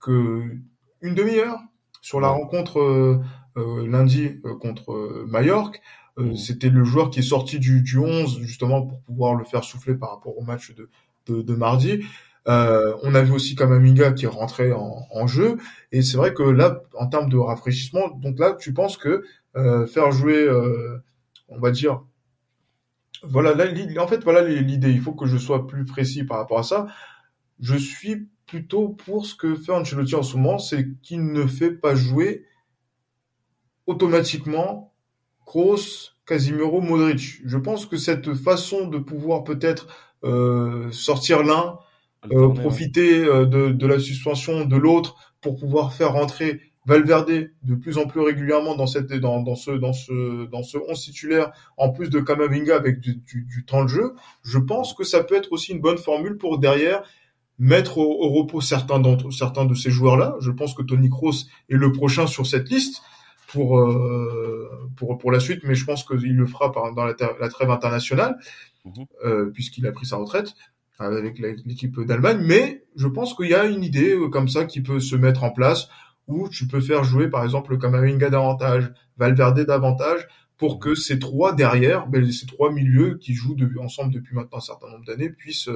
que 0.00 0.44
une 1.00 1.14
demi-heure 1.14 1.58
sur 2.02 2.20
la 2.20 2.28
rencontre 2.28 3.22
lundi 3.56 4.40
contre 4.60 5.24
Mallorca. 5.26 5.78
C'était 6.36 6.70
le 6.70 6.84
joueur 6.84 7.10
qui 7.10 7.20
est 7.20 7.22
sorti 7.22 7.58
du, 7.58 7.82
du 7.82 7.98
11 7.98 8.40
justement 8.40 8.82
pour 8.82 9.00
pouvoir 9.02 9.34
le 9.34 9.44
faire 9.44 9.62
souffler 9.62 9.94
par 9.94 10.10
rapport 10.10 10.36
au 10.36 10.42
match 10.42 10.74
de, 10.74 10.88
de, 11.26 11.42
de 11.42 11.54
mardi. 11.54 12.00
Euh, 12.48 12.96
on 13.02 13.14
a 13.14 13.22
vu 13.22 13.32
aussi 13.32 13.54
Kamaminga 13.54 14.12
qui 14.12 14.26
rentrait 14.26 14.72
en, 14.72 15.06
en 15.10 15.26
jeu. 15.26 15.58
Et 15.92 16.02
c'est 16.02 16.16
vrai 16.16 16.32
que 16.32 16.42
là, 16.42 16.82
en 16.94 17.06
termes 17.06 17.28
de 17.28 17.36
rafraîchissement, 17.36 18.08
donc 18.08 18.38
là, 18.38 18.56
tu 18.58 18.72
penses 18.72 18.96
que 18.96 19.22
euh, 19.56 19.86
faire 19.86 20.10
jouer, 20.12 20.38
euh, 20.38 21.02
on 21.48 21.58
va 21.58 21.70
dire, 21.70 22.02
voilà, 23.22 23.54
là, 23.54 23.66
en 24.02 24.06
fait, 24.06 24.22
voilà 24.24 24.42
l'idée. 24.42 24.90
Il 24.90 25.00
faut 25.00 25.12
que 25.12 25.26
je 25.26 25.36
sois 25.36 25.66
plus 25.66 25.84
précis 25.84 26.24
par 26.24 26.38
rapport 26.38 26.58
à 26.58 26.62
ça. 26.62 26.86
Je 27.60 27.76
suis 27.76 28.28
plutôt 28.46 28.88
pour 28.88 29.26
ce 29.26 29.34
que 29.34 29.54
fait 29.54 29.72
Ancelotti 29.72 30.14
en 30.14 30.22
ce 30.22 30.36
moment, 30.36 30.58
c'est 30.58 30.88
qu'il 31.02 31.32
ne 31.32 31.46
fait 31.46 31.72
pas 31.72 31.94
jouer 31.94 32.44
automatiquement 33.88 34.92
Kroos, 35.44 36.12
Casimiro, 36.26 36.80
Modric. 36.80 37.40
Je 37.44 37.58
pense 37.58 37.86
que 37.86 37.96
cette 37.96 38.34
façon 38.34 38.86
de 38.86 38.98
pouvoir 38.98 39.42
peut-être 39.44 39.88
euh, 40.24 40.90
sortir 40.92 41.42
l'un, 41.42 41.78
euh, 42.30 42.50
profiter 42.50 43.24
euh, 43.24 43.46
de, 43.46 43.70
de, 43.70 43.86
la 43.86 43.98
suspension 43.98 44.66
de 44.66 44.76
l'autre 44.76 45.16
pour 45.40 45.56
pouvoir 45.56 45.92
faire 45.92 46.12
rentrer 46.12 46.60
Valverde 46.86 47.50
de 47.62 47.74
plus 47.74 47.98
en 47.98 48.06
plus 48.06 48.20
régulièrement 48.20 48.74
dans 48.74 48.86
cette 48.86 49.12
dans, 49.12 49.42
dans 49.42 49.56
ce 49.56 49.72
dans 49.72 49.92
ce 49.92 50.46
dans 50.46 50.62
ce 50.62 50.78
11 50.78 50.98
titulaire 50.98 51.52
en 51.76 51.90
plus 51.90 52.08
de 52.08 52.18
Kamavinga 52.18 52.74
avec 52.74 52.98
du, 53.00 53.16
du, 53.16 53.42
du, 53.42 53.64
temps 53.66 53.84
de 53.84 53.88
jeu, 53.88 54.14
je 54.42 54.58
pense 54.58 54.94
que 54.94 55.04
ça 55.04 55.22
peut 55.22 55.36
être 55.36 55.52
aussi 55.52 55.72
une 55.72 55.80
bonne 55.80 55.98
formule 55.98 56.38
pour 56.38 56.58
derrière 56.58 57.02
mettre 57.58 57.98
au, 57.98 58.30
repos 58.30 58.62
certains 58.62 59.00
d'entre 59.00 59.30
certains 59.30 59.66
de 59.66 59.74
ces 59.74 59.90
joueurs-là. 59.90 60.36
Je 60.40 60.50
pense 60.50 60.72
que 60.74 60.82
Tony 60.82 61.10
Kroos 61.10 61.44
est 61.68 61.76
le 61.76 61.92
prochain 61.92 62.26
sur 62.26 62.46
cette 62.46 62.70
liste 62.70 63.02
pour 63.48 63.80
euh, 63.80 64.68
pour 64.96 65.18
pour 65.18 65.32
la 65.32 65.40
suite, 65.40 65.62
mais 65.64 65.74
je 65.74 65.84
pense 65.84 66.04
qu'il 66.04 66.36
le 66.36 66.46
fera 66.46 66.70
par, 66.70 66.94
dans 66.94 67.04
la, 67.04 67.14
la 67.40 67.48
trêve 67.48 67.70
internationale 67.70 68.38
mhm. 68.84 68.92
euh, 69.24 69.50
puisqu'il 69.50 69.86
a 69.86 69.92
pris 69.92 70.06
sa 70.06 70.16
retraite 70.16 70.54
avec 70.98 71.38
l'équipe 71.38 72.00
d'Allemagne. 72.00 72.40
Mais 72.42 72.84
je 72.96 73.06
pense 73.06 73.34
qu'il 73.34 73.48
y 73.48 73.54
a 73.54 73.64
une 73.64 73.82
idée 73.82 74.14
euh, 74.14 74.28
comme 74.28 74.48
ça 74.48 74.64
qui 74.64 74.82
peut 74.82 75.00
se 75.00 75.16
mettre 75.16 75.44
en 75.44 75.50
place 75.50 75.88
où 76.26 76.48
tu 76.48 76.66
peux 76.66 76.80
faire 76.80 77.04
jouer 77.04 77.28
par 77.28 77.42
exemple 77.42 77.72
le 77.72 77.78
Kamavinga 77.78 78.28
davantage, 78.28 78.92
Valverde 79.16 79.64
davantage, 79.64 80.28
pour 80.58 80.78
que 80.78 80.94
ces 80.94 81.18
trois 81.18 81.54
derrière, 81.54 82.06
ben, 82.06 82.30
ces 82.30 82.46
trois 82.46 82.70
milieux 82.70 83.16
qui 83.16 83.32
jouent 83.32 83.56
ensemble 83.80 84.12
depuis 84.12 84.34
maintenant 84.34 84.58
un 84.58 84.60
certain 84.60 84.90
nombre 84.90 85.04
d'années 85.06 85.30
puissent 85.30 85.70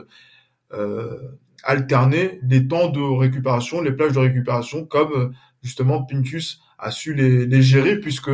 euh, 0.75 1.19
alterner 1.63 2.41
les 2.43 2.67
temps 2.67 2.91
de 2.91 3.01
récupération, 3.01 3.81
les 3.81 3.93
plages 3.93 4.13
de 4.13 4.19
récupération, 4.19 4.85
comme 4.85 5.33
justement 5.63 6.03
Pintus 6.03 6.61
a 6.83 6.91
su 6.91 7.15
les, 7.15 7.47
les 7.47 7.63
gérer 7.63 7.99
puisque 8.01 8.31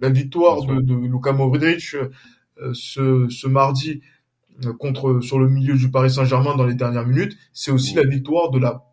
la 0.00 0.08
victoire 0.08 0.64
de, 0.64 0.80
de 0.80 0.94
Luka 0.94 1.32
Modric 1.32 1.96
ce, 2.72 3.28
ce 3.28 3.46
mardi 3.46 4.00
contre 4.78 5.20
sur 5.20 5.38
le 5.38 5.48
milieu 5.48 5.76
du 5.76 5.90
Paris 5.90 6.10
Saint-Germain 6.10 6.56
dans 6.56 6.66
les 6.66 6.74
dernières 6.74 7.06
minutes, 7.06 7.36
c'est 7.52 7.70
aussi 7.70 7.94
la 7.94 8.04
victoire 8.04 8.50
de 8.50 8.58
la 8.58 8.84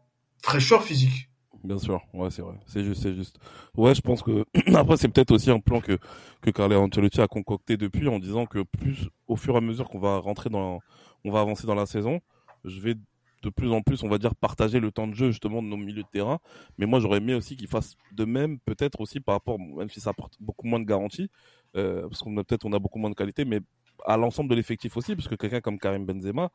fraîcheur 0.42 0.84
physique. 0.84 1.30
Bien 1.64 1.80
sûr, 1.80 2.02
ouais, 2.14 2.30
c'est 2.32 2.42
vrai, 2.42 2.56
c'est 2.66 2.84
juste, 2.84 3.02
c'est 3.02 3.14
juste. 3.14 3.40
Ouais, 3.76 3.94
je 3.94 4.02
pense 4.02 4.24
que 4.24 4.46
après 4.76 4.96
c'est 4.96 5.10
peut-être 5.10 5.32
aussi 5.32 5.52
un 5.52 5.60
plan 5.60 5.82
que 5.82 5.98
que 6.42 6.50
Carlo 6.52 6.78
Ancelotti 6.78 7.20
a 7.20 7.28
concocté 7.28 7.78
depuis 7.78 8.08
en 8.08 8.20
disant 8.20 8.46
que 8.46 8.64
plus 8.64 9.10
au 9.28 9.36
fur 9.36 9.56
et 9.56 9.58
à 9.58 9.62
mesure 9.62 9.90
qu'on 9.90 10.00
va 10.00 10.18
rentrer 10.20 10.50
dans, 10.50 10.80
on 11.26 11.32
va 11.32 11.42
avancer 11.42 11.68
dans 11.68 11.76
la 11.76 11.86
saison, 11.86 12.22
je 12.64 12.80
vais 12.80 12.96
de 13.44 13.50
plus 13.50 13.72
en 13.72 13.82
plus, 13.82 14.04
on 14.04 14.10
va 14.10 14.18
dire, 14.18 14.36
partager 14.36 14.80
le 14.80 14.92
temps 14.92 15.08
de 15.08 15.14
jeu 15.14 15.32
justement 15.32 15.62
de 15.62 15.68
nos 15.68 15.78
milieux 15.78 16.04
de 16.04 16.08
terrain. 16.12 16.40
Mais 16.78 16.86
moi, 16.86 17.00
j'aurais 17.00 17.18
aimé 17.18 17.34
aussi 17.34 17.56
qu'il 17.56 17.68
fasse 17.68 17.96
de 18.12 18.26
même, 18.26 18.60
peut-être 18.60 19.00
aussi 19.00 19.20
par 19.20 19.36
rapport, 19.36 19.60
même 19.60 19.90
si 19.90 20.00
ça 20.00 20.10
apporte 20.12 20.34
beaucoup 20.40 20.68
moins 20.68 20.80
de 20.80 20.86
garanties, 20.86 21.30
euh, 21.76 22.08
parce 22.08 22.22
qu'on 22.22 22.36
a 22.38 22.44
peut-être 22.44 22.72
a 22.74 22.80
beaucoup 22.80 23.00
moins 23.00 23.10
de 23.10 23.16
qualité, 23.16 23.46
mais 23.46 23.60
à 24.06 24.18
l'ensemble 24.18 24.50
de 24.50 24.56
l'effectif 24.56 24.98
aussi, 24.98 25.16
parce 25.16 25.28
que 25.28 25.36
quelqu'un 25.36 25.62
comme 25.62 25.80
Karim 25.80 26.06
Benzema, 26.06 26.50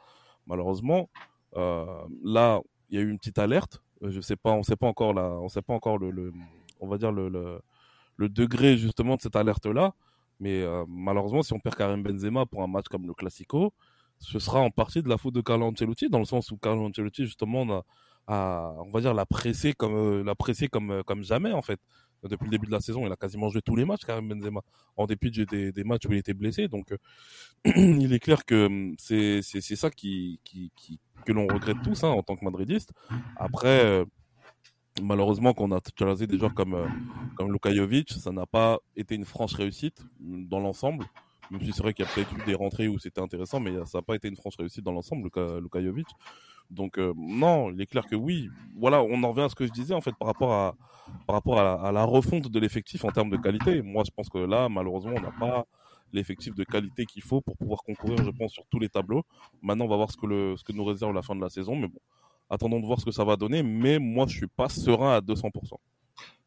malheureusement, 0.46 1.08
euh, 1.56 1.86
là, 2.24 2.60
il 2.90 2.96
y 2.96 2.98
a 2.98 3.02
eu 3.02 3.10
une 3.10 3.18
petite 3.18 3.38
alerte. 3.38 3.82
Je 4.02 4.20
sais 4.20 4.36
pas, 4.36 4.50
on 4.50 4.62
sait 4.62 4.76
pas 4.76 4.88
encore 4.88 5.16
on 5.16 5.48
sait 5.48 5.62
pas 5.62 5.74
encore 5.74 5.98
le, 5.98 6.32
on 6.80 6.88
va 6.88 6.98
dire 6.98 7.12
le, 7.12 7.28
le, 7.28 8.28
degré 8.28 8.76
justement 8.76 9.16
de 9.16 9.20
cette 9.22 9.36
alerte 9.36 9.66
là. 9.66 9.94
Mais 10.40 10.62
euh, 10.62 10.84
malheureusement, 10.88 11.42
si 11.42 11.52
on 11.52 11.60
perd 11.60 11.76
Karim 11.76 12.02
Benzema 12.02 12.46
pour 12.46 12.62
un 12.62 12.66
match 12.66 12.86
comme 12.88 13.06
le 13.06 13.14
Classico, 13.14 13.72
ce 14.22 14.38
sera 14.38 14.60
en 14.60 14.70
partie 14.70 15.02
de 15.02 15.08
la 15.08 15.18
faute 15.18 15.34
de 15.34 15.40
Carlo 15.40 15.66
Ancelotti, 15.66 16.08
dans 16.08 16.18
le 16.20 16.24
sens 16.24 16.50
où 16.50 16.56
Carlo 16.56 16.86
Ancelotti 16.86 17.24
justement 17.26 17.84
a, 18.28 18.74
on 18.78 18.90
va 18.90 19.00
dire, 19.00 19.14
l'a 19.14 19.26
pressé 19.26 19.72
comme, 19.72 20.24
l'a 20.24 20.34
pressé 20.34 20.68
comme, 20.68 21.02
comme 21.04 21.22
jamais 21.22 21.52
en 21.52 21.62
fait 21.62 21.80
depuis 22.28 22.44
le 22.46 22.50
début 22.50 22.66
de 22.66 22.72
la 22.72 22.80
saison. 22.80 23.06
Il 23.06 23.12
a 23.12 23.16
quasiment 23.16 23.48
joué 23.48 23.62
tous 23.62 23.76
les 23.76 23.84
matchs, 23.84 24.04
Karim 24.04 24.28
Benzema, 24.28 24.60
en 24.96 25.06
dépit 25.06 25.30
des, 25.30 25.72
des 25.72 25.84
matchs 25.84 26.06
où 26.06 26.12
il 26.12 26.18
était 26.18 26.34
blessé. 26.34 26.68
Donc, 26.68 26.92
euh, 26.92 26.96
il 27.76 28.12
est 28.12 28.20
clair 28.20 28.44
que 28.44 28.66
hum, 28.66 28.94
c'est 28.98 29.40
c'est 29.42 29.76
ça 29.76 29.90
qui, 29.90 30.40
qui, 30.44 30.72
qui 30.76 31.00
que 31.26 31.32
l'on 31.32 31.46
regrette 31.46 31.82
tous 31.82 32.04
hein, 32.04 32.08
en 32.08 32.22
tant 32.22 32.36
que 32.36 32.44
madridiste. 32.44 32.92
Après, 33.36 33.84
euh, 33.84 34.04
malheureusement, 35.02 35.52
qu'on 35.54 35.72
a 35.72 35.80
titularisé 35.80 36.26
des 36.26 36.38
joueurs 36.38 36.54
comme 36.54 36.74
euh, 36.74 36.86
comme 37.36 37.52
Luka 37.52 37.74
Jovic, 37.74 38.10
ça 38.12 38.32
n'a 38.32 38.46
pas 38.46 38.78
été 38.96 39.14
une 39.14 39.24
franche 39.24 39.54
réussite 39.54 40.04
dans 40.20 40.60
l'ensemble. 40.60 41.06
Même 41.50 41.60
si 41.60 41.72
c'est 41.72 41.82
vrai 41.82 41.92
qu'il 41.92 42.04
y 42.04 42.08
a 42.08 42.10
peut-être 42.12 42.32
eu 42.32 42.44
des 42.46 42.54
rentrées 42.54 42.88
où 42.88 42.98
c'était 42.98 43.20
intéressant, 43.20 43.60
mais 43.60 43.72
ça 43.84 43.98
n'a 43.98 44.02
pas 44.02 44.14
été 44.14 44.28
une 44.28 44.36
franche 44.36 44.56
réussite 44.56 44.84
dans 44.84 44.92
l'ensemble, 44.92 45.24
Luka. 45.24 45.80
Donc 46.70 46.98
euh, 46.98 47.12
non, 47.16 47.70
il 47.70 47.80
est 47.80 47.86
clair 47.86 48.06
que 48.06 48.16
oui. 48.16 48.48
Voilà, 48.76 49.02
on 49.02 49.22
en 49.22 49.30
revient 49.30 49.42
à 49.42 49.48
ce 49.48 49.54
que 49.54 49.66
je 49.66 49.72
disais 49.72 49.94
en 49.94 50.00
fait 50.00 50.14
par 50.18 50.28
rapport 50.28 50.52
à 51.60 51.92
la, 51.92 52.04
refonte 52.04 52.50
de 52.50 52.58
l'effectif 52.58 53.04
en 53.04 53.10
termes 53.10 53.30
de 53.30 53.36
qualité. 53.36 53.82
Moi, 53.82 54.04
je 54.06 54.10
pense 54.10 54.28
que 54.28 54.38
là, 54.38 54.68
malheureusement, 54.68 55.12
on 55.16 55.20
n'a 55.20 55.32
pas 55.32 55.66
l'effectif 56.12 56.54
de 56.54 56.64
qualité 56.64 57.04
qu'il 57.04 57.22
faut 57.22 57.40
pour 57.40 57.56
pouvoir 57.56 57.82
concourir, 57.82 58.18
je 58.24 58.30
pense, 58.30 58.52
sur 58.52 58.64
tous 58.70 58.78
les 58.78 58.88
tableaux. 58.88 59.22
Maintenant, 59.62 59.84
on 59.84 59.88
va 59.88 59.96
voir 59.96 60.10
ce 60.10 60.16
que 60.16 60.72
nous 60.72 60.84
réserve 60.84 61.12
la 61.12 61.22
fin 61.22 61.34
de 61.34 61.40
la 61.40 61.50
saison, 61.50 61.76
mais 61.76 61.88
bon, 61.88 62.00
attendons 62.48 62.80
de 62.80 62.86
voir 62.86 63.00
ce 63.00 63.04
que 63.04 63.10
ça 63.10 63.24
va 63.24 63.36
donner. 63.36 63.62
Mais 63.62 63.98
moi, 63.98 64.26
je 64.28 64.36
suis 64.36 64.46
pas 64.46 64.68
serein 64.68 65.16
à 65.16 65.20
200%. 65.20 65.50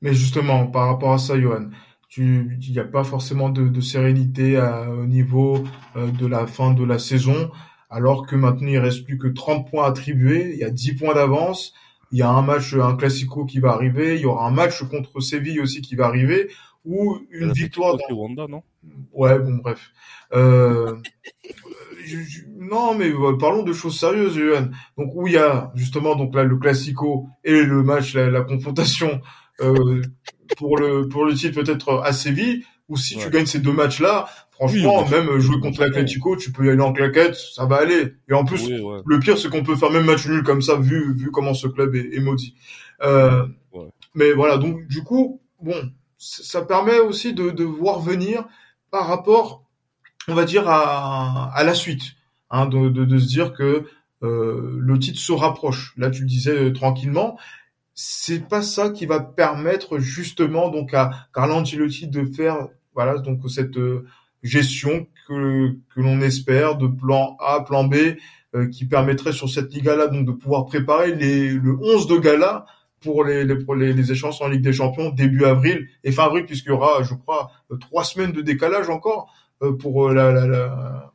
Mais 0.02 0.14
justement, 0.14 0.68
par 0.68 0.88
rapport 0.88 1.14
à 1.14 1.18
ça, 1.18 1.40
Johan, 1.40 1.70
il 2.18 2.58
n'y 2.72 2.80
a 2.80 2.86
pas 2.86 3.04
forcément 3.04 3.50
de, 3.50 3.82
sérénité 3.82 4.60
au 4.60 5.06
niveau 5.06 5.63
euh, 5.96 6.10
de 6.12 6.26
la 6.26 6.48
fin 6.48 6.74
de 6.74 6.84
la 6.84 7.00
saison 7.00 7.52
alors 7.89 8.26
que 8.26 8.36
maintenant 8.36 8.68
il 8.68 8.78
reste 8.78 9.06
plus 9.06 9.18
que 9.18 9.28
30 9.28 9.70
points 9.70 9.88
attribués, 9.88 10.52
il 10.54 10.60
y 10.60 10.63
a 10.63 10.70
10 10.70 10.96
points 10.96 11.13
d'avance, 11.13 11.74
il 12.12 12.20
y 12.20 12.22
a 12.22 12.30
un 12.30 12.41
match, 12.41 12.74
un 12.74 12.96
classico 12.96 13.46
qui 13.46 13.60
va 13.60 13.72
arriver, 13.72 14.15
il 14.15 14.22
y 14.22 14.26
aura 14.26 14.48
un 14.48 14.52
match 14.52 14.84
contre 14.84 15.20
Séville 15.22 15.62
aussi 15.62 15.82
qui 15.82 15.96
va 15.96 16.06
arriver, 16.06 16.50
ou 16.84 17.18
une 17.32 17.52
victoire. 17.52 17.98
Dans... 18.10 18.48
non? 18.48 18.63
Ouais, 19.13 19.39
bon 19.39 19.56
bref. 19.56 19.91
Euh... 20.34 20.96
non, 22.58 22.96
mais 22.96 23.10
euh, 23.10 23.38
parlons 23.38 23.63
de 23.63 23.74
choses 23.74 24.00
sérieuses, 24.00 24.38
Johan. 24.38 24.70
Donc 24.98 25.12
où 25.15 25.28
il 25.28 25.34
y 25.34 25.38
a 25.38 25.72
justement 25.76 26.15
donc 26.15 26.36
là 26.36 26.44
le 26.44 26.58
classico 26.58 27.28
et 27.44 27.63
le 27.63 27.84
match, 27.84 28.13
la, 28.15 28.41
confrontation 28.41 29.22
euh, 29.62 30.02
pour 30.56 30.78
le 30.78 31.08
pour 31.08 31.26
le 31.26 31.34
titre 31.34 31.62
peut-être 31.62 32.02
à 32.04 32.13
Séville. 32.13 32.63
Ou 32.88 32.98
si 32.98 33.18
tu 33.18 33.32
gagnes 33.32 33.48
ces 33.48 33.58
deux 33.58 33.74
matchs-là, 33.74 34.28
Franchement, 34.56 35.06
même 35.10 35.38
jouer 35.39 35.60
contre 35.60 35.82
l'Atletico, 35.82 36.38
tu 36.38 36.54
peux 36.54 36.65
y 36.65 36.70
aller 36.70 36.82
en 36.82 36.94
claquette, 36.94 37.36
ça 37.36 37.65
va 37.65 37.76
aller. 37.76 38.13
Et 38.30 38.34
en 38.34 38.46
plus, 38.46 38.70
le 38.70 39.20
pire, 39.20 39.38
c'est 39.38 39.50
qu'on 39.50 39.63
peut 39.63 39.76
faire 39.76 39.91
même 39.91 40.06
match 40.06 40.26
nul 40.28 40.44
comme 40.44 40.62
ça, 40.62 40.76
vu 40.78 41.13
vu 41.13 41.30
comment 41.30 41.54
ce 41.54 41.68
club 41.68 41.94
est, 41.94 42.15
est 42.15 42.22
maudit. 42.22 42.56
Euh, 43.04 43.46
mais 44.13 44.32
voilà, 44.32 44.58
donc 44.58 44.88
du 44.88 45.04
coup, 45.04 45.41
bon, 45.62 45.91
ça 46.18 46.62
permet 46.62 47.00
aussi 47.00 47.34
de, 47.34 47.50
de 47.50 47.63
voir 47.65 48.00
venir 48.00 48.46
par 48.91 49.08
rapport, 49.08 49.65
on 50.30 50.34
va 50.34 50.46
dire, 50.46 50.70
à, 50.70 51.52
à 51.54 51.63
la 51.65 51.74
suite, 51.74 52.13
hein, 52.50 52.65
de, 52.65 52.88
de, 52.88 53.04
de 53.04 53.18
se 53.18 53.28
dire 53.28 53.52
que 53.52 53.84
euh, 54.24 54.78
le 54.80 54.98
titre 55.00 55.20
se 55.20 55.34
rapproche. 55.34 55.94
Là, 55.98 56.10
tu 56.10 56.22
le 56.22 56.28
disais 56.28 56.56
euh, 56.56 56.72
tranquillement. 56.72 57.38
C'est 57.96 58.48
pas 58.48 58.62
ça 58.62 58.90
qui 58.90 59.06
va 59.06 59.22
permettre 59.22 60.00
justement 60.00 60.70
donc 60.70 60.94
à 60.94 61.12
Carlo 61.34 61.56
Ancelotti 61.56 62.08
de 62.08 62.26
faire 62.26 62.68
voilà 62.94 63.18
donc 63.20 63.40
cette 63.50 63.78
euh, 63.78 64.06
gestion 64.44 65.08
que, 65.28 65.72
que 65.94 66.02
l'on 66.02 66.22
espère 66.22 66.78
de 66.78 66.88
plan 66.88 67.38
A, 67.40 67.64
plan 67.64 67.86
B, 67.86 67.96
euh, 68.54 68.68
qui 68.70 68.86
permettrait 68.86 69.34
sur 69.34 69.50
cette 69.50 69.74
Liga-là 69.74 70.08
donc 70.08 70.26
de 70.26 70.32
pouvoir 70.32 70.66
préparer 70.66 71.16
les, 71.16 71.50
le 71.50 71.78
11 71.82 72.08
de 72.08 72.18
gala 72.18 72.66
pour 73.02 73.24
les, 73.24 73.44
les, 73.44 73.56
les, 73.78 73.94
les 73.94 74.12
échéances 74.12 74.42
en 74.42 74.48
Ligue 74.48 74.62
des 74.62 74.74
Champions 74.74 75.10
début 75.10 75.46
avril 75.46 75.88
et 76.04 76.12
fin 76.12 76.24
avril 76.26 76.46
puisqu'il 76.46 76.70
y 76.70 76.72
aura, 76.72 77.02
je 77.04 77.14
crois, 77.16 77.52
euh, 77.72 77.78
trois 77.78 78.04
semaines 78.04 78.32
de 78.32 78.42
décalage 78.42 78.90
encore 78.90 79.34
euh, 79.62 79.74
pour 79.74 80.10
la, 80.10 80.32
la, 80.32 80.48
la 80.48 81.14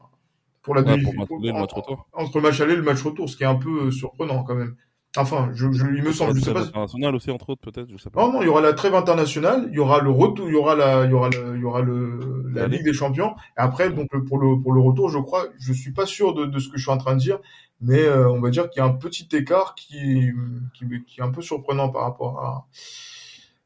pour 0.62 0.74
la 0.74 0.82
ouais, 0.82 1.02
pour 1.02 1.38
le 1.40 1.52
match 1.52 1.72
retour. 1.72 2.06
entre 2.12 2.36
le 2.38 2.42
match 2.42 2.60
aller 2.60 2.74
et 2.74 2.76
le 2.76 2.82
match 2.82 3.02
retour, 3.02 3.28
ce 3.28 3.36
qui 3.36 3.42
est 3.44 3.46
un 3.46 3.56
peu 3.56 3.90
surprenant 3.90 4.44
quand 4.44 4.54
même. 4.54 4.76
Enfin, 5.16 5.50
je, 5.54 5.72
je, 5.72 5.86
il 5.86 6.04
me 6.04 6.12
semble, 6.12 6.36
je 6.36 6.44
sais 6.44 6.52
pas. 6.52 6.60
International 6.62 7.14
aussi 7.16 7.30
entre 7.32 7.50
autres 7.50 7.62
peut-être, 7.62 7.90
je 7.90 7.96
sais 7.96 8.10
pas. 8.10 8.24
Non, 8.24 8.32
non, 8.32 8.42
il 8.42 8.46
y 8.46 8.48
aura 8.48 8.60
la 8.60 8.74
trêve 8.74 8.94
internationale, 8.94 9.66
il 9.70 9.74
y 9.74 9.80
aura 9.80 10.00
le 10.00 10.10
retour, 10.10 10.48
il 10.48 10.52
y 10.52 10.56
aura 10.56 10.76
la, 10.76 11.04
il 11.04 11.10
y 11.10 11.14
aura 11.14 11.28
le, 11.30 11.56
il 11.56 11.60
y 11.60 11.64
aura 11.64 11.80
le, 11.80 12.44
la, 12.52 12.68
Ligue 12.68 12.84
des 12.84 12.92
Champions. 12.92 13.34
Et 13.58 13.60
après, 13.60 13.90
donc 13.90 14.08
pour 14.28 14.38
le 14.38 14.60
pour 14.60 14.72
le 14.72 14.80
retour, 14.80 15.08
je 15.08 15.18
crois, 15.18 15.46
je 15.58 15.72
suis 15.72 15.92
pas 15.92 16.06
sûr 16.06 16.32
de, 16.34 16.46
de 16.46 16.58
ce 16.60 16.68
que 16.68 16.76
je 16.76 16.82
suis 16.82 16.92
en 16.92 16.98
train 16.98 17.14
de 17.14 17.20
dire, 17.20 17.40
mais 17.80 18.00
euh, 18.00 18.30
on 18.30 18.40
va 18.40 18.50
dire 18.50 18.70
qu'il 18.70 18.80
y 18.80 18.86
a 18.86 18.88
un 18.88 18.92
petit 18.92 19.28
écart 19.32 19.74
qui, 19.74 20.30
qui 20.74 20.84
qui 21.04 21.20
est 21.20 21.24
un 21.24 21.32
peu 21.32 21.42
surprenant 21.42 21.88
par 21.88 22.02
rapport 22.02 22.38
à 22.38 22.66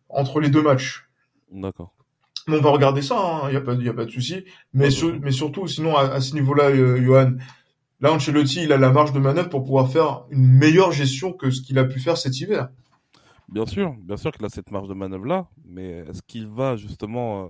entre 0.08 0.40
les 0.40 0.48
deux 0.48 0.62
matchs. 0.62 1.06
D'accord. 1.52 1.92
on 2.48 2.58
va 2.58 2.70
regarder 2.70 3.02
ça, 3.02 3.16
il 3.16 3.48
hein, 3.48 3.52
y 3.52 3.56
a 3.56 3.60
pas, 3.60 3.74
il 3.74 3.84
y 3.84 3.88
a 3.90 3.94
pas 3.94 4.06
de 4.06 4.10
souci. 4.10 4.46
Mais 4.72 4.88
mais 5.20 5.30
surtout, 5.30 5.66
sinon 5.66 5.94
à, 5.94 6.04
à 6.04 6.20
ce 6.22 6.32
niveau-là, 6.32 6.70
euh, 6.70 7.02
Johan 7.04 7.32
Là, 8.04 8.12
Ancelotti, 8.12 8.64
il 8.64 8.70
a 8.70 8.76
la 8.76 8.90
marge 8.90 9.14
de 9.14 9.18
manœuvre 9.18 9.48
pour 9.48 9.64
pouvoir 9.64 9.90
faire 9.90 10.26
une 10.28 10.46
meilleure 10.46 10.92
gestion 10.92 11.32
que 11.32 11.50
ce 11.50 11.62
qu'il 11.62 11.78
a 11.78 11.84
pu 11.84 11.98
faire 12.00 12.18
cet 12.18 12.38
hiver. 12.38 12.68
Bien 13.48 13.64
sûr, 13.64 13.94
bien 13.94 14.18
sûr 14.18 14.30
qu'il 14.30 14.44
a 14.44 14.50
cette 14.50 14.70
marge 14.70 14.88
de 14.88 14.92
manœuvre 14.92 15.24
là, 15.24 15.48
mais 15.64 16.04
est-ce 16.10 16.20
qu'il 16.20 16.46
va 16.46 16.76
justement 16.76 17.44
euh, 17.44 17.48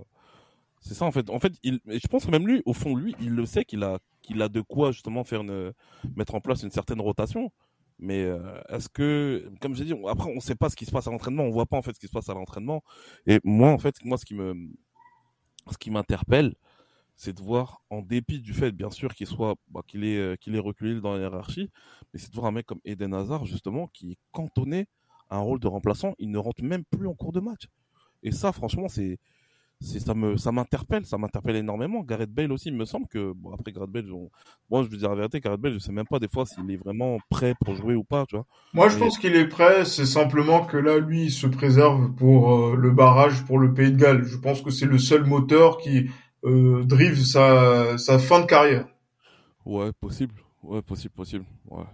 C'est 0.78 0.94
ça 0.94 1.06
en 1.06 1.10
fait. 1.10 1.28
En 1.28 1.40
fait, 1.40 1.54
je 1.64 2.06
pense 2.06 2.26
que 2.26 2.30
même 2.30 2.46
lui, 2.46 2.62
au 2.66 2.72
fond, 2.72 2.94
lui, 2.94 3.16
il 3.20 3.30
le 3.30 3.46
sait 3.46 3.64
qu'il 3.64 3.82
a 3.82 3.98
qu'il 4.22 4.40
a 4.42 4.48
de 4.48 4.60
quoi 4.60 4.92
justement 4.92 5.24
faire 5.24 5.40
une... 5.40 5.72
mettre 6.14 6.36
en 6.36 6.40
place 6.40 6.62
une 6.62 6.70
certaine 6.70 7.00
rotation. 7.00 7.50
Mais 7.98 8.22
euh, 8.22 8.38
est-ce 8.68 8.88
que, 8.88 9.50
comme 9.60 9.74
j'ai 9.74 9.86
dit, 9.86 9.94
après 10.06 10.30
on 10.30 10.36
ne 10.36 10.40
sait 10.40 10.54
pas 10.54 10.70
ce 10.70 10.76
qui 10.76 10.84
se 10.84 10.92
passe 10.92 11.08
à 11.08 11.10
l'entraînement, 11.10 11.42
on 11.42 11.50
voit 11.50 11.66
pas 11.66 11.78
en 11.78 11.82
fait 11.82 11.94
ce 11.94 11.98
qui 11.98 12.06
se 12.06 12.12
passe 12.12 12.28
à 12.28 12.34
l'entraînement. 12.34 12.84
Et 13.26 13.40
moi 13.42 13.70
en 13.70 13.78
fait, 13.78 13.96
moi 14.04 14.18
ce 14.18 14.24
qui 14.24 14.34
me, 14.34 14.54
ce 15.68 15.78
qui 15.78 15.90
m'interpelle, 15.90 16.54
c'est 17.16 17.32
de 17.32 17.40
voir, 17.40 17.82
en 17.90 18.02
dépit 18.02 18.40
du 18.40 18.52
fait, 18.52 18.72
bien 18.72 18.90
sûr, 18.90 19.14
qu'il 19.14 19.26
soit, 19.26 19.54
bah, 19.70 19.82
qu'il 19.86 20.04
est, 20.04 20.18
euh, 20.18 20.36
qu'il 20.36 20.54
est 20.56 20.60
reculé 20.60 21.00
dans 21.00 21.14
la 21.14 21.20
hiérarchie, 21.20 21.70
mais 22.12 22.18
c'est 22.18 22.30
de 22.30 22.34
voir 22.34 22.46
un 22.46 22.52
mec 22.52 22.66
comme 22.66 22.80
Eden 22.84 23.14
Hazard, 23.14 23.46
justement, 23.46 23.88
qui 23.88 24.12
est 24.12 24.18
cantonné 24.32 24.86
à 25.30 25.36
un 25.36 25.40
rôle 25.40 25.60
de 25.60 25.68
remplaçant. 25.68 26.14
Il 26.18 26.30
ne 26.30 26.38
rentre 26.38 26.62
même 26.62 26.84
plus 26.84 27.06
en 27.06 27.14
cours 27.14 27.32
de 27.32 27.40
match. 27.40 27.68
Et 28.22 28.32
ça, 28.32 28.52
franchement, 28.52 28.88
c'est, 28.88 29.18
c'est 29.80 30.00
ça 30.00 30.14
me, 30.14 30.36
ça 30.36 30.50
m'interpelle, 30.50 31.04
ça 31.04 31.18
m'interpelle 31.18 31.56
énormément. 31.56 32.02
Gareth 32.02 32.30
Bale 32.30 32.52
aussi, 32.52 32.68
il 32.68 32.74
me 32.74 32.84
semble 32.84 33.06
que, 33.06 33.32
bon, 33.32 33.52
après 33.52 33.70
Gareth 33.70 33.90
Bale, 33.90 34.06
moi, 34.70 34.82
je 34.82 34.88
veux 34.88 34.96
dire 34.96 35.10
la 35.10 35.16
vérité, 35.16 35.40
Gareth 35.40 35.60
Bale, 35.60 35.74
je 35.74 35.78
sais 35.78 35.92
même 35.92 36.06
pas 36.06 36.18
des 36.18 36.28
fois 36.28 36.46
s'il 36.46 36.68
est 36.70 36.76
vraiment 36.76 37.18
prêt 37.28 37.54
pour 37.64 37.74
jouer 37.74 37.94
ou 37.94 38.02
pas, 38.02 38.24
tu 38.26 38.36
vois. 38.36 38.46
Moi, 38.72 38.88
je 38.88 38.98
pense 38.98 39.18
qu'il 39.18 39.36
est 39.36 39.48
prêt. 39.48 39.84
C'est 39.84 40.06
simplement 40.06 40.64
que 40.64 40.76
là, 40.76 40.98
lui, 40.98 41.24
il 41.24 41.30
se 41.30 41.46
préserve 41.46 42.14
pour 42.14 42.54
euh, 42.54 42.76
le 42.76 42.90
barrage 42.90 43.44
pour 43.44 43.58
le 43.58 43.72
Pays 43.72 43.92
de 43.92 43.98
Galles. 43.98 44.24
Je 44.24 44.36
pense 44.36 44.62
que 44.62 44.70
c'est 44.70 44.86
le 44.86 44.98
seul 44.98 45.24
moteur 45.24 45.78
qui, 45.78 46.08
euh, 46.44 46.84
drive 46.84 47.22
sa, 47.24 47.96
sa 47.98 48.18
fin 48.18 48.40
de 48.40 48.46
carrière. 48.46 48.86
Ouais, 49.64 49.90
possible. 49.92 50.34
Ouais, 50.62 50.82
possible, 50.82 51.14
possible. 51.14 51.44
Ouais. 51.70 51.84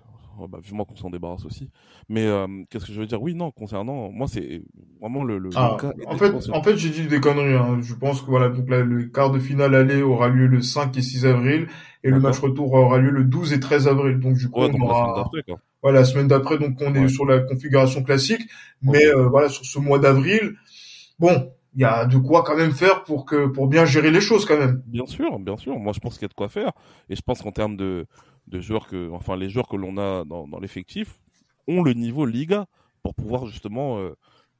bah, 0.49 0.59
vivement 0.63 0.85
qu'on 0.85 0.97
s'en 0.97 1.11
débarrasse 1.11 1.45
aussi. 1.45 1.71
Mais 2.09 2.27
euh, 2.27 2.47
qu'est-ce 2.69 2.87
que 2.87 2.93
je 2.93 3.01
veux 3.01 3.07
dire? 3.07 3.23
Oui, 3.23 3.35
non, 3.35 3.51
concernant 3.51 4.11
moi, 4.11 4.27
c'est 4.29 4.63
vraiment 5.01 5.25
le. 5.25 5.39
le, 5.39 5.51
ah, 5.55 5.77
en 6.07 6.17
fait, 6.17 6.33
en 6.53 6.63
fait, 6.63 6.77
j'ai 6.77 6.91
dit 6.91 7.07
des 7.07 7.21
conneries. 7.21 7.55
Hein. 7.55 7.79
Je 7.83 7.95
pense 7.95 8.23
que 8.23 8.27
voilà, 8.27 8.49
donc 8.49 8.69
là, 8.69 8.81
le 8.81 9.05
quart 9.05 9.31
de 9.31 9.39
finale 9.39 9.75
aller 9.75 10.03
aura 10.03 10.29
lieu 10.29 10.47
le 10.47 10.63
5 10.63 10.97
et 10.97 11.03
6 11.03 11.27
avril, 11.27 11.69
et 12.03 12.11
le 12.11 12.21
match 12.21 12.39
retour 12.39 12.73
aura 12.73 12.99
lieu 12.99 13.11
le 13.11 13.25
12 13.25 13.53
et 13.53 13.61
13 13.61 13.89
avril. 13.89 14.19
Donc 14.21 14.35
du 14.35 14.49
coup, 14.49 14.61
on 14.61 14.81
aura. 14.81 15.31
Voilà, 15.83 16.01
la 16.01 16.05
semaine 16.05 16.29
d'après, 16.29 16.59
donc 16.59 16.77
on 16.81 16.95
est 16.95 17.09
sur 17.09 17.25
la 17.25 17.41
configuration 17.41 18.03
classique, 18.03 18.43
mais 18.83 19.07
euh, 19.07 19.29
voilà, 19.29 19.49
sur 19.49 19.65
ce 19.65 19.79
mois 19.79 19.99
d'avril, 19.99 20.57
bon, 21.19 21.51
il 21.75 21.81
y 21.81 21.85
a 21.85 22.05
de 22.05 22.19
quoi 22.19 22.43
quand 22.43 22.57
même 22.57 22.73
faire 22.73 23.05
pour 23.05 23.25
que 23.25 23.47
pour 23.47 23.69
bien 23.69 23.85
gérer 23.85 24.11
les 24.11 24.21
choses 24.21 24.45
quand 24.45 24.59
même. 24.59 24.83
Bien 24.87 25.07
sûr, 25.07 25.39
bien 25.39 25.57
sûr. 25.57 25.79
Moi, 25.79 25.93
je 25.93 26.01
pense 26.01 26.15
qu'il 26.15 26.23
y 26.23 26.25
a 26.27 26.29
de 26.29 26.35
quoi 26.35 26.49
faire. 26.49 26.73
Et 27.09 27.17
je 27.17 27.23
pense 27.23 27.43
qu'en 27.43 27.53
termes 27.53 27.77
de, 27.77 28.07
de 28.49 28.61
joueurs 28.61 28.87
que, 28.89 29.11
enfin, 29.13 29.37
les 29.37 29.49
joueurs 29.49 29.69
que 29.69 29.77
l'on 29.77 29.97
a 29.97 30.25
dans, 30.25 30.47
l'effectif 30.61 31.21
ont 31.69 31.83
le 31.83 31.93
niveau 31.93 32.27
Liga 32.27 32.67
pour 33.03 33.15
pouvoir 33.15 33.47
justement 33.47 33.99
euh, 33.99 34.17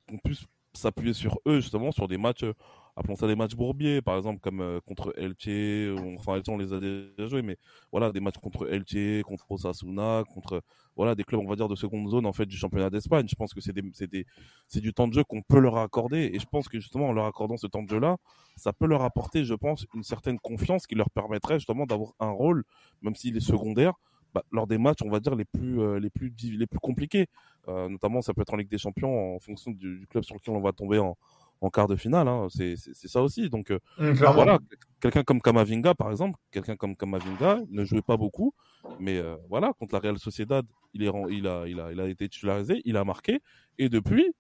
qu'on 0.09 0.19
puisse 0.19 0.45
s'appuyer 0.73 1.13
sur 1.13 1.39
eux 1.47 1.61
justement 1.61 1.91
sur 1.91 2.07
des 2.07 2.17
matchs 2.17 2.45
euh, 2.45 2.55
appelons 2.97 3.17
ça 3.17 3.27
des 3.27 3.37
matchs 3.37 3.55
bourbiers, 3.55 4.03
par 4.03 4.17
exemple 4.17 4.41
comme 4.41 4.61
euh, 4.61 4.81
contre 4.87 5.13
Elche, 5.17 5.95
enfin 6.19 6.37
Elche 6.37 6.49
on 6.49 6.59
les 6.59 6.73
a 6.73 6.81
déjà 6.81 7.29
joués, 7.29 7.43
mais 7.43 7.57
voilà 7.91 8.11
des 8.13 8.21
matchs 8.21 8.39
contre 8.39 8.73
Elche, 8.73 9.23
contre 9.23 9.51
Osasuna, 9.51 10.25
contre 10.33 10.63
voilà 10.97 11.15
des 11.15 11.25
clubs 11.25 11.41
on 11.41 11.49
va 11.49 11.57
dire 11.57 11.69
de 11.69 11.77
seconde 11.77 12.09
zone 12.11 12.27
en 12.27 12.33
fait 12.33 12.47
du 12.47 12.57
championnat 12.57 12.91
d'Espagne. 12.91 13.27
Je 13.29 13.35
pense 13.35 13.55
que 13.55 13.61
c'est 13.61 14.81
du 14.81 14.93
temps 14.93 15.09
de 15.09 15.15
jeu 15.15 15.25
qu'on 15.25 15.43
peut 15.43 15.61
leur 15.61 15.79
accorder 15.79 16.31
et 16.33 16.39
je 16.39 16.47
pense 16.47 16.69
que 16.69 16.79
justement 16.81 17.09
en 17.09 17.13
leur 17.13 17.27
accordant 17.27 17.57
ce 17.57 17.67
temps 17.67 17.83
de 17.83 17.89
jeu 17.89 18.01
là, 18.01 18.17
ça 18.57 18.73
peut 18.73 18.87
leur 18.87 19.03
apporter, 19.03 19.45
je 19.45 19.55
pense, 19.55 19.87
une 19.95 20.03
certaine 20.03 20.39
confiance 20.39 20.87
qui 20.87 20.95
leur 20.95 21.11
permettrait 21.11 21.59
justement 21.59 21.87
d'avoir 21.87 22.13
un 22.21 22.31
rôle, 22.31 22.65
même 23.03 23.15
s'il 23.15 23.37
est 23.37 23.41
secondaire, 23.41 23.95
bah, 24.35 24.45
lors 24.53 24.67
des 24.67 24.79
matchs, 24.79 25.03
on 25.05 25.11
va 25.11 25.19
dire 25.19 25.35
les 25.35 25.45
plus 25.45 25.81
euh, 25.81 25.99
les 25.99 26.11
plus 26.11 26.33
les 26.43 26.67
plus 26.67 26.79
compliqués. 26.79 27.27
Euh, 27.69 27.89
notamment, 27.89 28.23
ça 28.23 28.33
peut 28.33 28.43
être 28.43 28.55
en 28.55 28.57
Ligue 28.57 28.71
des 28.71 28.79
Champions 28.79 29.35
en 29.37 29.41
fonction 29.41 29.73
du, 29.73 30.07
club 30.09 30.25
sur 30.25 30.37
lequel 30.37 30.55
on 30.55 30.61
va 30.61 30.73
tomber 30.73 30.99
en, 30.99 31.17
en 31.61 31.71
quart 31.71 31.87
de 31.87 31.97
finale. 31.97 32.29
Hein. 32.29 32.49
C'est 32.51 32.77
ça 32.77 33.23
aussi. 33.23 33.49
Donc, 33.51 33.71
euh, 33.71 33.79
mmh, 33.99 34.13
voilà, 34.13 34.59
quelqu'un 35.01 35.23
comme 35.23 35.41
Kamavinga, 35.41 35.95
par 35.95 36.11
exemple, 36.11 36.39
quelqu'un 36.51 36.77
comme 36.77 36.97
Kamavinga 36.97 37.61
ne 37.69 37.85
jouait 37.85 38.03
pas 38.03 38.17
beaucoup, 38.17 38.55
mais 38.99 39.19
euh, 39.19 39.37
voilà, 39.49 39.73
contre 39.79 39.95
la 39.95 40.01
Real 40.01 40.19
Sociedad, 40.19 40.65
il, 40.95 41.03
est, 41.03 41.11
il, 41.31 41.47
a, 41.47 41.67
il, 41.67 41.81
a, 41.81 41.93
il 41.93 42.01
a 42.01 42.09
été 42.09 42.29
titularisé, 42.29 42.81
il 42.85 42.97
a 42.97 43.05
marqué, 43.05 43.41
et 43.79 43.89
depuis, 43.89 44.33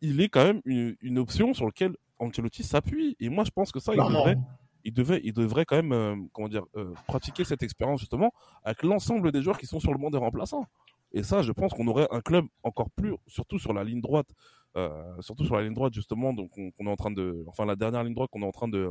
il 0.00 0.20
est 0.20 0.28
quand 0.28 0.44
même 0.44 0.60
une, 0.64 0.96
une 1.00 1.18
option 1.18 1.52
sur 1.54 1.66
laquelle 1.66 1.96
Ancelotti 2.18 2.62
s'appuie. 2.62 3.16
Et 3.20 3.28
moi, 3.28 3.44
je 3.44 3.50
pense 3.50 3.72
que 3.72 3.80
ça, 3.80 3.92
il 3.94 3.98
devrait, 3.98 4.36
il 4.84 4.94
devait, 4.94 5.20
il 5.24 5.32
devrait 5.32 5.64
quand 5.64 5.76
même, 5.76 5.92
euh, 5.92 6.16
comment 6.32 6.48
dire, 6.48 6.64
pratiquer 7.06 7.44
cette 7.44 7.62
expérience 7.62 8.00
justement 8.00 8.32
avec 8.62 8.82
l'ensemble 8.82 9.32
des 9.32 9.42
joueurs 9.42 9.58
qui 9.58 9.66
sont 9.66 9.80
sur 9.80 9.92
le 9.92 9.98
banc 9.98 10.10
des 10.10 10.18
remplaçants. 10.18 10.66
Et 11.12 11.24
ça, 11.24 11.42
je 11.42 11.50
pense 11.50 11.72
qu'on 11.72 11.88
aurait 11.88 12.06
un 12.12 12.20
club 12.20 12.44
encore 12.62 12.88
plus, 12.90 13.14
surtout 13.26 13.58
sur 13.58 13.72
la 13.72 13.82
ligne 13.82 14.00
droite, 14.00 14.28
euh, 14.76 15.20
surtout 15.20 15.44
sur 15.44 15.56
la 15.56 15.62
ligne 15.62 15.74
droite 15.74 15.92
justement, 15.94 16.32
donc 16.32 16.50
on, 16.56 16.86
est 16.86 16.90
en 16.90 16.96
train 16.96 17.10
de, 17.10 17.44
enfin 17.48 17.66
la 17.66 17.76
dernière 17.76 18.04
ligne 18.04 18.14
droite 18.14 18.30
qu'on 18.30 18.42
est 18.42 18.46
en 18.46 18.52
train 18.52 18.68
de, 18.68 18.88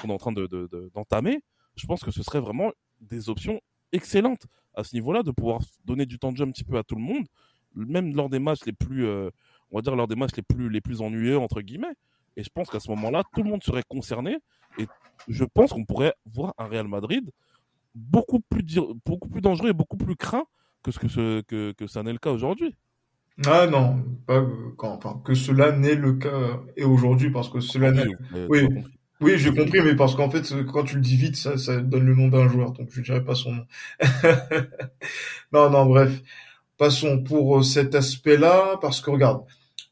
qu'on 0.00 0.08
est 0.08 0.12
en 0.12 0.18
train 0.18 0.32
de, 0.32 0.46
d'entamer. 0.92 1.40
je 1.76 1.86
pense 1.86 2.02
que 2.02 2.10
ce 2.10 2.22
serait 2.22 2.40
vraiment 2.40 2.72
des 3.00 3.28
options 3.28 3.60
excellentes 3.92 4.46
à 4.74 4.84
ce 4.84 4.94
niveau-là 4.94 5.22
de 5.22 5.30
pouvoir 5.30 5.60
donner 5.84 6.06
du 6.06 6.18
temps 6.18 6.32
de 6.32 6.36
jeu 6.36 6.44
un 6.44 6.50
petit 6.50 6.64
peu 6.64 6.78
à 6.78 6.82
tout 6.82 6.96
le 6.96 7.02
monde, 7.02 7.26
même 7.74 8.14
lors 8.14 8.28
des 8.28 8.38
matchs 8.38 8.64
les 8.66 8.72
plus, 8.72 9.06
euh, 9.06 9.30
on 9.70 9.76
va 9.78 9.82
dire 9.82 9.94
lors 9.96 10.08
des 10.08 10.16
matchs 10.16 10.36
les 10.36 10.42
plus, 10.42 10.68
les 10.68 10.80
plus 10.80 11.00
ennuyeux 11.00 11.38
entre 11.38 11.60
guillemets. 11.60 11.94
Et 12.36 12.44
je 12.44 12.50
pense 12.52 12.70
qu'à 12.70 12.80
ce 12.80 12.88
moment-là, 12.90 13.24
tout 13.34 13.42
le 13.42 13.50
monde 13.50 13.62
serait 13.62 13.82
concerné. 13.88 14.38
Et 14.78 14.86
je 15.28 15.44
pense 15.44 15.72
qu'on 15.72 15.84
pourrait 15.84 16.14
voir 16.26 16.54
un 16.58 16.66
Real 16.66 16.88
Madrid 16.88 17.30
beaucoup 17.94 18.40
plus, 18.40 18.64
beaucoup 19.04 19.28
plus 19.28 19.40
dangereux 19.40 19.70
et 19.70 19.72
beaucoup 19.72 19.96
plus 19.96 20.16
craint 20.16 20.44
que 20.82 20.90
ce 20.90 20.98
que, 20.98 21.40
que, 21.42 21.72
que 21.72 21.86
ça 21.86 22.02
n'est 22.02 22.12
le 22.12 22.18
cas 22.18 22.30
aujourd'hui. 22.30 22.74
Ah 23.46 23.66
non, 23.66 24.04
pas 24.26 24.44
quand, 24.76 24.94
enfin, 24.94 25.20
que 25.24 25.34
cela 25.34 25.72
n'est 25.72 25.94
le 25.94 26.14
cas 26.14 26.60
et 26.76 26.84
aujourd'hui 26.84 27.30
parce 27.30 27.48
que 27.48 27.60
cela 27.60 27.90
n'est. 27.90 28.06
Oui, 28.48 28.68
oui, 29.20 29.32
j'ai 29.36 29.54
compris, 29.54 29.80
mais 29.82 29.94
parce 29.94 30.14
qu'en 30.14 30.30
fait, 30.30 30.42
quand 30.72 30.84
tu 30.84 30.94
le 30.94 31.02
dis 31.02 31.16
vite, 31.16 31.36
ça, 31.36 31.58
ça 31.58 31.76
donne 31.76 32.06
le 32.06 32.14
nom 32.14 32.28
d'un 32.28 32.48
joueur, 32.48 32.72
donc 32.72 32.88
je 32.90 33.02
dirais 33.02 33.22
pas 33.22 33.34
son 33.34 33.52
nom. 33.52 33.66
non, 35.52 35.68
non, 35.68 35.84
bref, 35.84 36.22
passons 36.78 37.22
pour 37.22 37.58
euh, 37.58 37.62
cet 37.62 37.94
aspect-là, 37.94 38.78
parce 38.80 39.02
que 39.02 39.10
regarde, 39.10 39.44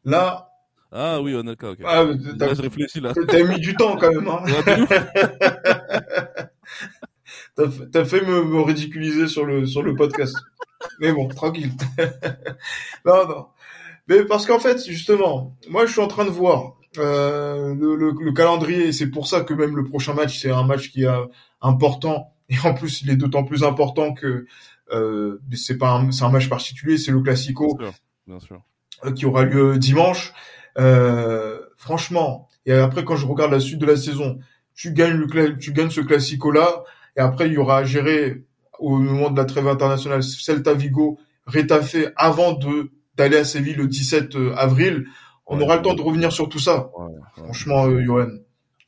là. 0.05 0.49
Ah 0.91 1.21
oui, 1.21 1.35
on 1.37 1.47
est 1.47 1.63
ok. 1.63 1.81
Ah, 1.85 2.05
là, 2.05 2.55
je 2.55 2.63
réfléchis 2.63 3.01
là. 3.01 3.13
T'as 3.29 3.45
mis 3.45 3.61
du 3.61 3.77
temps 3.77 3.99
quand 3.99 4.11
même. 4.11 4.29
Hein. 4.29 4.43
T'as 7.93 8.05
fait 8.07 8.23
me, 8.23 8.45
me, 8.45 8.63
ridiculiser 8.63 9.27
sur 9.27 9.45
le 9.45 9.67
sur 9.67 9.83
le 9.83 9.95
podcast. 9.95 10.35
Mais 11.01 11.13
bon, 11.13 11.29
tranquille. 11.29 11.73
non, 13.05 13.27
non. 13.29 13.47
Mais 14.09 14.25
parce 14.25 14.47
qu'en 14.47 14.59
fait, 14.59 14.85
justement, 14.87 15.57
moi, 15.69 15.87
je 15.87 15.93
suis 15.93 16.01
en 16.01 16.09
train 16.09 16.25
de 16.25 16.31
voir 16.31 16.77
euh, 16.99 17.75
le, 17.75 17.95
le, 17.97 18.13
le, 18.19 18.33
calendrier. 18.33 18.93
C'est 18.93 19.11
pour 19.11 19.29
ça 19.29 19.43
que 19.43 19.53
même 19.53 19.77
le 19.77 19.85
prochain 19.85 20.15
match, 20.15 20.41
c'est 20.41 20.51
un 20.51 20.65
match 20.65 20.91
qui 20.91 21.05
est 21.05 21.29
important. 21.61 22.33
Et 22.49 22.57
en 22.65 22.75
plus, 22.75 23.03
il 23.03 23.11
est 23.11 23.17
d'autant 23.17 23.45
plus 23.45 23.63
important 23.63 24.15
que 24.15 24.47
euh, 24.93 25.39
c'est 25.55 25.79
pas 25.79 25.91
un, 25.91 26.11
c'est 26.11 26.25
un 26.25 26.31
match 26.31 26.49
particulier, 26.49 26.99
c'est 26.99 27.13
le 27.13 27.21
Classico, 27.21 27.77
bien 27.77 27.91
sûr, 27.91 28.01
bien 28.27 28.41
sûr. 28.41 28.63
Euh, 29.05 29.13
qui 29.13 29.27
aura 29.27 29.45
lieu 29.45 29.79
dimanche. 29.79 30.33
Euh, 30.79 31.59
franchement, 31.77 32.49
et 32.67 32.73
après 32.73 33.05
quand 33.05 33.17
je 33.17 33.27
regarde 33.27 33.51
la 33.51 33.61
suite 33.61 33.79
de 33.79 33.87
la 33.87 33.97
saison, 33.97 34.39
tu 34.75 34.93
gagnes 34.93 35.17
le 35.17 35.59
tu 35.59 35.73
gagnes 35.73 35.91
ce 35.91 36.01
Classico 36.01 36.51
là, 36.51 36.85
et 37.17 37.21
après 37.21 37.49
il 37.49 37.55
y 37.55 37.59
aura 37.59 37.79
à 37.79 37.85
gérer 37.85 38.45
au 38.79 38.97
moment 38.99 39.31
de 39.31 39.37
la 39.37 39.45
trêve 39.45 39.69
internationale 39.69 40.23
Celta 40.23 40.75
Vigo, 40.75 41.19
Retafe 41.47 41.97
avant 42.17 42.53
de 42.53 42.91
d'aller 43.19 43.37
à 43.37 43.45
Séville 43.45 43.75
le 43.75 43.87
17 43.87 44.37
euh, 44.37 44.55
avril. 44.55 45.07
On 45.47 45.61
aura 45.61 45.77
le 45.77 45.83
temps 45.83 45.95
de 45.95 46.03
revenir 46.03 46.31
sur 46.31 46.49
tout 46.49 46.59
ça. 46.59 46.91
franchement, 47.37 47.87
euh, 47.87 48.03
Johan. 48.03 48.29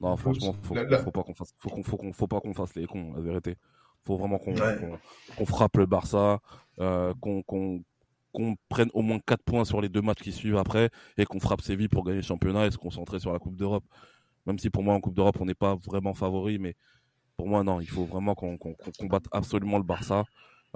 Non, 0.00 0.16
franchement, 0.16 0.54
faut, 0.62 0.74
faut 0.74 1.10
pas 1.10 1.22
qu'on 1.22 1.34
fasse, 1.34 1.52
faut 1.58 1.68
qu'on, 1.68 1.82
faut 1.82 1.96
qu'on, 1.96 2.12
faut 2.12 2.26
pas 2.26 2.40
qu'on 2.40 2.54
fasse 2.54 2.74
les 2.74 2.86
cons, 2.86 3.12
la 3.14 3.20
vérité. 3.20 3.56
Faut 4.04 4.16
vraiment 4.16 4.38
qu'on, 4.38 4.54
qu'on, 5.36 5.46
frappe 5.46 5.76
le 5.76 5.84
Barça, 5.84 6.40
euh, 6.78 7.12
qu'on, 7.20 7.42
qu'on, 7.42 7.82
qu'on 8.32 8.56
prenne 8.70 8.88
au 8.94 9.02
moins 9.02 9.18
4 9.26 9.42
points 9.42 9.64
sur 9.64 9.80
les 9.82 9.90
deux 9.90 10.00
matchs 10.00 10.22
qui 10.22 10.32
suivent 10.32 10.56
après 10.56 10.90
et 11.18 11.26
qu'on 11.26 11.40
frappe 11.40 11.60
Séville 11.60 11.88
pour 11.88 12.04
gagner 12.04 12.18
le 12.18 12.24
championnat 12.24 12.66
et 12.66 12.70
se 12.70 12.78
concentrer 12.78 13.20
sur 13.20 13.32
la 13.32 13.38
Coupe 13.38 13.56
d'Europe. 13.56 13.84
Même 14.46 14.58
si 14.58 14.70
pour 14.70 14.82
moi 14.82 14.94
en 14.94 15.00
Coupe 15.00 15.14
d'Europe 15.14 15.36
on 15.40 15.44
n'est 15.44 15.54
pas 15.54 15.74
vraiment 15.74 16.14
favori, 16.14 16.58
mais 16.58 16.76
pour 17.40 17.48
moi, 17.48 17.64
non, 17.64 17.80
il 17.80 17.88
faut 17.88 18.04
vraiment 18.04 18.34
qu'on 18.34 18.58
combatte 18.98 19.24
absolument 19.32 19.78
le 19.78 19.82
Barça, 19.82 20.24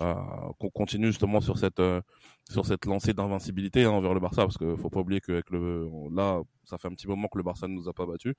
euh, 0.01 0.15
qu'on 0.59 0.71
continue 0.71 1.09
justement 1.09 1.43
sur 1.43 1.59
cette 1.59 1.79
euh, 1.79 2.01
sur 2.49 2.65
cette 2.65 2.87
lancée 2.87 3.13
d'invincibilité 3.13 3.85
hein, 3.85 3.91
envers 3.91 4.15
le 4.15 4.21
Barça, 4.21 4.45
parce 4.45 4.57
qu'il 4.57 4.75
faut 4.79 4.89
pas 4.89 5.01
oublier 5.01 5.21
que 5.21 5.43
le 5.51 5.87
là, 6.11 6.41
ça 6.65 6.79
fait 6.79 6.89
un 6.89 6.93
petit 6.93 7.07
moment 7.07 7.29
que 7.29 7.37
le 7.37 7.45
Barça 7.45 7.69
ne 7.69 7.75
nous 7.75 7.87
a 7.87 7.93
pas 7.93 8.07
battus. 8.07 8.33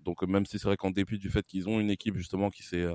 Donc 0.00 0.22
même 0.22 0.46
si 0.46 0.58
c'est 0.58 0.68
vrai 0.68 0.78
qu'en 0.78 0.90
dépit 0.90 1.18
du 1.18 1.28
fait 1.28 1.44
qu'ils 1.44 1.68
ont 1.68 1.78
une 1.78 1.90
équipe 1.90 2.16
justement 2.16 2.48
qui 2.48 2.62
s'est 2.62 2.86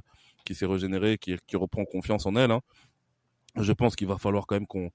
qui 0.45 0.55
s'est 0.55 0.65
régénérée, 0.65 1.19
qui, 1.19 1.35
qui 1.45 1.57
reprend 1.57 1.85
confiance 1.85 2.25
en 2.25 2.35
elle, 2.35 2.49
hein, 2.49 2.61
je 3.57 3.73
pense 3.73 3.95
qu'il 3.95 4.07
va 4.07 4.17
falloir 4.17 4.47
quand 4.47 4.55
même 4.55 4.65
qu'on 4.65 4.89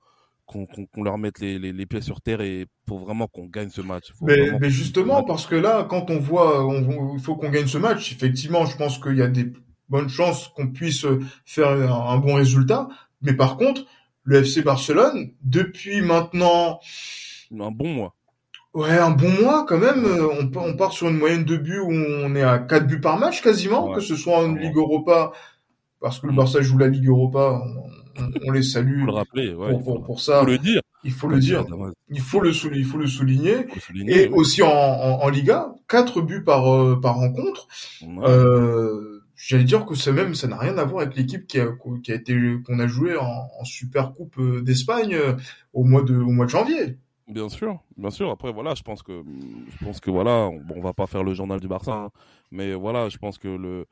qu'on 0.46 1.03
leur 1.05 1.16
mette 1.16 1.38
les, 1.40 1.61
les, 1.61 1.72
les, 1.72 1.87
pieds 1.87 2.01
sur 2.01 2.20
terre 2.20 2.40
et 2.40 2.66
pour 2.87 2.99
vraiment 3.01 3.27
qu'on 3.27 3.46
gagne 3.46 3.68
ce 3.68 3.83
match. 3.83 4.12
mais, 4.20 4.53
mais 4.61 4.70
justement, 4.70 5.25
parce 5.25 5.44
que 5.44 5.57
là, 5.57 5.85
quand 5.85 6.09
on 6.11 6.18
voit, 6.18 6.68
il 7.14 7.20
faut 7.20 7.35
qu'on 7.37 7.51
gagne 7.51 7.66
ce 7.66 7.79
match, 7.79 8.12
effectivement, 8.12 8.64
je 8.64 8.77
pense 8.77 8.99
qu'il 8.99 9.16
y 9.16 9.22
a 9.22 9.27
des 9.27 9.53
bonne 9.88 10.09
chance 10.09 10.49
qu'on 10.49 10.68
puisse 10.68 11.07
faire 11.44 11.68
un, 11.70 12.18
bon 12.18 12.35
résultat. 12.35 12.88
Mais 13.22 13.35
par 13.35 13.57
contre, 13.57 13.85
le 14.25 14.38
FC 14.38 14.62
Barcelone, 14.62 15.31
depuis 15.42 16.01
maintenant... 16.03 16.81
Un 17.59 17.70
bon 17.70 17.92
mois. 17.92 18.14
Ouais, 18.75 18.99
un 18.99 19.11
bon 19.11 19.31
mois 19.40 19.64
quand 19.66 19.79
même. 19.79 20.05
On, 20.05 20.51
on 20.59 20.77
part 20.77 20.92
sur 20.92 21.09
une 21.09 21.16
moyenne 21.16 21.44
de 21.44 21.57
buts 21.57 21.79
où 21.79 21.90
on 21.90 22.35
est 22.35 22.42
à 22.42 22.59
4 22.59 22.87
buts 22.87 23.01
par 23.01 23.18
match 23.18 23.40
quasiment, 23.40 23.92
que 23.92 24.01
ce 24.01 24.16
soit 24.16 24.38
en 24.38 24.53
Ligue 24.53 24.77
Europa, 24.77 25.33
parce 26.01 26.20
que 26.20 26.27
le 26.27 26.33
mm. 26.33 26.37
Barça 26.37 26.61
joue 26.61 26.77
la 26.77 26.88
Ligue 26.88 27.09
Europa, 27.09 27.62
on, 28.44 28.51
les 28.51 28.62
salue. 28.62 29.01
Faut 29.01 29.07
le 29.07 29.12
rappeler, 29.12 29.55
ouais, 29.55 29.79
pour, 29.83 30.03
pour, 30.03 30.20
ça. 30.20 30.42
Il 30.42 30.44
faut 30.44 30.51
le 30.51 30.59
dire. 30.59 30.81
Il 31.05 31.12
faut 31.12 31.29
le 31.29 31.38
dire. 31.38 31.64
Il 32.09 32.20
faut 32.20 32.40
le, 32.40 32.51
il 32.77 32.85
faut 32.85 32.99
le 32.99 33.07
souligner. 33.07 33.66
et 34.07 34.29
aussi 34.29 34.62
en, 34.62 34.68
en, 34.68 35.22
en, 35.22 35.29
Liga, 35.29 35.75
4 35.88 36.20
buts 36.20 36.44
par, 36.44 36.72
euh, 36.72 37.01
par 37.01 37.16
rencontre. 37.16 37.68
Euh, 38.03 39.15
j'allais 39.37 39.64
dire 39.64 39.87
que 39.87 39.94
c'est 39.94 40.12
même 40.12 40.35
ça 40.35 40.49
n'a 40.49 40.59
rien 40.59 40.77
à 40.79 40.85
voir 40.85 41.03
avec 41.03 41.16
l'équipe 41.16 41.46
qui 41.46 41.61
a, 41.61 41.68
qui 42.03 42.12
a 42.12 42.14
été 42.14 42.37
qu'on 42.64 42.79
a 42.79 42.87
joué 42.87 43.16
en, 43.16 43.25
en 43.25 43.64
Super 43.64 44.12
Coupe 44.12 44.38
euh, 44.38 44.62
d'Espagne 44.62 45.14
euh, 45.14 45.35
au 45.72 45.85
mois 45.85 46.03
de 46.03 46.16
au 46.16 46.31
mois 46.31 46.46
de 46.46 46.51
janvier. 46.51 46.99
Bien 47.29 47.49
sûr, 47.49 47.81
bien 47.96 48.11
sûr. 48.11 48.31
Après 48.31 48.53
voilà, 48.53 48.75
je 48.75 48.83
pense 48.83 49.03
que 49.03 49.22
je 49.68 49.85
pense 49.85 50.01
que 50.01 50.11
voilà, 50.11 50.49
on, 50.49 50.62
on 50.75 50.81
va 50.81 50.92
pas 50.92 51.07
faire 51.07 51.25
le 51.25 51.35
journal 51.35 51.61
du 51.61 51.68
Barça, 51.68 51.92
hein, 51.92 52.11
mais 52.53 52.75
voilà, 52.75 53.09
je 53.09 53.18
pense 53.18 53.38
que 53.38 53.49
le 53.49 53.87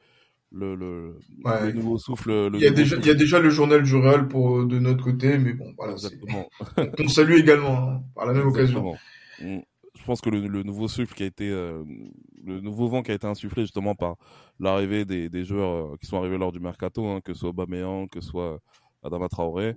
le, 0.52 0.76
le, 0.76 1.18
le 1.44 1.72
nouveau 1.72 1.98
souffle. 1.98 2.30
Le 2.30 2.54
il 2.54 2.60
y 2.62 2.66
a 2.66 2.70
déjà 2.70 2.96
il 2.96 3.06
y 3.06 3.10
a 3.10 3.14
déjà 3.14 3.40
le 3.40 3.50
journal 3.50 3.82
du 3.82 3.96
Real 3.96 4.28
pour 4.28 4.64
de 4.64 4.78
notre 4.78 5.02
côté, 5.04 5.36
mais 5.38 5.52
bon 5.52 5.74
voilà. 5.76 5.94
Exactement. 5.94 6.48
on 6.98 7.08
salue 7.08 7.38
également 7.38 7.76
hein, 7.90 8.02
par 8.14 8.26
la 8.26 8.34
même 8.34 8.48
Exactement. 8.48 8.90
occasion. 9.40 9.56
Mm 9.56 9.62
je 10.04 10.06
pense 10.06 10.20
que 10.20 10.28
le, 10.28 10.62
nouveau 10.62 10.86
souffle 10.86 11.14
qui 11.14 11.22
a 11.22 11.26
été, 11.26 11.48
euh, 11.48 11.82
le 12.44 12.60
nouveau 12.60 12.88
vent 12.88 13.02
qui 13.02 13.10
a 13.10 13.14
été 13.14 13.26
insufflé 13.26 13.62
justement 13.62 13.94
par 13.94 14.16
l'arrivée 14.60 15.06
des, 15.06 15.44
joueurs 15.44 15.94
euh, 15.94 15.96
qui 15.98 16.04
sont 16.04 16.18
arrivés 16.18 16.36
lors 16.36 16.52
du 16.52 16.60
mercato, 16.60 17.06
hein, 17.06 17.22
que 17.24 17.32
ce 17.32 17.40
soit 17.40 17.48
Aubameyang, 17.48 18.06
que 18.10 18.20
ce 18.20 18.28
soit 18.28 18.60
Adama 19.02 19.30
Traoré, 19.30 19.76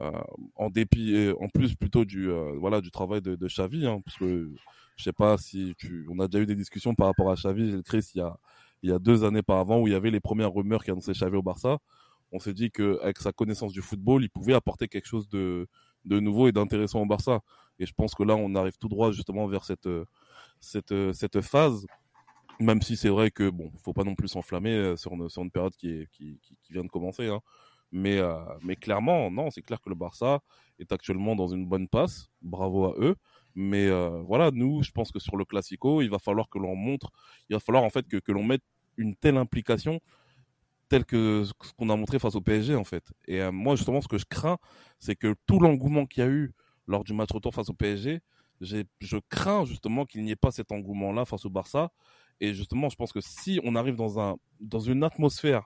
euh, 0.00 0.10
en 0.56 0.68
dépit, 0.68 1.32
en 1.40 1.46
plus 1.48 1.76
plutôt 1.76 2.04
du, 2.04 2.28
voilà, 2.58 2.80
du 2.80 2.90
travail 2.90 3.22
de, 3.22 3.36
de 3.36 3.46
Xavi, 3.46 3.86
hein, 3.86 4.00
parce 4.04 4.16
que 4.18 4.50
je 4.96 5.04
sais 5.04 5.12
pas 5.12 5.38
si 5.38 5.76
on 6.10 6.18
a 6.18 6.26
déjà 6.26 6.42
eu 6.42 6.46
des 6.46 6.56
discussions 6.56 6.96
par 6.96 7.06
rapport 7.06 7.30
à 7.30 7.36
Xavi, 7.36 7.80
Chris, 7.84 8.10
il 8.16 8.18
y 8.18 8.20
a, 8.20 8.36
il 8.82 8.90
y 8.90 8.92
a 8.92 8.98
deux 8.98 9.22
années 9.22 9.42
par 9.42 9.58
avant 9.58 9.80
où 9.80 9.86
il 9.86 9.92
y 9.92 9.96
avait 9.96 10.10
les 10.10 10.18
premières 10.18 10.52
rumeurs 10.52 10.82
qui 10.82 10.90
annonçaient 10.90 11.12
Xavi 11.12 11.36
au 11.36 11.42
Barça. 11.42 11.78
On 12.32 12.40
s'est 12.40 12.52
dit 12.52 12.72
qu'avec 12.72 13.18
sa 13.18 13.30
connaissance 13.30 13.72
du 13.72 13.80
football, 13.80 14.24
il 14.24 14.28
pouvait 14.28 14.54
apporter 14.54 14.88
quelque 14.88 15.06
chose 15.06 15.28
de, 15.28 15.68
de 16.04 16.18
nouveau 16.18 16.48
et 16.48 16.52
d'intéressant 16.52 17.00
au 17.00 17.06
Barça. 17.06 17.42
Et 17.78 17.86
je 17.86 17.92
pense 17.94 18.14
que 18.14 18.22
là, 18.22 18.36
on 18.36 18.54
arrive 18.54 18.76
tout 18.78 18.88
droit 18.88 19.12
justement 19.12 19.46
vers 19.46 19.64
cette, 19.64 19.88
cette, 20.60 20.94
cette 21.12 21.40
phase 21.40 21.86
Même 22.60 22.82
si 22.82 22.96
c'est 22.96 23.08
vrai 23.08 23.30
que 23.30 23.50
bon, 23.50 23.70
faut 23.82 23.92
pas 23.92 24.04
non 24.04 24.14
plus 24.14 24.28
s'enflammer 24.28 24.96
sur 24.96 25.12
une, 25.12 25.28
sur 25.28 25.42
une 25.42 25.50
période 25.50 25.74
qui, 25.76 25.90
est, 25.90 26.08
qui, 26.10 26.38
vient 26.70 26.84
de 26.84 26.88
commencer. 26.88 27.28
Hein. 27.28 27.40
Mais, 27.92 28.20
mais 28.62 28.76
clairement, 28.76 29.30
non, 29.30 29.50
c'est 29.50 29.62
clair 29.62 29.80
que 29.80 29.88
le 29.88 29.94
Barça 29.94 30.40
est 30.78 30.92
actuellement 30.92 31.36
dans 31.36 31.48
une 31.48 31.66
bonne 31.66 31.88
passe. 31.88 32.28
Bravo 32.42 32.86
à 32.86 32.94
eux. 32.98 33.16
Mais 33.54 33.88
voilà, 34.22 34.50
nous, 34.52 34.82
je 34.82 34.90
pense 34.90 35.10
que 35.12 35.18
sur 35.18 35.36
le 35.36 35.44
Classico, 35.44 36.02
il 36.02 36.10
va 36.10 36.18
falloir 36.18 36.48
que 36.48 36.58
l'on 36.58 36.74
montre, 36.76 37.10
il 37.48 37.54
va 37.54 37.60
falloir 37.60 37.84
en 37.84 37.90
fait 37.90 38.06
que, 38.08 38.18
que 38.18 38.32
l'on 38.32 38.44
mette 38.44 38.62
une 38.96 39.14
telle 39.14 39.36
implication 39.36 40.00
telle 40.88 41.04
que 41.04 41.44
ce 41.44 41.72
qu'on 41.76 41.90
a 41.90 41.96
montré 41.96 42.18
face 42.18 42.34
au 42.34 42.40
PSG 42.40 42.74
en 42.74 42.84
fait. 42.84 43.04
Et 43.26 43.48
moi 43.50 43.76
justement 43.76 44.00
ce 44.00 44.08
que 44.08 44.18
je 44.18 44.24
crains, 44.24 44.58
c'est 44.98 45.16
que 45.16 45.34
tout 45.46 45.60
l'engouement 45.60 46.06
qu'il 46.06 46.24
y 46.24 46.26
a 46.26 46.30
eu 46.30 46.52
lors 46.88 47.04
du 47.04 47.12
match 47.12 47.30
retour 47.30 47.54
face 47.54 47.68
au 47.68 47.74
PSG, 47.74 48.20
je 48.60 49.18
crains 49.28 49.64
justement 49.64 50.04
qu'il 50.04 50.22
n'y 50.22 50.32
ait 50.32 50.36
pas 50.36 50.50
cet 50.50 50.72
engouement-là 50.72 51.24
face 51.24 51.44
au 51.44 51.50
Barça. 51.50 51.90
Et 52.40 52.54
justement, 52.54 52.88
je 52.88 52.96
pense 52.96 53.12
que 53.12 53.20
si 53.20 53.60
on 53.64 53.76
arrive 53.76 53.94
dans, 53.96 54.18
un, 54.18 54.36
dans 54.60 54.80
une 54.80 55.04
atmosphère 55.04 55.64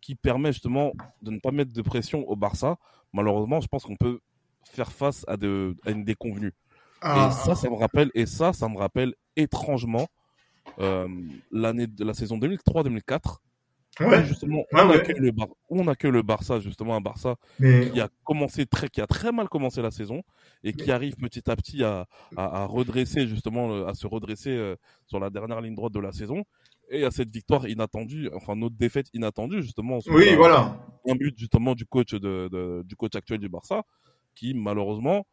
qui 0.00 0.14
permet 0.14 0.52
justement 0.52 0.92
de 1.22 1.30
ne 1.30 1.38
pas 1.38 1.50
mettre 1.50 1.72
de 1.72 1.82
pression 1.82 2.28
au 2.28 2.36
Barça, 2.36 2.76
malheureusement, 3.12 3.60
je 3.60 3.68
pense 3.68 3.84
qu'on 3.84 3.96
peut 3.96 4.20
faire 4.64 4.92
face 4.92 5.24
à, 5.28 5.36
de, 5.36 5.76
à 5.84 5.90
une 5.90 6.04
déconvenue. 6.04 6.52
Ah. 7.00 7.28
Et 7.28 7.44
ça, 7.44 7.54
ça 7.54 7.68
me 7.68 7.74
rappelle, 7.74 8.10
et 8.14 8.26
ça, 8.26 8.52
ça 8.52 8.68
me 8.68 8.78
rappelle 8.78 9.14
étrangement 9.36 10.06
euh, 10.78 11.08
l'année 11.50 11.86
de 11.86 12.04
la 12.04 12.14
saison 12.14 12.38
2003-2004 12.38 13.38
Ouais. 14.00 14.24
Justement, 14.24 14.64
on, 14.72 14.76
a 14.76 14.96
le 14.96 15.30
Bar... 15.30 15.48
on 15.68 15.86
a 15.86 15.94
que 15.94 16.08
le 16.08 16.22
Barça, 16.22 16.60
justement, 16.60 16.96
un 16.96 17.00
Barça 17.00 17.36
qui 17.58 18.00
a 18.00 18.08
commencé 18.24 18.66
très, 18.66 18.88
qui 18.88 19.00
a 19.00 19.06
très 19.06 19.32
mal 19.32 19.48
commencé 19.48 19.82
la 19.82 19.90
saison 19.90 20.22
et 20.62 20.72
qui 20.72 20.90
arrive 20.90 21.16
petit 21.16 21.48
à 21.50 21.56
petit 21.56 21.84
à, 21.84 22.06
à, 22.36 22.64
redresser, 22.66 23.26
justement, 23.26 23.86
à 23.86 23.94
se 23.94 24.06
redresser 24.06 24.50
euh, 24.50 24.76
sur 25.06 25.20
la 25.20 25.30
dernière 25.30 25.60
ligne 25.60 25.74
droite 25.74 25.92
de 25.92 26.00
la 26.00 26.12
saison 26.12 26.44
et 26.90 27.04
à 27.04 27.10
cette 27.10 27.30
victoire 27.30 27.66
inattendue, 27.68 28.28
enfin, 28.34 28.56
notre 28.56 28.76
défaite 28.76 29.06
inattendue, 29.14 29.62
justement. 29.62 29.98
Oui, 30.08 30.34
voilà. 30.34 30.78
Un 31.08 31.14
but, 31.14 31.36
justement, 31.38 31.74
du 31.74 31.86
coach 31.86 32.12
de, 32.14 32.48
de, 32.50 32.82
du 32.84 32.96
coach 32.96 33.14
actuel 33.14 33.38
du 33.38 33.48
Barça 33.48 33.82
qui, 34.34 34.54
malheureusement, 34.54 35.26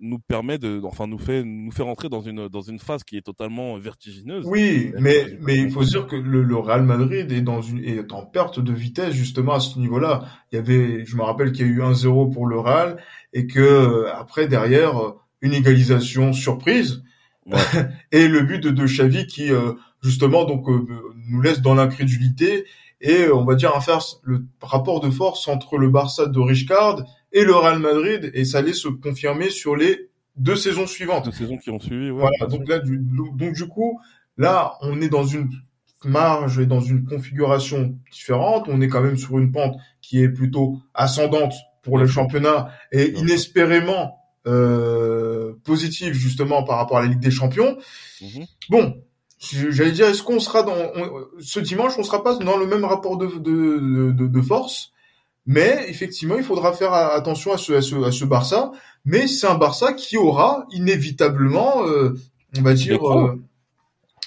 nous 0.00 0.18
permet 0.18 0.58
de, 0.58 0.80
enfin, 0.84 1.06
nous 1.06 1.18
fait, 1.18 1.42
nous 1.44 1.70
fait 1.70 1.82
rentrer 1.82 2.08
dans 2.08 2.20
une, 2.20 2.48
dans 2.48 2.60
une 2.60 2.78
phase 2.78 3.04
qui 3.04 3.16
est 3.16 3.22
totalement 3.22 3.76
vertigineuse. 3.78 4.44
Oui, 4.46 4.92
mais, 4.98 5.38
mais 5.40 5.56
il 5.56 5.70
faut 5.70 5.84
dire 5.84 6.06
que 6.06 6.16
le, 6.16 6.42
le, 6.42 6.56
Real 6.56 6.82
Madrid 6.82 7.30
est 7.32 7.40
dans 7.40 7.60
une, 7.60 7.82
est 7.84 8.12
en 8.12 8.24
perte 8.24 8.60
de 8.60 8.72
vitesse, 8.72 9.14
justement, 9.14 9.54
à 9.54 9.60
ce 9.60 9.78
niveau-là. 9.78 10.24
Il 10.52 10.56
y 10.56 10.58
avait, 10.58 11.04
je 11.04 11.16
me 11.16 11.22
rappelle 11.22 11.52
qu'il 11.52 11.66
y 11.66 11.68
a 11.68 11.72
eu 11.72 11.82
un 11.82 11.94
0 11.94 12.28
pour 12.28 12.46
le 12.46 12.58
Real 12.58 12.98
et 13.32 13.46
que, 13.46 13.60
euh, 13.60 14.14
après, 14.14 14.48
derrière, 14.48 14.98
euh, 14.98 15.12
une 15.40 15.54
égalisation 15.54 16.32
surprise. 16.32 17.02
et 18.12 18.28
le 18.28 18.42
but 18.42 18.62
de, 18.62 18.70
de 18.70 18.84
Xavi 18.84 19.26
qui, 19.26 19.50
euh, 19.50 19.72
justement, 20.02 20.44
donc, 20.44 20.66
nous 21.28 21.40
laisse 21.40 21.60
dans 21.60 21.74
l'incrédulité 21.74 22.66
et, 23.00 23.28
on 23.32 23.44
va 23.44 23.54
dire, 23.54 23.74
à 23.74 23.80
faire 23.80 24.00
le 24.22 24.44
rapport 24.60 25.00
de 25.00 25.10
force 25.10 25.48
entre 25.48 25.78
le 25.78 25.88
Barça 25.88 26.26
de 26.26 26.40
Richcard 26.40 27.04
et 27.38 27.44
le 27.44 27.54
Real 27.54 27.78
Madrid 27.78 28.30
et 28.34 28.44
ça 28.44 28.58
allait 28.58 28.72
se 28.72 28.88
confirmer 28.88 29.50
sur 29.50 29.76
les 29.76 30.10
deux 30.36 30.56
saisons 30.56 30.86
suivantes. 30.86 31.26
Deux 31.26 31.32
saisons 31.32 31.56
qui 31.56 31.70
ont 31.70 31.78
suivi. 31.78 32.10
Ouais, 32.10 32.20
voilà. 32.20 32.46
Donc 32.50 32.68
là, 32.68 32.80
du, 32.80 32.98
donc 32.98 33.54
du 33.54 33.66
coup, 33.66 34.00
là, 34.36 34.74
on 34.80 35.00
est 35.00 35.08
dans 35.08 35.24
une 35.24 35.48
marge 36.04 36.58
et 36.58 36.66
dans 36.66 36.80
une 36.80 37.04
configuration 37.04 37.96
différente. 38.10 38.64
On 38.68 38.80
est 38.80 38.88
quand 38.88 39.02
même 39.02 39.16
sur 39.16 39.38
une 39.38 39.52
pente 39.52 39.76
qui 40.00 40.20
est 40.20 40.28
plutôt 40.28 40.78
ascendante 40.94 41.54
pour 41.82 41.96
le 41.96 42.06
championnat 42.06 42.70
et 42.90 43.16
inespérément 43.16 44.18
euh, 44.46 45.54
positive 45.64 46.14
justement 46.14 46.64
par 46.64 46.78
rapport 46.78 46.98
à 46.98 47.02
la 47.02 47.08
Ligue 47.08 47.20
des 47.20 47.30
Champions. 47.30 47.78
Mhm. 48.20 48.46
Bon, 48.68 49.02
j'allais 49.38 49.92
dire, 49.92 50.06
est-ce 50.06 50.24
qu'on 50.24 50.40
sera 50.40 50.64
dans 50.64 50.76
ce 51.38 51.60
dimanche, 51.60 51.92
on 51.98 52.02
sera 52.02 52.24
pas 52.24 52.36
dans 52.36 52.56
le 52.56 52.66
même 52.66 52.84
rapport 52.84 53.16
de, 53.16 53.26
de, 53.26 54.10
de, 54.10 54.26
de 54.26 54.42
force? 54.42 54.92
Mais 55.48 55.86
effectivement, 55.88 56.36
il 56.36 56.44
faudra 56.44 56.74
faire 56.74 56.92
attention 56.92 57.54
à 57.54 57.56
ce, 57.56 57.72
à 57.72 57.80
ce, 57.80 57.96
à 58.04 58.12
ce 58.12 58.26
Barça. 58.26 58.70
Mais 59.06 59.26
c'est 59.26 59.46
un 59.46 59.54
Barça 59.54 59.94
qui 59.94 60.18
aura 60.18 60.66
inévitablement, 60.70 61.86
euh, 61.86 62.14
on 62.58 62.62
va 62.62 62.74
dire, 62.74 63.00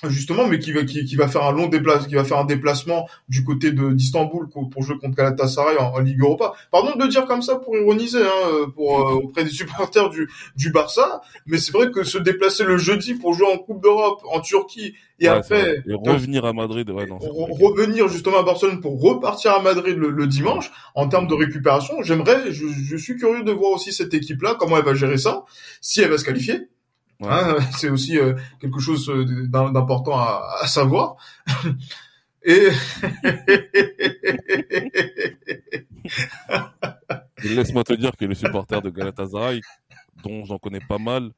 Justement, 0.10 0.48
mais 0.48 0.58
qui 0.58 0.72
va 0.72 0.84
qui, 0.84 1.16
va 1.16 1.28
faire 1.28 1.44
un 1.44 1.52
long 1.52 1.68
déplacement, 1.68 2.08
qui 2.08 2.16
va 2.16 2.24
faire 2.24 2.40
un 2.40 2.46
déplacement 2.46 3.08
du 3.30 3.44
côté 3.44 3.72
de 3.72 3.92
d'Istanbul 3.92 4.48
pour, 4.50 4.82
jouer 4.82 4.98
contre 4.98 5.16
Galatasaray 5.16 5.78
en, 5.78 5.94
en, 5.94 6.00
Ligue 6.00 6.22
Europa. 6.22 6.54
Pardon 6.72 6.96
de 6.96 7.04
le 7.04 7.10
dire 7.10 7.26
comme 7.26 7.44
ça 7.44 7.58
pour 7.58 7.78
ironiser, 7.78 8.24
hein, 8.24 8.72
pour 8.74 9.00
euh, 9.00 9.14
auprès 9.14 9.44
des 9.44 9.52
supporters 9.52 10.10
du 10.10 10.28
du 10.56 10.72
Barça, 10.72 11.22
mais 11.46 11.60
c'est 11.60 11.72
vrai 11.72 11.92
que 11.92 12.04
se 12.04 12.18
déplacer 12.18 12.64
le 12.64 12.78
jeudi 12.78 13.14
pour 13.14 13.34
jouer 13.34 13.48
en 13.54 13.60
Coupe 13.60 13.84
d'Europe 13.84 14.22
en 14.32 14.40
Turquie 14.40 14.96
et 15.20 15.28
après 15.28 15.84
revenir 15.88 16.46
à 16.46 16.54
Madrid, 16.54 16.90
ouais, 16.90 17.06
non, 17.06 17.20
revenir 17.20 18.08
justement 18.08 18.40
à 18.40 18.44
Barcelone 18.44 18.82
pour 18.82 19.00
repartir 19.00 19.54
à 19.54 19.62
Madrid 19.62 19.96
le, 19.96 20.28
dimanche 20.28 20.72
en 20.96 21.08
termes 21.08 21.28
de 21.28 21.36
récupération. 21.36 22.02
J'aimerais, 22.02 22.52
je, 22.52 22.66
je 22.68 22.98
suis 22.98 23.18
curieux 23.18 23.44
de 23.44 23.52
voir 23.52 23.72
aussi 23.72 23.94
cette 23.94 24.14
équipe-là 24.16 24.56
comment 24.60 24.78
elle 24.78 24.86
va 24.86 24.96
gérer 24.96 25.18
ça, 25.18 25.46
si 25.80 26.02
elle 26.02 26.10
va 26.10 26.18
se 26.18 26.26
qualifier 26.26 26.70
Hein, 27.22 27.58
c'est 27.78 27.90
aussi 27.90 28.18
euh, 28.18 28.36
quelque 28.60 28.80
chose 28.80 29.10
euh, 29.10 29.48
d'important 29.48 30.18
à, 30.18 30.58
à, 30.62 30.68
savoir. 30.68 31.18
Et 32.44 32.70
laisse-moi 37.44 37.84
te 37.84 37.94
dire 37.94 38.12
que 38.18 38.26
les 38.26 38.34
supporters 38.34 38.82
de 38.82 38.90
Galatasaray, 38.90 39.62
dont 40.24 40.44
j'en 40.46 40.58
connais 40.58 40.80
pas 40.80 40.98
mal, 40.98 41.30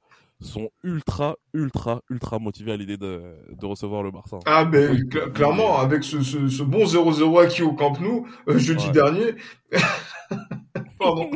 sont 0.43 0.69
ultra, 0.83 1.35
ultra, 1.53 2.01
ultra 2.09 2.39
motivés 2.39 2.73
à 2.73 2.77
l'idée 2.77 2.97
de, 2.97 3.21
de, 3.49 3.65
recevoir 3.65 4.03
le 4.03 4.11
Barça. 4.11 4.39
Ah, 4.45 4.65
mais 4.65 4.87
clairement, 5.33 5.79
avec 5.79 6.03
ce, 6.03 6.21
ce, 6.21 6.47
ce 6.47 6.63
bon 6.63 6.85
0-0 6.85 7.43
acquis 7.43 7.63
au 7.63 7.73
Camp 7.73 7.99
Nou 7.99 8.27
euh, 8.47 8.57
jeudi 8.57 8.91
dernier, 8.91 9.35
Pardon. 10.99 11.29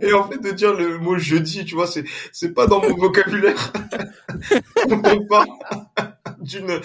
Et 0.00 0.12
en 0.12 0.28
fait, 0.28 0.38
de 0.38 0.50
dire 0.52 0.74
le 0.74 0.98
mot 0.98 1.18
jeudi, 1.18 1.64
tu 1.64 1.74
vois, 1.74 1.86
c'est, 1.86 2.04
c'est 2.32 2.54
pas 2.54 2.66
dans 2.66 2.80
mon 2.80 2.94
vocabulaire. 2.94 3.72
On 4.90 5.00
parle 5.00 5.26
pas 5.26 5.44
d'une, 6.40 6.80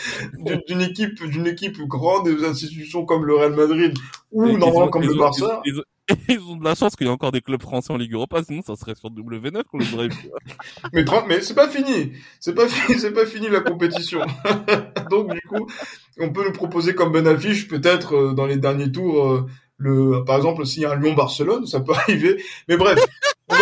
d'une 0.68 0.82
équipe, 0.82 1.24
d'une 1.24 1.48
équipe 1.48 1.80
grande 1.82 2.26
des 2.26 2.44
institutions 2.46 3.06
comme 3.06 3.26
le 3.26 3.36
Real 3.36 3.54
Madrid 3.54 3.98
ou 4.32 4.58
normalement 4.58 4.90
comme 4.90 5.04
le 5.04 5.16
Barça. 5.16 5.62
Ils, 5.66 5.82
ont 6.50 6.56
de 6.58 6.64
la 6.64 6.76
chance 6.76 6.96
qu'il 6.96 7.08
y 7.08 7.10
ait 7.10 7.14
encore 7.14 7.32
des 7.32 7.42
clubs 7.42 7.62
français 7.62 7.92
en 7.92 7.98
Ligue 7.98 8.14
Europa, 8.14 8.44
sinon 8.44 8.62
ça 8.62 8.76
serait 8.76 8.96
sur 8.96 9.10
W9 9.10 9.64
qu'on 9.64 9.80
les 9.80 9.94
aurait 9.94 10.10
mais, 10.94 11.04
mais 11.28 11.42
c'est 11.42 11.56
pas 11.56 11.68
fini. 11.68 12.14
C'est 12.40 12.54
pas 12.54 12.68
fini, 12.68 13.00
c'est 13.00 13.12
pas 13.12 13.26
fini 13.26 13.50
la 13.50 13.62
compétition. 13.62 14.22
Donc, 15.10 15.34
du 15.34 15.42
coup, 15.42 15.68
on 16.20 16.32
peut 16.32 16.46
nous 16.46 16.54
proposer 16.54 16.94
comme 16.94 17.12
bonne 17.12 17.28
affiche, 17.28 17.68
peut-être, 17.68 18.16
euh, 18.16 18.34
dans 18.34 18.46
les 18.46 18.58
derniers 18.58 18.92
tours, 18.92 19.28
euh, 19.28 19.46
le, 19.78 20.24
par 20.26 20.38
exemple, 20.38 20.66
s'il 20.66 20.84
y 20.84 20.86
a 20.86 20.92
un 20.92 20.96
Lyon-Barcelone, 20.96 21.66
ça 21.66 21.80
peut 21.80 21.94
arriver. 21.94 22.42
Mais 22.68 22.78
bref, 22.78 23.04
on 23.50 23.56
va... 23.56 23.62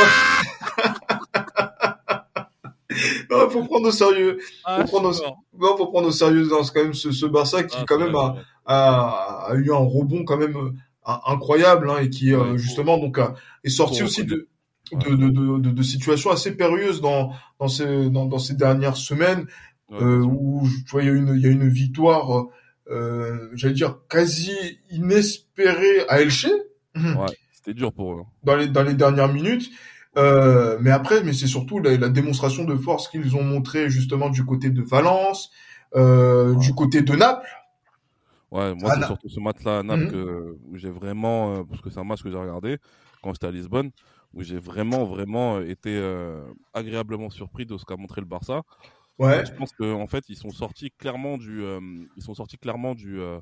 non, 3.32 3.50
faut 3.50 3.64
prendre 3.64 3.88
au 3.88 3.92
sérieux. 3.92 4.38
Ah, 4.66 4.82
faut, 4.82 5.00
prendre 5.00 5.10
au... 5.10 5.58
Non, 5.58 5.78
faut 5.78 5.88
prendre 5.88 6.08
au 6.10 6.12
sérieux 6.12 6.48
dans 6.48 6.62
quand 6.64 6.84
même 6.84 6.94
ce, 6.94 7.12
ce 7.12 7.26
Barça 7.26 7.64
qui 7.64 7.78
ah, 7.80 7.86
quand 7.88 8.00
même 8.00 8.16
a, 8.16 8.36
a, 8.66 9.48
a, 9.50 9.56
eu 9.56 9.72
un 9.72 9.78
rebond 9.78 10.24
quand 10.26 10.38
même 10.38 10.74
incroyable 11.06 11.90
hein, 11.90 11.98
et 12.02 12.10
qui 12.10 12.34
euh, 12.34 12.58
justement 12.58 12.98
donc 12.98 13.20
est 13.64 13.70
sorti 13.70 14.04
aussi 14.04 14.26
de 14.26 14.48
de, 14.92 15.16
de, 15.16 15.30
de, 15.30 15.72
de, 15.72 15.84
situations 15.84 16.30
assez 16.30 16.56
périlleuses 16.56 17.02
dans 17.02 17.32
dans 17.60 17.68
ces 17.68 18.10
dans, 18.10 18.26
dans 18.26 18.38
ces 18.38 18.54
dernières 18.54 18.98
semaines 18.98 19.48
euh, 19.92 20.22
où 20.22 20.68
tu 20.86 20.92
vois 20.92 21.04
il 21.04 21.08
y 21.08 21.10
a 21.10 21.14
une 21.14 21.34
il 21.36 21.42
y 21.42 21.48
a 21.48 21.50
une 21.50 21.68
victoire 21.68 22.48
euh, 22.90 23.50
j'allais 23.54 23.74
dire 23.74 24.00
quasi 24.10 24.52
inespéré 24.92 26.06
à 26.10 26.22
Elche. 26.22 26.48
Ouais, 26.96 27.26
c'était 27.54 27.74
dur 27.74 27.94
pour 27.94 28.14
eux. 28.14 28.18
Hein. 28.22 28.28
Dans 28.44 28.56
les 28.56 28.68
dans 28.68 28.84
les 28.84 28.94
dernières 28.94 29.32
minutes. 29.32 29.70
Euh, 30.16 30.78
mais 30.80 30.92
après, 30.92 31.24
mais 31.24 31.34
c'est 31.34 31.48
surtout 31.48 31.80
la, 31.80 31.98
la, 31.98 32.10
démonstration 32.10 32.66
de 32.66 32.76
force 32.76 33.08
qu'ils 33.08 33.36
ont 33.36 33.44
montré 33.44 33.90
justement 33.90 34.30
du 34.30 34.46
côté 34.46 34.70
de 34.70 34.84
Valence, 34.84 35.50
euh, 35.96 36.54
du 36.56 36.74
côté 36.76 37.02
de 37.02 37.16
Naples. 37.16 37.48
Ouais, 38.54 38.76
moi 38.76 38.92
c'est 38.92 39.06
surtout 39.06 39.30
ce 39.30 39.40
match-là 39.40 39.80
à 39.80 39.84
Naples 39.84 40.08
que, 40.12 40.58
où 40.68 40.78
j'ai 40.78 40.92
vraiment, 40.92 41.56
euh, 41.56 41.64
parce 41.64 41.82
que 41.82 41.90
c'est 41.90 42.00
un 42.00 42.04
match 42.04 42.22
que 42.22 42.30
j'ai 42.30 42.38
regardé 42.38 42.78
quand 43.24 43.34
j'étais 43.34 43.48
à 43.48 43.52
Lisbonne, 43.52 43.90
où 44.34 44.44
j'ai 44.44 44.60
vraiment 44.60 45.06
vraiment 45.06 45.60
été 45.60 45.90
euh, 45.98 46.46
agréablement 46.72 47.32
surpris 47.32 47.66
de 47.66 47.76
ce 47.78 47.84
qu'a 47.86 47.98
montré 47.98 48.22
le 48.22 48.28
Barça. 48.28 48.62
Ouais. 49.18 49.44
Je 49.46 49.52
pense 49.54 49.72
qu'en 49.72 50.00
en 50.02 50.08
fait, 50.08 50.26
ils 50.30 50.38
sont 50.38 50.52
sortis 50.52 50.92
clairement 50.92 51.38
du, 51.40 51.64
euh, 51.64 51.80
ils 52.16 52.22
sont 52.22 52.36
sortis 52.36 52.58
clairement 52.60 52.94
du, 52.94 53.20
euh, 53.20 53.40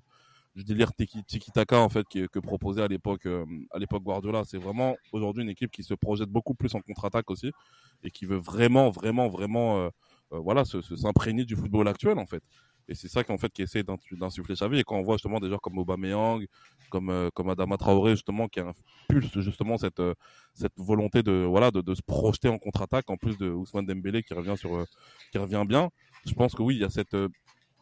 du 0.56 0.64
délire 0.64 0.94
tiki 0.94 1.52
taka 1.54 1.80
en 1.80 1.90
fait 1.90 2.06
que, 2.08 2.28
que 2.28 2.40
proposait 2.40 2.82
à 2.84 2.88
l'époque, 2.88 3.26
euh, 3.26 3.46
à 3.72 3.80
l'époque 3.80 4.04
Guardiola. 4.04 4.44
C'est 4.46 4.60
vraiment 4.60 4.96
aujourd'hui 5.12 5.44
une 5.44 5.50
équipe 5.50 5.72
qui 5.72 5.84
se 5.84 5.94
projette 5.94 6.30
beaucoup 6.30 6.56
plus 6.56 6.74
en 6.76 6.82
contre-attaque 6.82 7.30
aussi 7.32 7.52
et 8.04 8.12
qui 8.12 8.26
veut 8.26 8.38
vraiment, 8.40 8.90
vraiment, 8.92 9.28
vraiment, 9.30 9.90
voilà, 10.30 10.64
se, 10.66 10.82
se 10.82 10.96
s'imprégner 10.96 11.44
du 11.46 11.56
football 11.56 11.88
actuel 11.90 12.18
en 12.18 12.26
fait. 12.26 12.44
Et 12.88 12.96
c'est 12.96 13.08
ça 13.08 13.24
qu'en 13.24 13.38
fait 13.38 13.52
qui 13.52 13.62
essaie 13.62 13.84
d'insuffler 13.84 14.56
Xavi. 14.56 14.80
Et 14.80 14.84
quand 14.84 14.96
on 14.96 15.02
voit 15.02 15.16
justement 15.16 15.40
des 15.40 15.48
joueurs 15.48 15.62
comme 15.62 15.78
Aubameyang, 15.78 16.46
comme 16.90 17.10
euh, 17.10 17.30
comme 17.34 17.50
Adama 17.50 17.78
Traoré 17.78 18.12
justement 18.12 18.48
qui 18.48 18.60
impulse 18.60 19.40
justement 19.40 19.78
cette 19.78 20.00
euh, 20.00 20.14
cette 20.54 20.74
volonté 20.78 21.24
de 21.24 21.46
voilà 21.48 21.72
de, 21.72 21.94
se 21.94 22.02
projeter 22.02 22.50
en 22.50 22.58
contre-attaque 22.58 23.10
en 23.10 23.18
plus 23.18 23.38
de 23.38 23.50
Ousmane 23.50 23.86
Dembélé 23.86 24.24
qui 24.24 24.34
revient 24.34 24.56
sur 24.58 24.76
euh, 24.76 24.86
qui 25.32 25.38
revient 25.38 25.64
bien. 25.68 25.90
Je 26.26 26.34
pense 26.34 26.54
que 26.54 26.62
oui, 26.62 26.76
il 26.76 26.82
y 26.82 26.86
a 26.86 26.90
cette 26.90 27.16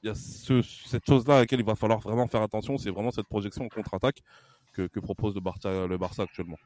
il 0.03 0.07
y 0.07 0.09
a 0.09 0.15
ce, 0.15 0.61
cette 0.61 1.05
chose-là 1.05 1.37
à 1.37 1.39
laquelle 1.39 1.59
il 1.59 1.65
va 1.65 1.75
falloir 1.75 1.99
vraiment 1.99 2.27
faire 2.27 2.41
attention, 2.41 2.77
c'est 2.77 2.91
vraiment 2.91 3.11
cette 3.11 3.27
projection 3.27 3.65
en 3.65 3.69
contre-attaque 3.69 4.21
que, 4.73 4.87
que 4.87 4.99
propose 4.99 5.35
le 5.35 5.41
Barça, 5.41 5.87
le 5.87 5.97
Barça 5.97 6.23
actuellement. 6.23 6.57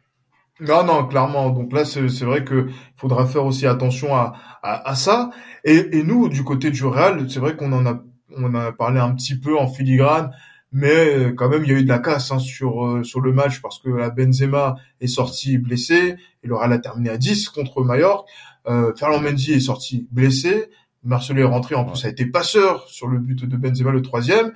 Non, 0.59 0.83
non, 0.83 1.07
clairement. 1.07 1.49
Donc 1.49 1.73
là, 1.73 1.83
c'est 1.83 2.25
vrai 2.25 2.43
que 2.43 2.67
faudra 2.95 3.25
faire 3.25 3.43
aussi 3.43 3.65
attention 3.65 4.15
à, 4.15 4.33
à, 4.61 4.87
à 4.87 4.95
ça. 4.95 5.31
Et, 5.63 5.97
et, 5.97 6.03
nous, 6.03 6.29
du 6.29 6.43
côté 6.43 6.69
du 6.69 6.85
Real, 6.85 7.27
c'est 7.29 7.39
vrai 7.39 7.55
qu'on 7.55 7.73
en 7.73 7.85
a, 7.87 8.03
on 8.37 8.53
a 8.55 8.71
parlé 8.71 8.99
un 8.99 9.13
petit 9.13 9.39
peu 9.39 9.57
en 9.57 9.67
filigrane, 9.67 10.31
mais 10.71 11.15
euh, 11.15 11.33
quand 11.33 11.49
même, 11.49 11.63
il 11.63 11.71
y 11.71 11.75
a 11.75 11.77
eu 11.77 11.83
de 11.83 11.89
la 11.89 11.99
casse 11.99 12.31
hein, 12.31 12.39
sur 12.39 12.85
euh, 12.85 13.03
sur 13.03 13.21
le 13.21 13.31
match 13.31 13.61
parce 13.61 13.79
que 13.79 13.89
la 13.89 14.09
Benzema 14.09 14.75
est 15.01 15.07
sorti 15.07 15.59
blessé 15.59 16.15
et 16.43 16.47
le 16.47 16.55
Real 16.55 16.73
a 16.73 16.79
terminé 16.79 17.11
à 17.11 17.17
10 17.17 17.49
contre 17.49 17.83
Mallorca. 17.83 18.25
Euh, 18.67 18.93
Ferland 18.95 19.21
Mendy 19.21 19.53
est 19.53 19.59
sorti 19.59 20.07
blessé. 20.11 20.69
Marcelo 21.03 21.41
est 21.41 21.45
rentré, 21.45 21.75
en 21.75 21.83
plus, 21.83 22.05
a 22.05 22.09
été 22.09 22.25
passeur 22.25 22.87
sur 22.87 23.07
le 23.07 23.19
but 23.19 23.43
de 23.43 23.57
Benzema, 23.57 23.91
le 23.91 24.01
troisième. 24.01 24.53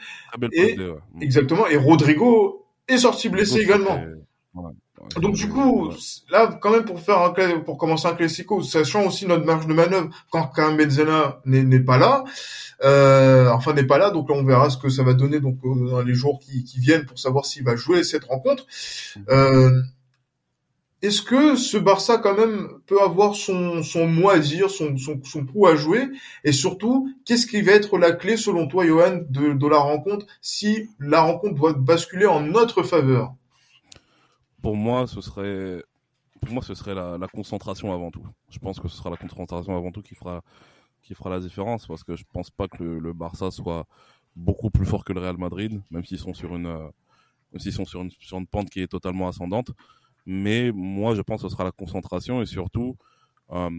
Et, 0.53 0.78
exactement. 1.19 1.67
Et 1.67 1.75
Rodrigo 1.75 2.65
est 2.88 2.99
sorti 2.99 3.28
blessé 3.28 3.59
également. 3.59 3.99
Donc 5.16 5.36
du 5.36 5.49
coup, 5.49 5.89
là, 6.30 6.58
quand 6.62 6.72
même, 6.72 6.86
pour 6.86 6.99
faire 6.99 7.20
un, 7.20 7.60
pour 7.62 7.78
commencer 7.78 8.08
un 8.08 8.14
classico, 8.14 8.62
sachant 8.62 9.05
aussi 9.05 9.26
notre 9.26 9.45
marge 9.45 9.68
de 9.68 9.74
manœuvre 9.74 10.10
quand 10.30 10.51
quand 10.53 10.74
Benzema 10.74 11.41
n'est 11.45 11.80
pas 11.80 11.97
là, 11.97 12.24
euh, 12.84 13.49
enfin 13.49 13.74
n'est 13.74 13.86
pas 13.86 13.97
là, 13.97 14.12
donc 14.12 14.30
là 14.30 14.36
on 14.36 14.43
verra 14.43 14.70
ce 14.70 14.78
que 14.78 14.89
ça 14.89 15.03
va 15.03 15.14
donner 15.14 15.39
donc 15.39 15.58
dans 15.64 16.01
les 16.01 16.14
jours 16.14 16.39
qui, 16.39 16.64
viennent 16.80 17.05
pour 17.05 17.18
savoir 17.18 17.45
s'il 17.45 17.64
va 17.64 17.76
jouer 17.76 18.03
cette 18.03 18.26
rencontre. 18.26 18.66
Euh, 19.30 19.82
est-ce 21.01 21.22
que 21.22 21.55
ce 21.55 21.78
Barça 21.78 22.18
quand 22.18 22.36
même 22.36 22.68
peut 22.88 23.01
avoir 23.01 23.36
son, 23.36 23.84
son 23.84 24.08
mot 24.08 24.30
à 24.30 24.39
dire, 24.39 24.70
son, 24.70 24.97
son, 24.97 25.22
son 25.24 25.45
coup 25.45 25.68
à 25.68 25.76
jouer? 25.76 26.08
Et 26.43 26.51
surtout, 26.51 27.14
qu'est-ce 27.26 27.45
qui 27.45 27.62
va 27.62 27.74
être 27.74 27.99
la 27.99 28.12
clé 28.12 28.36
selon 28.36 28.68
toi, 28.68 28.86
Johan, 28.86 29.22
de 29.30 29.68
la 29.68 29.78
rencontre 29.78 30.26
si 30.41 30.89
la 30.99 31.22
rencontre 31.22 31.53
doit 31.53 31.74
basculer 31.74 32.26
en 32.26 32.41
notre 32.41 32.82
faveur? 32.82 33.34
Pour 34.62 34.76
moi, 34.76 35.08
ce 35.08 35.22
serait, 35.22 35.84
pour 36.41 36.51
moi, 36.51 36.64
ce 36.64 36.74
serait 36.76 36.95
la, 36.95 37.28
concentration 37.28 37.93
avant 37.93 38.12
tout. 38.12 38.26
Je 38.49 38.60
pense 38.60 38.80
que 38.80 38.88
ce 38.88 38.97
sera 38.97 39.10
la 39.10 39.18
concentration 39.18 39.76
avant 39.76 39.91
tout 39.91 40.01
qui 40.01 40.16
fera, 40.16 40.41
qui 41.03 41.14
fera 41.14 41.30
la 41.30 41.39
différence 41.39 41.88
parce 41.88 42.03
que 42.03 42.16
je 42.16 42.24
pense 42.34 42.49
pas 42.49 42.68
que 42.68 42.84
le, 42.84 43.14
Barça 43.14 43.51
soit 43.51 43.86
beaucoup 44.36 44.70
plus 44.70 44.86
fort 44.86 45.03
que 45.03 45.14
le 45.14 45.20
Real 45.20 45.38
Madrid, 45.38 45.82
même 45.91 46.05
s'ils 46.05 46.20
sont 46.20 46.34
sur 46.34 46.55
une, 46.55 46.68
même 46.68 47.60
s'ils 47.60 47.74
sont 47.74 47.86
sur 47.86 48.01
une, 48.01 48.12
sur 48.12 48.38
une 48.38 48.47
pente 48.47 48.70
qui 48.70 48.82
est 48.82 48.88
totalement 48.88 49.28
ascendante. 49.28 49.72
Mais 50.26 50.72
moi, 50.74 51.16
je 51.16 51.22
pense 51.22 51.41
que 51.41 51.47
ce 51.47 51.53
sera 51.53 51.64
la 51.64 51.72
concentration 51.72 52.41
et 52.41 52.45
surtout, 52.45 52.97
euh, 53.51 53.70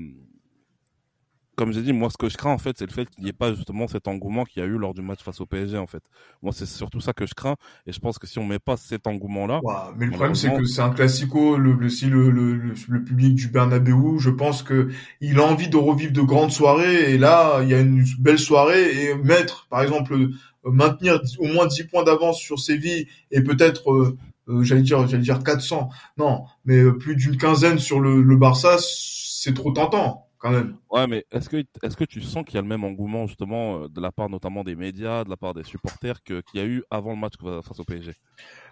comme 1.59 1.73
j'ai 1.73 1.83
dit, 1.83 1.93
moi, 1.93 2.09
ce 2.09 2.17
que 2.17 2.29
je 2.29 2.37
crains, 2.37 2.53
en 2.53 2.59
fait, 2.59 2.79
c'est 2.79 2.87
le 2.87 2.93
fait 2.93 3.11
qu'il 3.11 3.25
n'y 3.25 3.31
ait 3.31 3.33
pas 3.33 3.53
justement 3.53 3.89
cet 3.89 4.07
engouement 4.07 4.45
qu'il 4.45 4.63
y 4.63 4.65
a 4.65 4.69
eu 4.69 4.79
lors 4.79 4.95
du 4.95 5.03
match 5.03 5.25
face 5.25 5.41
au 5.41 5.47
PSG, 5.47 5.77
en 5.77 5.89
fait. 5.89 6.05
Moi, 6.41 6.53
c'est 6.53 6.67
surtout 6.67 7.01
ça 7.01 7.13
que 7.13 7.27
je 7.27 7.35
crains. 7.35 7.57
Et 7.85 7.93
je 7.93 7.99
pense 7.99 8.21
que 8.21 8.29
si 8.29 8.39
on 8.39 8.47
met 8.47 8.61
pas 8.61 8.77
cet 8.77 9.09
engouement-là. 9.09 9.61
mais 9.97 10.07
le 10.07 10.13
problème, 10.13 10.37
c'est 10.37 10.57
que 10.57 10.65
c'est 10.65 10.83
un 10.83 10.91
classico. 10.91 11.57
Le, 11.57 11.73
le, 11.73 11.89
si 11.89 12.07
le, 12.07 12.31
le, 12.31 12.55
le, 12.55 13.03
public 13.03 13.35
du 13.35 13.49
Bernabeu, 13.49 14.19
je 14.19 14.31
pense 14.31 14.63
que 14.63 14.89
il 15.21 15.41
a 15.41 15.43
envie 15.43 15.69
de 15.69 15.77
revivre 15.77 16.13
de 16.13 16.23
grandes 16.23 16.53
soirées. 16.53 17.13
Et 17.13 17.19
là, 17.19 17.59
il 17.63 17.69
y 17.69 17.75
a 17.75 17.81
une 17.81 18.05
belle 18.21 18.39
soirée. 18.39 19.07
Et 19.07 19.15
mettre, 19.17 19.67
par 19.69 19.83
exemple, 19.83 20.17
maintenir 20.63 21.21
au 21.41 21.49
moins 21.49 21.67
10 21.67 21.85
points 21.85 22.05
d'avance 22.05 22.39
sur 22.39 22.61
Séville 22.61 23.09
et 23.33 23.43
peut-être 23.43 23.91
euh, 23.91 24.17
euh, 24.49 24.63
j'allais 24.63 24.83
dire, 24.83 25.09
j'allais 25.09 25.25
dire 25.25 25.43
400. 25.43 25.89
Non, 26.19 26.45
mais 26.65 26.77
euh, 26.77 26.93
plus 26.93 27.17
d'une 27.17 27.37
quinzaine 27.37 27.81
sur 27.81 27.99
le, 27.99 28.23
le 28.23 28.37
Barça, 28.37 28.77
c'est 28.79 29.55
trop 29.55 29.73
tentant 29.73 30.28
quand 30.39 30.51
même. 30.51 30.77
Ouais, 30.91 31.07
mais 31.07 31.27
est-ce 31.31 31.49
que 31.49 31.65
est-ce 31.83 31.97
que 31.97 32.05
tu 32.05 32.21
sens 32.21 32.45
qu'il 32.45 32.55
y 32.55 32.59
a 32.59 32.63
le 32.63 32.69
même 32.69 32.85
engouement 32.85 33.27
justement 33.27 33.83
euh, 33.83 33.89
de 33.89 34.01
la 34.01 34.13
part 34.13 34.29
notamment 34.29 34.65
des 34.65 34.77
médias, 34.77 35.25
de 35.25 35.31
la 35.31 35.37
part 35.37 35.55
des 35.55 35.65
supporters 35.65 36.23
que 36.23 36.41
qu'il 36.41 36.61
y 36.61 36.63
a 36.63 36.67
eu 36.67 36.83
avant 36.91 37.11
le 37.11 37.19
match 37.19 37.35
face 37.39 37.79
au 37.81 37.85
PSG 37.85 38.13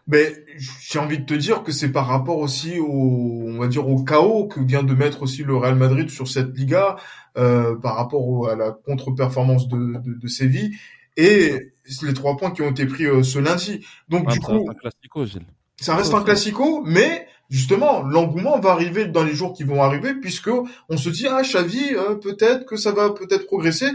Mais 0.07 0.33
j'ai 0.81 0.99
envie 0.99 1.19
de 1.19 1.25
te 1.25 1.35
dire 1.35 1.62
que 1.62 1.73
c'est 1.73 1.91
par 1.91 2.07
rapport 2.07 2.39
aussi 2.39 2.79
au 2.79 3.45
on 3.47 3.59
va 3.59 3.69
dire 3.69 3.89
au 3.89 4.03
chaos 4.05 4.47
que 4.47 4.61
vient 4.61 4.83
de 4.83 4.95
mettre 4.95 5.23
aussi 5.23 5.43
le 5.43 5.57
Real 5.57 5.77
Madrid 5.77 6.09
sur 6.09 6.29
cette 6.29 6.57
Liga 6.57 6.97
euh, 7.37 7.77
par 7.77 7.97
rapport 7.97 8.49
à 8.49 8.55
la 8.55 8.71
contre-performance 8.71 9.69
de, 9.69 9.99
de, 9.99 10.14
de 10.14 10.29
Séville 10.29 10.77
et 11.17 11.73
les 12.03 12.14
trois 12.14 12.37
points 12.37 12.51
qui 12.51 12.62
ont 12.62 12.71
été 12.71 12.87
pris 12.87 13.05
ce 13.25 13.39
lundi. 13.39 13.85
Donc 14.09 14.31
du 14.31 14.39
coup, 14.41 14.67
un 14.69 14.75
classico, 14.75 15.25
Gilles 15.27 15.47
ça 15.81 15.95
reste 15.95 16.14
un 16.14 16.22
classico, 16.22 16.83
mais 16.85 17.27
justement, 17.51 18.03
l'engouement 18.03 18.59
va 18.59 18.70
arriver 18.70 19.07
dans 19.07 19.22
les 19.22 19.35
jours 19.35 19.53
qui 19.53 19.64
vont 19.64 19.83
arriver, 19.83 20.14
puisque 20.14 20.51
on 20.89 20.97
se 20.97 21.09
dit 21.09 21.27
ah 21.29 21.43
Xavi, 21.43 21.95
euh, 21.95 22.14
peut-être 22.14 22.66
que 22.66 22.77
ça 22.77 22.93
va 22.93 23.11
peut-être 23.11 23.47
progresser 23.47 23.91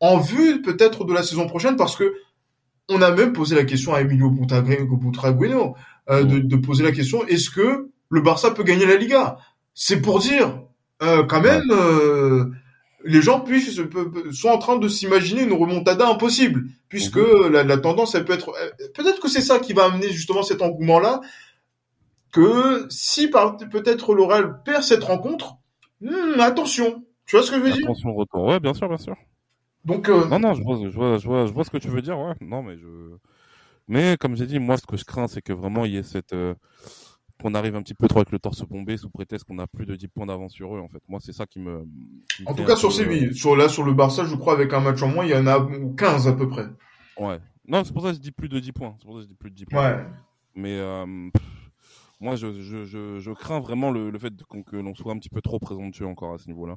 en 0.00 0.18
vue 0.18 0.62
peut-être 0.62 1.04
de 1.04 1.12
la 1.12 1.22
saison 1.22 1.46
prochaine, 1.46 1.76
parce 1.76 1.96
que 1.96 2.14
on 2.88 3.00
a 3.00 3.10
même 3.10 3.32
posé 3.32 3.56
la 3.56 3.64
question 3.64 3.94
à 3.94 4.02
Emilio 4.02 4.30
Butragueno 4.30 5.74
euh, 6.10 6.24
de, 6.24 6.38
de, 6.38 6.56
poser 6.56 6.84
la 6.84 6.92
question 6.92 7.26
est-ce 7.26 7.48
que 7.48 7.88
le 8.10 8.20
Barça 8.20 8.50
peut 8.50 8.62
gagner 8.62 8.84
la 8.84 8.96
Liga? 8.96 9.38
C'est 9.72 10.02
pour 10.02 10.20
dire 10.20 10.60
euh, 11.02 11.24
quand 11.24 11.40
même. 11.40 11.70
Euh, 13.04 13.08
les 13.08 13.22
gens 13.22 13.40
puissent, 13.40 13.80
sont 14.32 14.48
en 14.48 14.58
train 14.58 14.76
de 14.76 14.88
s'imaginer 14.88 15.42
une 15.42 15.52
remontada 15.52 16.08
impossible, 16.08 16.64
puisque 16.88 17.16
mhm. 17.16 17.52
la, 17.52 17.64
la, 17.64 17.76
tendance, 17.78 18.14
elle 18.14 18.24
peut 18.24 18.32
être, 18.32 18.52
peut-être 18.94 19.20
que 19.20 19.28
c'est 19.28 19.40
ça 19.40 19.58
qui 19.58 19.72
va 19.72 19.84
amener 19.84 20.08
justement 20.10 20.42
cet 20.42 20.62
engouement-là, 20.62 21.20
que 22.32 22.86
si 22.90 23.28
peut-être 23.28 24.14
l'Oral 24.14 24.62
perd 24.64 24.82
cette 24.82 25.04
rencontre, 25.04 25.56
hmm, 26.00 26.40
attention, 26.40 27.04
tu 27.26 27.36
vois 27.36 27.44
ce 27.44 27.50
que 27.50 27.58
je 27.58 27.62
veux 27.62 27.70
dire? 27.70 27.84
Attention 27.84 28.14
retour, 28.14 28.44
ouais, 28.44 28.60
bien 28.60 28.74
sûr, 28.74 28.88
bien 28.88 28.98
sûr. 28.98 29.16
Donc 29.84 30.08
euh... 30.08 30.26
non, 30.26 30.38
non, 30.38 30.54
je 30.54 30.62
vois, 30.62 30.78
je 30.82 30.88
vois, 30.88 31.18
je 31.18 31.26
vois, 31.26 31.46
je 31.46 31.52
vois 31.52 31.64
ce 31.64 31.70
que 31.70 31.78
tu 31.78 31.88
veux 31.88 32.02
dire, 32.02 32.18
ouais. 32.18 32.34
Non, 32.40 32.62
mais 32.62 32.76
je, 32.76 32.86
mais 33.88 34.16
comme 34.18 34.36
j'ai 34.36 34.46
dit, 34.46 34.58
moi, 34.58 34.76
ce 34.76 34.86
que 34.86 34.96
je 34.96 35.04
crains, 35.04 35.28
c'est 35.28 35.42
que 35.42 35.52
vraiment 35.52 35.84
il 35.84 35.92
y 35.92 35.96
ait 35.96 36.02
cette 36.02 36.32
euh, 36.32 36.54
qu'on 37.44 37.54
arrive 37.54 37.76
un 37.76 37.82
petit 37.82 37.92
peu 37.92 38.08
trop 38.08 38.20
avec 38.20 38.32
le 38.32 38.38
torse 38.38 38.62
bombé 38.62 38.96
sous 38.96 39.10
prétexte 39.10 39.46
qu'on 39.46 39.58
a 39.58 39.66
plus 39.66 39.84
de 39.84 39.94
10 39.94 40.08
points 40.08 40.24
d'avance 40.24 40.52
sur 40.52 40.74
eux 40.74 40.80
en 40.80 40.88
fait. 40.88 41.02
Moi 41.08 41.20
c'est 41.22 41.34
ça 41.34 41.44
qui 41.44 41.60
me 41.60 41.86
En 42.46 42.54
tout 42.54 42.64
cas 42.64 42.74
sur 42.74 42.90
Séville, 42.90 43.26
euh, 43.28 43.34
sur 43.34 43.54
là 43.54 43.68
sur 43.68 43.84
le 43.84 43.92
Barça, 43.92 44.24
je 44.24 44.34
crois 44.34 44.54
avec 44.54 44.72
un 44.72 44.80
match 44.80 45.02
en 45.02 45.08
moins, 45.08 45.26
il 45.26 45.30
y 45.30 45.34
en 45.34 45.46
a 45.46 45.68
15 45.94 46.26
à 46.26 46.32
peu 46.32 46.48
près. 46.48 46.64
Ouais. 47.18 47.38
Non, 47.68 47.84
c'est 47.84 47.92
pour 47.92 48.02
ça 48.02 48.08
que 48.10 48.14
je 48.14 48.20
dis 48.20 48.32
plus 48.32 48.48
de 48.48 48.58
10 48.58 48.72
points. 48.72 48.94
C'est 48.98 49.04
pour 49.04 49.14
ça 49.14 49.18
que 49.18 49.24
je 49.24 49.28
dis 49.28 49.34
plus 49.34 49.50
de 49.50 49.56
10 49.56 49.66
points. 49.66 49.94
Ouais. 49.94 50.06
Mais 50.54 50.78
euh, 50.78 51.04
moi 52.18 52.34
je, 52.36 52.62
je, 52.62 52.86
je, 52.86 53.18
je, 53.20 53.30
crains 53.32 53.60
vraiment 53.60 53.90
le, 53.90 54.08
le 54.08 54.18
fait 54.18 54.32
que 54.66 54.76
l'on 54.76 54.94
soit 54.94 55.12
un 55.12 55.18
petit 55.18 55.28
peu 55.28 55.42
trop 55.42 55.58
présomptueux 55.58 56.06
encore 56.06 56.32
à 56.32 56.38
ce 56.38 56.46
niveau-là. 56.46 56.76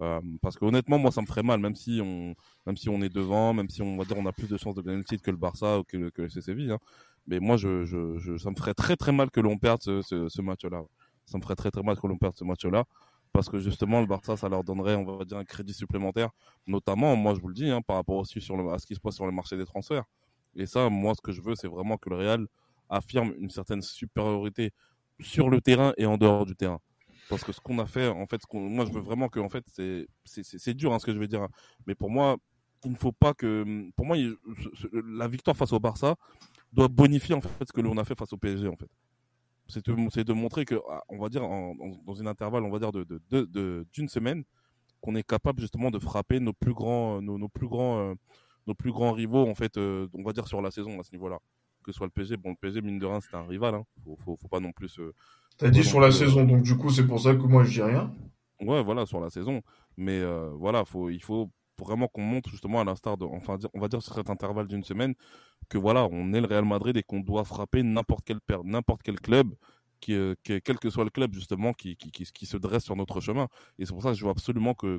Euh, 0.00 0.20
parce 0.42 0.56
que 0.56 0.64
honnêtement 0.64 0.98
moi 0.98 1.12
ça 1.12 1.20
me 1.20 1.26
ferait 1.26 1.44
mal 1.44 1.60
même 1.60 1.76
si 1.76 2.00
on 2.02 2.34
même 2.66 2.76
si 2.76 2.88
on 2.88 3.00
est 3.00 3.14
devant, 3.14 3.54
même 3.54 3.68
si 3.68 3.80
on 3.80 3.96
va 3.96 4.04
dire 4.04 4.16
on 4.18 4.26
a 4.26 4.32
plus 4.32 4.48
de 4.48 4.56
chances 4.56 4.74
de 4.74 4.82
gagner 4.82 4.96
le 4.96 5.04
titre 5.04 5.22
que 5.22 5.30
le 5.30 5.36
Barça 5.36 5.78
ou 5.78 5.84
que, 5.84 6.08
que 6.10 6.22
le 6.22 6.28
Séville 6.28 6.72
hein. 6.72 6.78
Mais 7.30 7.38
moi, 7.38 7.56
je, 7.56 7.84
je, 7.84 8.36
ça 8.38 8.50
me 8.50 8.56
ferait 8.56 8.74
très 8.74 8.96
très 8.96 9.12
mal 9.12 9.30
que 9.30 9.38
l'on 9.40 9.56
perde 9.56 9.80
ce, 9.80 10.02
ce, 10.02 10.42
match-là. 10.42 10.82
Ça 11.26 11.38
me 11.38 11.42
ferait 11.42 11.54
très 11.54 11.70
très 11.70 11.82
mal 11.82 11.96
que 11.96 12.06
l'on 12.08 12.18
perde 12.18 12.36
ce 12.36 12.42
match-là. 12.42 12.84
Parce 13.32 13.48
que 13.48 13.60
justement, 13.60 14.00
le 14.00 14.06
Barça, 14.06 14.36
ça 14.36 14.48
leur 14.48 14.64
donnerait, 14.64 14.96
on 14.96 15.04
va 15.04 15.24
dire, 15.24 15.38
un 15.38 15.44
crédit 15.44 15.72
supplémentaire. 15.72 16.30
Notamment, 16.66 17.14
moi, 17.14 17.34
je 17.36 17.40
vous 17.40 17.46
le 17.46 17.54
dis, 17.54 17.70
hein, 17.70 17.82
par 17.82 17.94
rapport 17.96 18.16
aussi 18.16 18.40
sur 18.40 18.72
à 18.72 18.80
ce 18.80 18.86
qui 18.86 18.96
se 18.96 19.00
passe 19.00 19.14
sur 19.14 19.26
le 19.26 19.32
marché 19.32 19.56
des 19.56 19.64
transferts. 19.64 20.02
Et 20.56 20.66
ça, 20.66 20.90
moi, 20.90 21.14
ce 21.14 21.20
que 21.20 21.30
je 21.30 21.40
veux, 21.40 21.54
c'est 21.54 21.68
vraiment 21.68 21.96
que 21.96 22.10
le 22.10 22.16
Real 22.16 22.46
affirme 22.88 23.32
une 23.38 23.50
certaine 23.50 23.80
supériorité 23.80 24.72
sur 25.20 25.50
le 25.50 25.60
terrain 25.60 25.92
et 25.98 26.06
en 26.06 26.18
dehors 26.18 26.44
du 26.44 26.56
terrain. 26.56 26.80
Parce 27.28 27.44
que 27.44 27.52
ce 27.52 27.60
qu'on 27.60 27.78
a 27.78 27.86
fait, 27.86 28.08
en 28.08 28.26
fait, 28.26 28.40
moi, 28.52 28.84
je 28.86 28.90
veux 28.90 29.00
vraiment 29.00 29.28
que, 29.28 29.38
en 29.38 29.48
fait, 29.48 29.64
c'est, 29.68 30.08
c'est, 30.24 30.74
dur, 30.74 30.92
hein, 30.92 30.98
ce 30.98 31.06
que 31.06 31.14
je 31.14 31.18
vais 31.20 31.28
dire. 31.28 31.42
Hein. 31.42 31.50
Mais 31.86 31.94
pour 31.94 32.10
moi, 32.10 32.38
il 32.84 32.90
ne 32.90 32.96
faut 32.96 33.12
pas 33.12 33.34
que, 33.34 33.88
pour 33.94 34.04
moi, 34.04 34.16
la 35.04 35.28
victoire 35.28 35.56
face 35.56 35.72
au 35.72 35.78
Barça, 35.78 36.16
doit 36.72 36.88
bonifier 36.88 37.34
en 37.34 37.40
fait 37.40 37.50
ce 37.66 37.72
que 37.72 37.80
l'on 37.80 37.96
a 37.98 38.04
fait 38.04 38.16
face 38.16 38.32
au 38.32 38.36
PSG 38.36 38.68
en 38.68 38.76
fait. 38.76 38.88
C'est 39.68 39.86
de, 39.86 40.22
de, 40.22 40.32
montrer 40.32 40.64
que, 40.64 40.74
ah, 40.90 41.02
on 41.08 41.18
va 41.18 41.28
dire, 41.28 41.44
en, 41.44 41.74
dans 42.04 42.14
une 42.14 42.26
intervalle, 42.26 42.64
on 42.64 42.70
va 42.70 42.80
dire 42.80 42.90
de 42.90 43.04
d'une 43.04 43.20
de, 43.30 43.86
de, 43.96 44.06
semaine, 44.08 44.42
qu'on 45.00 45.14
est 45.14 45.22
capable 45.22 45.60
justement 45.60 45.90
de 45.90 45.98
frapper 45.98 46.40
nos 46.40 46.52
plus 46.52 46.74
grands, 46.74 47.22
nos, 47.22 47.38
nos 47.38 47.48
plus 47.48 47.68
grands, 47.68 47.98
euh, 47.98 48.14
nos 48.66 48.74
plus 48.74 48.90
grands 48.90 49.12
rivaux 49.12 49.48
en 49.48 49.54
fait, 49.54 49.76
euh, 49.76 50.08
on 50.14 50.24
va 50.24 50.32
dire 50.32 50.48
sur 50.48 50.60
la 50.60 50.70
saison 50.70 50.98
à 50.98 51.04
ce 51.04 51.12
niveau-là. 51.12 51.38
Que 51.84 51.92
ce 51.92 51.98
soit 51.98 52.06
le 52.06 52.10
PSG, 52.10 52.36
bon 52.36 52.50
le 52.50 52.56
PSG 52.56 52.82
mine 52.82 52.98
de 52.98 53.06
rien 53.06 53.20
c'est 53.20 53.34
un 53.34 53.46
rival, 53.46 53.74
hein. 53.74 53.84
faut, 54.04 54.18
faut, 54.24 54.36
faut, 54.36 54.48
pas 54.48 54.60
non 54.60 54.72
plus. 54.72 54.98
Euh, 54.98 55.14
T'as 55.56 55.70
dit 55.70 55.84
sur 55.84 56.00
la 56.00 56.10
saison, 56.10 56.44
donc 56.44 56.62
du 56.62 56.76
coup 56.76 56.90
c'est 56.90 57.06
pour 57.06 57.20
ça 57.20 57.34
que 57.34 57.42
moi 57.42 57.64
je 57.64 57.70
dis 57.70 57.82
rien. 57.82 58.12
Ouais, 58.60 58.82
voilà 58.82 59.06
sur 59.06 59.20
la 59.20 59.30
saison, 59.30 59.62
mais 59.96 60.22
voilà, 60.58 60.84
faut, 60.84 61.08
il 61.08 61.22
faut 61.22 61.50
vraiment 61.78 62.08
qu'on 62.08 62.22
montre 62.22 62.50
justement 62.50 62.80
à 62.80 62.84
l'instar 62.84 63.16
de, 63.16 63.24
enfin, 63.24 63.56
on 63.72 63.80
va 63.80 63.88
dire 63.88 64.02
sur 64.02 64.14
cet 64.14 64.28
intervalle 64.28 64.66
d'une 64.66 64.84
semaine, 64.84 65.14
que 65.70 65.78
voilà, 65.78 66.06
on 66.10 66.34
est 66.34 66.40
le 66.40 66.46
Real 66.46 66.66
Madrid 66.66 66.96
et 66.96 67.02
qu'on 67.02 67.20
doit 67.20 67.44
frapper 67.44 67.82
n'importe 67.82 68.24
quel 68.26 68.38
n'importe 68.64 69.02
quel 69.02 69.18
club, 69.18 69.54
qui, 70.00 70.14
euh, 70.14 70.34
qui, 70.42 70.60
quel 70.60 70.78
que 70.78 70.90
soit 70.90 71.04
le 71.04 71.10
club 71.10 71.32
justement, 71.32 71.72
qui, 71.72 71.96
qui, 71.96 72.10
qui, 72.10 72.46
se 72.46 72.56
dresse 72.56 72.84
sur 72.84 72.96
notre 72.96 73.20
chemin. 73.20 73.48
Et 73.78 73.86
c'est 73.86 73.92
pour 73.92 74.02
ça 74.02 74.10
que 74.10 74.16
je 74.16 74.24
veux 74.24 74.30
absolument 74.30 74.74
que 74.74 74.98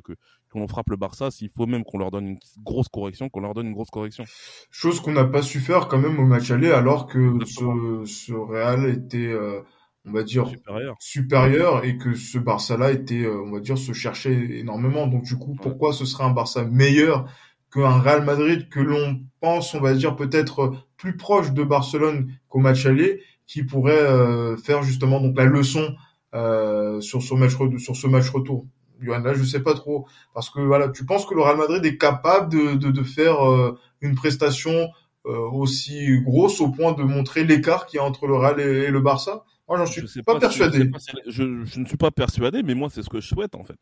qu'on 0.50 0.66
frappe 0.66 0.90
le 0.90 0.96
Barça, 0.96 1.30
s'il 1.30 1.50
faut 1.50 1.66
même 1.66 1.84
qu'on 1.84 1.98
leur 1.98 2.10
donne 2.10 2.26
une 2.26 2.38
grosse 2.58 2.88
correction, 2.88 3.28
qu'on 3.28 3.40
leur 3.40 3.54
donne 3.54 3.66
une 3.66 3.74
grosse 3.74 3.90
correction. 3.90 4.24
Chose 4.70 5.00
qu'on 5.00 5.12
n'a 5.12 5.24
pas 5.24 5.42
su 5.42 5.60
faire 5.60 5.88
quand 5.88 5.98
même 5.98 6.18
au 6.18 6.26
match 6.26 6.50
aller, 6.50 6.70
alors 6.70 7.06
que 7.06 7.38
ce, 7.44 8.04
ce 8.06 8.32
Real 8.32 8.88
était 8.88 9.28
euh, 9.28 9.60
on 10.04 10.12
va 10.12 10.22
dire 10.22 10.48
supérieur. 10.48 10.96
supérieur 10.98 11.84
et 11.84 11.96
que 11.96 12.14
ce 12.14 12.38
Barça 12.38 12.76
là 12.76 12.90
était 12.90 13.22
euh, 13.22 13.42
on 13.44 13.52
va 13.52 13.60
dire 13.60 13.78
se 13.78 13.92
cherchait 13.92 14.34
énormément 14.58 15.06
donc 15.06 15.22
du 15.22 15.36
coup 15.36 15.54
pourquoi 15.54 15.92
ce 15.92 16.04
serait 16.04 16.24
un 16.24 16.32
Barça 16.32 16.64
meilleur 16.64 17.30
qu'un 17.72 17.98
Real 17.98 18.24
Madrid 18.24 18.68
que 18.68 18.80
l'on 18.80 19.20
pense, 19.40 19.74
on 19.74 19.80
va 19.80 19.94
dire 19.94 20.14
peut-être 20.14 20.74
plus 20.96 21.16
proche 21.16 21.52
de 21.52 21.64
Barcelone 21.64 22.32
qu'au 22.48 22.60
match 22.60 22.86
aller, 22.86 23.22
qui 23.46 23.64
pourrait 23.64 24.02
euh, 24.02 24.56
faire 24.56 24.82
justement 24.82 25.20
donc 25.20 25.36
la 25.36 25.44
leçon 25.44 25.94
euh, 26.34 27.00
sur 27.00 27.22
ce 27.22 27.34
match 27.34 27.52
sur 27.78 27.96
ce 27.96 28.06
match 28.06 28.28
retour. 28.30 28.66
Là, 29.00 29.34
je 29.34 29.42
sais 29.42 29.60
pas 29.60 29.74
trop 29.74 30.06
parce 30.32 30.48
que 30.48 30.60
voilà, 30.60 30.88
tu 30.88 31.04
penses 31.04 31.26
que 31.26 31.34
le 31.34 31.42
Real 31.42 31.56
Madrid 31.56 31.84
est 31.84 31.98
capable 31.98 32.52
de, 32.52 32.76
de, 32.76 32.92
de 32.92 33.02
faire 33.02 33.44
euh, 33.44 33.76
une 34.00 34.14
prestation 34.14 34.88
aussi 35.24 36.20
grosse 36.20 36.60
au 36.60 36.70
point 36.70 36.94
de 36.94 37.04
montrer 37.04 37.44
l'écart 37.44 37.86
qu'il 37.86 37.98
y 37.98 38.00
a 38.00 38.04
entre 38.04 38.26
le 38.26 38.34
Real 38.34 38.58
et, 38.58 38.90
le 38.90 39.00
Barça? 39.00 39.44
Moi, 39.68 39.78
j'en 39.78 39.86
suis 39.86 40.22
pas, 40.24 40.36
persuadé. 40.36 40.90
je, 41.28 41.64
je, 41.64 41.78
ne 41.78 41.84
suis 41.84 41.96
pas 41.96 42.10
persuadé, 42.10 42.64
mais 42.64 42.74
moi, 42.74 42.88
c'est 42.90 43.04
ce 43.04 43.08
que 43.08 43.20
je 43.20 43.28
souhaite 43.28 43.54
en 43.54 43.62
fait. 43.62 43.78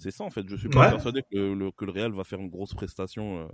C'est 0.00 0.10
ça 0.10 0.24
en 0.24 0.30
fait. 0.30 0.48
Je 0.48 0.56
suis 0.56 0.70
pas 0.70 0.90
persuadé 0.90 1.22
que 1.30 1.36
le, 1.36 1.70
que 1.72 1.84
le 1.84 1.92
Real 1.92 2.12
va 2.12 2.24
faire 2.24 2.40
une 2.40 2.48
grosse 2.48 2.72
prestation, 2.72 3.40
euh, 3.40 3.46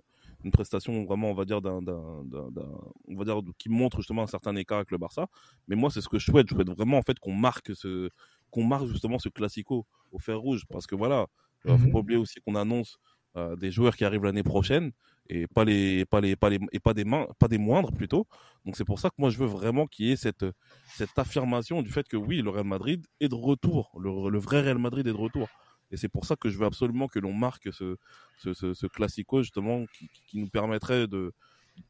une 0.45 0.53
prestation 0.53 1.05
vraiment, 1.05 1.29
on 1.29 1.35
va 1.35 1.45
dire, 1.45 1.61
d'un, 1.61 1.81
on 1.85 3.17
va 3.17 3.25
dire, 3.25 3.41
qui 3.59 3.69
montre 3.69 3.99
justement 3.99 4.23
un 4.23 4.29
certain 4.29 4.55
écart 4.55 4.79
avec 4.79 4.93
le 4.93 4.99
Barça. 4.99 5.27
Mais 5.67 5.75
moi, 5.75 5.91
c'est 5.91 6.01
ce 6.01 6.09
que 6.09 6.21
je 6.21 6.25
souhaite. 6.25 6.49
Je 6.49 6.55
souhaite 6.55 6.71
vraiment 6.71 6.99
en 6.99 7.03
fait 7.03 7.19
qu'on 7.19 7.35
marque 7.35 7.75
ce, 7.75 8.11
qu'on 8.51 8.63
marque 8.63 8.87
justement 8.87 9.19
ce 9.19 9.29
classico 9.29 9.87
au 10.13 10.21
fer 10.21 10.39
rouge, 10.39 10.63
parce 10.69 10.87
que 10.87 10.95
voilà, 10.95 11.27
il 11.65 11.73
euh, 11.73 11.79
faut 11.79 11.87
mhm. 11.87 11.93
pas 11.93 11.99
oublier 11.99 12.19
aussi 12.19 12.41
qu'on 12.47 12.55
annonce 12.55 12.99
euh, 13.37 13.57
des 13.57 13.73
joueurs 13.73 13.97
qui 13.97 14.05
arrivent 14.05 14.25
l'année 14.25 14.45
prochaine 14.45 14.93
et 15.29 15.49
pas 15.49 15.65
les, 15.65 16.05
pas 16.05 16.21
les, 16.21 16.37
pas 16.37 16.49
les, 16.49 16.61
et 16.71 16.79
pas 16.79 16.95
des 16.95 17.05
mains, 17.05 17.27
pas 17.41 17.49
des 17.49 17.59
moindres 17.59 17.93
plutôt. 17.93 18.29
Donc 18.65 18.77
c'est 18.77 18.85
pour 18.85 19.01
ça 19.01 19.11
que 19.11 19.17
moi 19.19 19.31
je 19.31 19.39
veux 19.39 19.47
vraiment 19.47 19.89
qu'il 19.89 20.07
y 20.07 20.13
ait 20.13 20.17
cette, 20.17 20.47
cette 20.95 21.19
affirmation 21.19 21.83
du 21.83 21.91
fait 21.91 22.07
que 22.07 22.17
oui, 22.17 22.41
le 22.41 22.51
Real 22.51 22.65
Madrid 22.65 23.05
est 23.19 23.29
de 23.29 23.35
retour, 23.35 23.91
le, 23.99 24.31
le 24.31 24.39
vrai 24.39 24.61
Real 24.61 24.79
Madrid 24.79 25.05
est 25.07 25.11
de 25.11 25.17
retour. 25.17 25.49
Et 25.91 25.97
c'est 25.97 26.09
pour 26.09 26.25
ça 26.25 26.37
que 26.37 26.49
je 26.49 26.59
veux 26.59 26.67
absolument 26.67 27.07
que 27.09 27.19
l'on 27.19 27.33
marque 27.33 27.73
ce, 27.73 27.97
ce, 28.39 28.87
classico 28.87 29.43
justement 29.43 29.85
qui, 29.97 30.09
qui, 30.27 30.39
nous 30.39 30.49
permettrait 30.49 31.07
de 31.07 31.33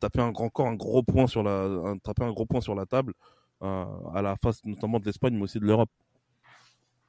taper 0.00 0.20
un 0.20 0.32
grand 0.32 0.48
corps, 0.48 0.66
un 0.66 0.74
gros 0.74 1.02
point 1.02 1.26
sur 1.26 1.42
la, 1.42 1.64
un, 1.64 1.94
un 1.94 2.32
gros 2.32 2.46
point 2.46 2.60
sur 2.60 2.74
la 2.74 2.86
table 2.86 3.14
euh, 3.62 3.84
à 4.14 4.22
la 4.22 4.36
face 4.36 4.64
notamment 4.64 5.00
de 5.00 5.06
l'Espagne, 5.06 5.34
mais 5.34 5.42
aussi 5.42 5.58
de 5.58 5.64
l'Europe. 5.64 5.90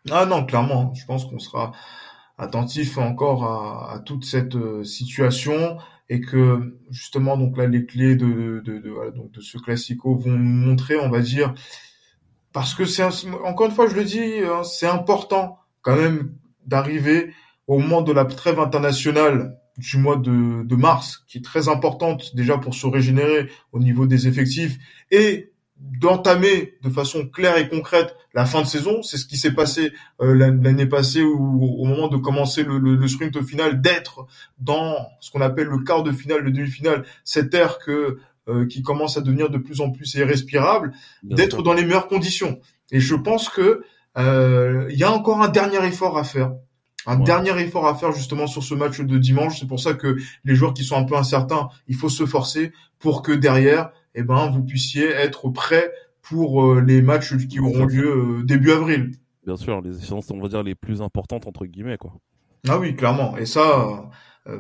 Ah 0.10 0.26
non, 0.26 0.46
clairement, 0.46 0.94
je 0.94 1.06
pense 1.06 1.26
qu'on 1.26 1.40
sera 1.40 1.74
attentif 2.38 2.98
encore 2.98 3.44
à, 3.44 4.00
toute 4.00 4.24
cette 4.24 4.56
euh, 4.56 4.84
situation 4.84 5.78
et 6.08 6.22
que 6.22 6.80
justement 6.90 7.36
donc 7.36 7.58
là 7.58 7.68
les 7.68 7.86
clés 7.86 8.16
de, 8.16 8.62
de, 8.64 8.78
de, 8.80 9.12
donc 9.16 9.32
de 9.32 9.42
ce 9.42 9.58
classico 9.58 10.16
vont 10.16 10.32
nous 10.32 10.68
montrer, 10.68 10.98
on 10.98 11.10
va 11.10 11.20
dire, 11.20 11.54
parce 12.54 12.74
que 12.74 12.86
c'est 12.86 13.04
encore 13.04 13.68
une 13.68 13.74
fois 13.74 13.88
je 13.90 13.96
le 13.96 14.06
dis, 14.06 14.40
hein, 14.46 14.64
c'est 14.64 14.88
important 14.88 15.60
quand 15.82 15.98
même 15.98 16.34
d'arriver 16.68 17.34
au 17.68 17.80
moment 17.80 18.02
de 18.02 18.12
la 18.12 18.26
trêve 18.26 18.60
internationale 18.60 19.58
du 19.78 19.98
mois 19.98 20.18
de, 20.18 20.64
de, 20.64 20.76
mars, 20.76 21.24
qui 21.28 21.38
est 21.38 21.44
très 21.44 21.70
importante 21.70 22.36
déjà 22.36 22.58
pour 22.58 22.74
se 22.74 22.88
régénérer 22.88 23.50
au 23.72 23.80
niveau 23.80 24.08
des 24.08 24.28
effectifs, 24.28 24.78
et 25.12 25.52
d'entamer 25.80 26.74
de 26.82 26.90
façon 26.90 27.28
claire 27.28 27.58
et 27.58 27.70
concrète 27.70 28.16
la 28.34 28.46
fin 28.46 28.62
de 28.62 28.68
saison. 28.68 29.04
C'est 29.04 29.18
ce 29.18 29.28
qui 29.28 29.38
s'est 29.38 29.54
passé 29.54 29.92
euh, 30.22 30.34
l'année 30.34 30.88
passée 30.88 31.22
où, 31.22 31.64
au 31.64 31.86
moment 31.86 32.08
de 32.08 32.18
commencer 32.18 32.64
le, 32.64 32.80
le, 32.80 33.08
sprint 33.08 33.44
final, 33.44 33.80
d'être 33.80 34.26
dans 34.58 34.96
ce 35.20 35.30
qu'on 35.30 35.42
appelle 35.42 35.68
le 35.68 35.84
quart 35.84 36.02
de 36.02 36.12
finale, 36.12 36.42
le 36.42 36.52
demi-finale, 36.52 37.06
cette 37.24 37.54
ère 37.54 37.78
que 37.78 38.18
euh, 38.50 38.66
qui 38.66 38.82
commence 38.82 39.18
à 39.18 39.22
devenir 39.22 39.50
de 39.50 39.58
plus 39.58 39.82
en 39.82 39.92
plus 39.92 40.14
irrespirable, 40.16 40.94
d'être 41.22 41.62
dans 41.64 41.74
les 41.74 41.84
meilleures 41.84 42.08
conditions. 42.08 42.62
Et 42.92 43.02
je 43.02 43.14
pense 43.14 43.50
que 43.50 43.84
il 44.18 44.98
y 44.98 45.04
a 45.04 45.12
encore 45.12 45.42
un 45.42 45.50
dernier 45.50 45.86
effort 45.86 46.18
à 46.18 46.24
faire. 46.24 46.54
Un 47.06 47.20
dernier 47.20 47.58
effort 47.62 47.88
à 47.88 47.96
faire 47.96 48.12
justement 48.12 48.48
sur 48.48 48.64
ce 48.64 48.74
match 48.74 49.00
de 49.00 49.18
dimanche. 49.18 49.60
C'est 49.60 49.68
pour 49.68 49.80
ça 49.80 49.94
que 49.94 50.18
les 50.44 50.56
joueurs 50.56 50.74
qui 50.74 50.84
sont 50.84 50.98
un 50.98 51.06
peu 51.06 51.16
incertains, 51.16 51.70
il 51.88 51.96
faut 51.96 52.10
se 52.10 52.26
forcer 52.26 52.74
pour 53.00 53.22
que 53.22 53.32
derrière, 53.32 53.92
eh 54.14 54.24
ben, 54.24 54.50
vous 54.52 54.62
puissiez 54.62 55.08
être 55.08 55.50
prêts 55.50 55.90
pour 56.22 56.66
euh, 56.66 56.82
les 56.82 57.02
matchs 57.02 57.38
qui 57.48 57.62
auront 57.62 57.86
lieu 57.86 58.40
euh, 58.40 58.44
début 58.44 58.72
avril. 58.72 59.12
Bien 59.46 59.56
sûr, 59.56 59.80
les 59.80 59.98
échéances, 59.98 60.30
on 60.32 60.42
va 60.42 60.50
dire 60.50 60.64
les 60.64 60.76
plus 60.76 61.02
importantes 61.02 61.48
entre 61.48 61.66
guillemets, 61.66 61.98
quoi. 61.98 62.12
Ah 62.68 62.78
oui, 62.78 62.96
clairement. 62.98 63.38
Et 63.38 63.46
ça, 63.46 64.10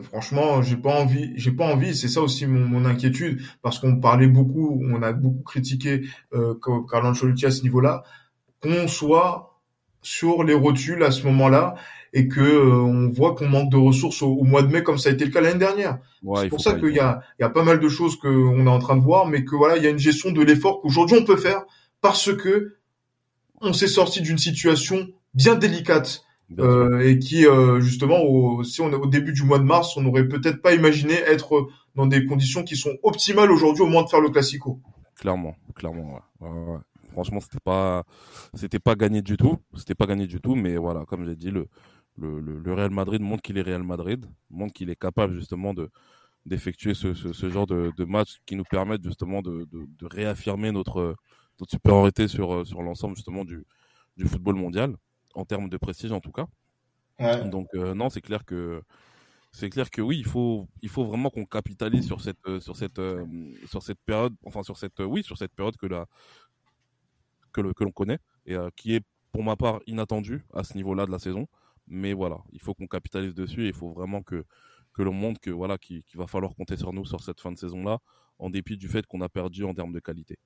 franchement, 0.04 0.62
j'ai 0.62 0.78
pas 0.78 1.02
envie, 1.02 1.34
j'ai 1.36 1.52
pas 1.52 1.66
envie. 1.66 1.94
C'est 1.96 2.08
ça 2.08 2.22
aussi 2.22 2.46
mon, 2.46 2.66
mon 2.66 2.86
inquiétude, 2.86 3.42
parce 3.62 3.80
qu'on 3.80 4.00
parlait 4.00 4.28
beaucoup, 4.28 4.82
on 4.90 5.02
a 5.02 5.12
beaucoup 5.12 5.44
critiqué 5.44 6.06
euh, 6.34 6.56
Carlo 6.90 7.10
Ancelotti 7.10 7.46
à 7.46 7.52
ce 7.52 7.64
niveau-là 7.64 8.04
qu'on 8.68 8.88
soit 8.88 9.60
sur 10.02 10.44
les 10.44 10.54
rotules 10.54 11.04
à 11.04 11.12
ce 11.12 11.24
moment-là 11.28 11.76
et 12.14 12.28
que 12.28 12.40
euh, 12.40 12.74
on 12.74 13.10
voit 13.10 13.36
qu'on 13.36 13.48
manque 13.48 13.70
de 13.70 13.78
ressources 13.78 14.22
au, 14.22 14.44
mois 14.44 14.64
de 14.64 14.72
mai 14.72 14.84
comme 14.84 14.98
ça 14.98 15.10
a 15.10 15.12
été 15.12 15.26
le 15.26 15.32
cas 15.32 15.42
l'année 15.42 15.60
dernière. 15.60 16.00
c'est 16.36 16.50
pour 16.50 16.62
ça 16.62 16.74
qu'il 16.74 16.94
y 16.94 17.00
a, 17.00 17.22
il 17.40 17.44
y 17.44 17.46
a 17.46 17.50
pas 17.50 17.64
mal 17.64 17.80
de 17.80 17.90
choses 17.90 18.18
qu'on 18.18 18.66
est 18.66 18.70
en 18.70 18.80
train 18.80 18.96
de 18.96 19.04
voir, 19.04 19.28
mais 19.28 19.44
que 19.44 19.56
voilà, 19.56 19.78
il 19.78 19.84
y 19.84 19.88
a 19.88 19.90
une 19.90 20.00
gestion 20.00 20.32
de 20.32 20.42
l'effort 20.42 20.82
qu'aujourd'hui 20.82 21.18
on 21.20 21.26
peut 21.26 21.38
faire 21.38 21.64
parce 22.02 22.34
que 22.36 22.78
on 23.62 23.74
s'est 23.74 23.88
sorti 23.88 24.22
d'une 24.22 24.38
situation 24.38 25.08
bien 25.34 25.56
délicate 25.56 26.24
euh, 26.60 27.00
et 27.00 27.20
qui 27.20 27.46
euh, 27.46 27.82
justement, 27.82 28.22
au, 28.22 28.64
si 28.64 28.82
on 28.82 28.92
est 28.92 28.96
au 28.96 29.08
début 29.08 29.34
du 29.34 29.44
mois 29.44 29.60
de 29.60 29.66
mars, 29.66 29.98
on 29.98 30.02
n'aurait 30.02 30.28
peut-être 30.28 30.62
pas 30.62 30.74
imaginé 30.74 31.14
être 31.14 31.68
dans 31.96 32.06
des 32.06 32.26
conditions 32.26 32.64
qui 32.64 32.78
sont 32.78 32.96
optimales 33.04 33.52
aujourd'hui 33.52 33.84
au 33.84 33.88
moins 33.88 34.04
de 34.04 34.10
faire 34.10 34.22
le 34.22 34.30
classico. 34.30 34.80
Clairement, 35.20 35.56
clairement. 35.76 36.22
Ouais. 36.40 36.50
Ouais, 36.50 36.78
franchement, 37.18 37.40
c'était 37.40 37.60
pas, 37.64 38.04
c'était 38.54 38.80
pas 38.80 38.96
gagné 38.96 39.24
du 39.24 39.38
tout. 39.38 39.58
C'était 39.76 39.96
pas 39.96 40.06
gagné 40.06 40.28
du 40.28 40.40
tout, 40.40 40.54
mais 40.54 40.78
voilà, 40.78 41.04
comme 41.06 41.26
j'ai 41.26 41.36
dit, 41.36 41.50
le, 41.50 41.68
le, 42.20 42.40
le, 42.40 42.74
Real 42.74 42.92
Madrid 42.92 43.22
montre 43.22 43.42
qu'il 43.42 43.58
est 43.58 43.64
Real 43.64 43.82
Madrid, 43.82 44.26
montre 44.52 44.74
qu'il 44.74 44.90
est 44.92 44.96
capable 44.96 45.34
justement 45.34 45.74
de 45.74 45.90
d'effectuer 46.46 46.94
ce, 46.94 47.14
ce, 47.14 47.34
ce, 47.34 47.50
genre 47.50 47.68
de, 47.68 47.92
de 47.98 48.06
match 48.06 48.38
qui 48.46 48.56
nous 48.56 48.64
permettent 48.64 49.04
justement 49.04 49.42
de, 49.42 49.66
de, 49.70 49.86
de, 50.00 50.06
réaffirmer 50.06 50.72
notre, 50.72 51.16
notre 51.60 51.72
supériorité 51.72 52.30
sur, 52.30 52.66
sur 52.66 52.82
l'ensemble 52.84 53.18
justement 53.18 53.44
du, 53.44 53.66
du 54.16 54.26
football 54.26 54.56
mondial, 54.56 54.96
en 55.34 55.44
termes 55.44 55.68
de 55.68 55.76
prestige 55.76 56.14
en 56.14 56.22
tout 56.22 56.32
cas. 56.32 56.46
Ouais. 57.20 57.50
Donc 57.50 57.68
euh, 57.74 57.94
non, 57.94 58.10
c'est 58.10 58.22
clair 58.22 58.46
que 58.46 58.82
c'est 59.52 59.70
clair 59.70 59.90
que 59.90 60.02
oui, 60.02 60.20
il 60.20 60.26
faut 60.26 60.68
il 60.82 60.90
faut 60.90 61.04
vraiment 61.04 61.30
qu'on 61.30 61.46
capitalise 61.46 62.06
sur 62.06 62.22
cette 62.22 62.60
sur 62.60 62.78
cette 62.78 63.00
euh, 63.00 63.26
sur 63.66 63.82
cette 63.84 64.00
période, 64.06 64.36
enfin 64.46 64.64
sur 64.64 64.78
cette 64.78 65.00
oui 65.00 65.24
sur 65.24 65.38
cette 65.38 65.54
période 65.54 65.76
que 65.78 65.88
la 65.88 66.06
que 67.62 67.84
l'on 67.84 67.92
connaît 67.92 68.20
et 68.46 68.56
euh, 68.56 68.70
qui 68.76 68.96
est 68.96 69.04
pour 69.32 69.44
ma 69.44 69.56
part 69.56 69.80
inattendu 69.88 70.46
à 70.54 70.64
ce 70.64 70.76
niveau-là 70.76 71.06
de 71.06 71.12
la 71.12 71.20
saison. 71.20 71.48
Mais 71.88 72.14
voilà, 72.14 72.40
il 72.52 72.60
faut 72.60 72.74
qu'on 72.74 72.88
capitalise 72.88 73.34
dessus 73.34 73.64
et 73.64 73.68
il 73.68 73.74
faut 73.74 73.92
vraiment 73.92 74.22
que 74.22 74.44
que 74.94 75.04
l'on 75.04 75.14
montre 75.14 75.40
que 75.40 75.52
voilà 75.52 75.78
qu'il 75.78 76.04
va 76.16 76.26
falloir 76.26 76.56
compter 76.56 76.76
sur 76.76 76.92
nous 76.92 77.06
sur 77.06 77.22
cette 77.22 77.40
fin 77.40 77.52
de 77.52 77.58
saison-là, 77.58 78.00
en 78.40 78.50
dépit 78.50 78.78
du 78.78 78.88
fait 78.88 79.06
qu'on 79.06 79.22
a 79.22 79.30
perdu 79.30 79.64
en 79.64 79.74
termes 79.74 79.94
de 79.94 80.00
qualité. 80.00 80.38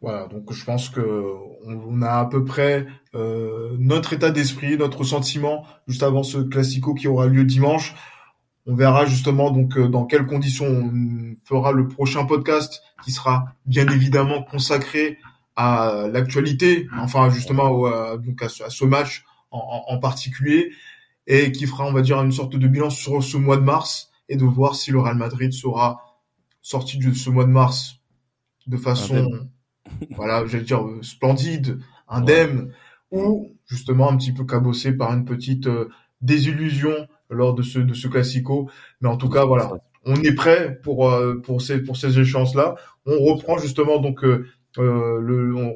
Voilà, 0.00 0.26
donc 0.26 0.52
je 0.52 0.64
pense 0.64 0.88
que 0.88 1.32
on 1.64 2.02
a 2.02 2.10
à 2.10 2.24
peu 2.24 2.44
près 2.44 2.86
euh, 3.14 3.76
notre 3.78 4.14
état 4.14 4.32
d'esprit, 4.32 4.76
notre 4.76 5.04
sentiment 5.04 5.64
juste 5.86 6.02
avant 6.02 6.24
ce 6.24 6.38
classico 6.38 6.94
qui 6.94 7.06
aura 7.06 7.26
lieu 7.26 7.44
dimanche. 7.44 7.94
On 8.66 8.74
verra 8.74 9.06
justement 9.06 9.50
donc 9.50 9.76
euh, 9.76 9.88
dans 9.88 10.04
quelles 10.04 10.26
conditions 10.26 10.66
on 10.66 11.36
fera 11.44 11.70
le 11.70 11.86
prochain 11.86 12.24
podcast 12.24 12.82
qui 13.04 13.12
sera 13.12 13.44
bien 13.66 13.86
évidemment 13.88 14.42
consacré 14.42 15.18
à 15.56 16.08
l'actualité, 16.10 16.88
enfin 16.98 17.30
justement 17.30 17.86
à, 17.86 18.16
donc 18.16 18.42
à, 18.42 18.48
ce 18.48 18.84
match 18.84 19.24
en, 19.50 19.84
en, 19.88 19.98
particulier, 19.98 20.72
et 21.26 21.52
qui 21.52 21.66
fera, 21.66 21.86
on 21.86 21.92
va 21.92 22.02
dire, 22.02 22.20
une 22.22 22.32
sorte 22.32 22.56
de 22.56 22.66
bilan 22.66 22.90
sur 22.90 23.22
ce 23.22 23.36
mois 23.36 23.56
de 23.56 23.62
mars 23.62 24.10
et 24.28 24.36
de 24.36 24.44
voir 24.44 24.74
si 24.74 24.90
le 24.90 25.00
Real 25.00 25.16
Madrid 25.16 25.52
sera 25.52 26.18
sorti 26.62 26.98
de 26.98 27.12
ce 27.12 27.28
mois 27.30 27.44
de 27.44 27.50
mars 27.50 27.96
de 28.66 28.76
façon, 28.76 29.28
voilà, 30.16 30.46
j'allais 30.46 30.64
dire 30.64 30.82
splendide, 31.02 31.80
indemne, 32.08 32.72
ou 33.10 33.52
justement 33.66 34.10
un 34.10 34.16
petit 34.16 34.32
peu 34.32 34.44
cabossé 34.44 34.92
par 34.92 35.12
une 35.12 35.24
petite 35.24 35.66
euh, 35.66 35.90
désillusion 36.22 37.08
lors 37.28 37.54
de 37.54 37.62
ce 37.62 37.78
de 37.78 37.94
ce 37.94 38.08
classico. 38.08 38.70
Mais 39.00 39.08
en 39.08 39.16
tout 39.16 39.28
cas, 39.28 39.44
voilà, 39.44 39.72
on 40.04 40.14
est 40.16 40.34
prêt 40.34 40.80
pour 40.82 41.10
euh, 41.10 41.40
pour 41.42 41.62
ces 41.62 41.82
pour 41.82 41.96
ces 41.96 42.18
échéances 42.18 42.54
là. 42.54 42.76
On 43.06 43.18
reprend 43.18 43.58
justement 43.58 43.98
donc 43.98 44.24
euh, 44.24 44.28
euh, 44.28 44.46
le, 44.78 45.54
on, 45.54 45.74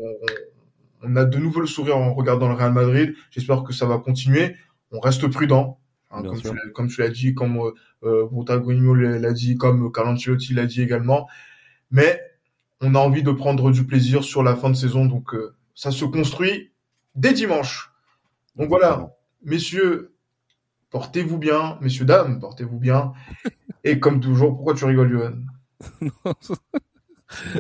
on, 1.03 1.17
a 1.17 1.25
de 1.25 1.39
nouveau 1.39 1.61
le 1.61 1.67
sourire 1.67 1.97
en 1.97 2.15
regardant 2.15 2.49
le 2.49 2.55
Real 2.55 2.73
Madrid. 2.73 3.15
J'espère 3.31 3.63
que 3.63 3.73
ça 3.73 3.87
va 3.87 3.99
continuer. 3.99 4.57
On 4.91 5.01
reste 5.01 5.27
prudent, 5.29 5.79
hein, 6.11 6.23
comme, 6.23 6.41
tu, 6.41 6.49
comme, 6.75 6.89
tu, 6.89 7.01
l'as 7.01 7.09
dit, 7.09 7.35
comme 7.35 7.61
euh, 8.05 9.19
l'a 9.19 9.33
dit, 9.33 9.57
comme 9.57 9.93
Carlo 9.93 10.13
Ancelotti 10.13 10.55
l'a 10.55 10.67
dit 10.67 10.83
également. 10.83 11.29
Mais 11.91 12.21
on 12.81 12.95
a 12.95 12.99
envie 12.99 13.23
de 13.23 13.33
prendre 13.33 13.71
du 13.71 13.87
plaisir 13.87 14.23
sur 14.25 14.43
la 14.43 14.55
fin 14.57 14.71
de 14.71 14.75
saison, 14.75 15.07
donc 15.07 15.35
euh, 15.35 15.55
ça 15.75 15.91
se 15.91 16.05
construit 16.05 16.73
dès 17.15 17.33
dimanche. 17.33 17.93
Donc 18.57 18.69
voilà, 18.69 19.17
messieurs, 19.43 20.15
portez-vous 20.91 21.39
bien, 21.39 21.79
messieurs 21.81 22.05
dames, 22.05 22.41
portez-vous 22.41 22.79
bien. 22.79 23.13
Et 23.85 23.99
comme 24.01 24.21
toujours, 24.21 24.55
pourquoi 24.57 24.75
tu 24.75 24.85
rigoles, 24.85 25.13
Johan? 25.13 26.11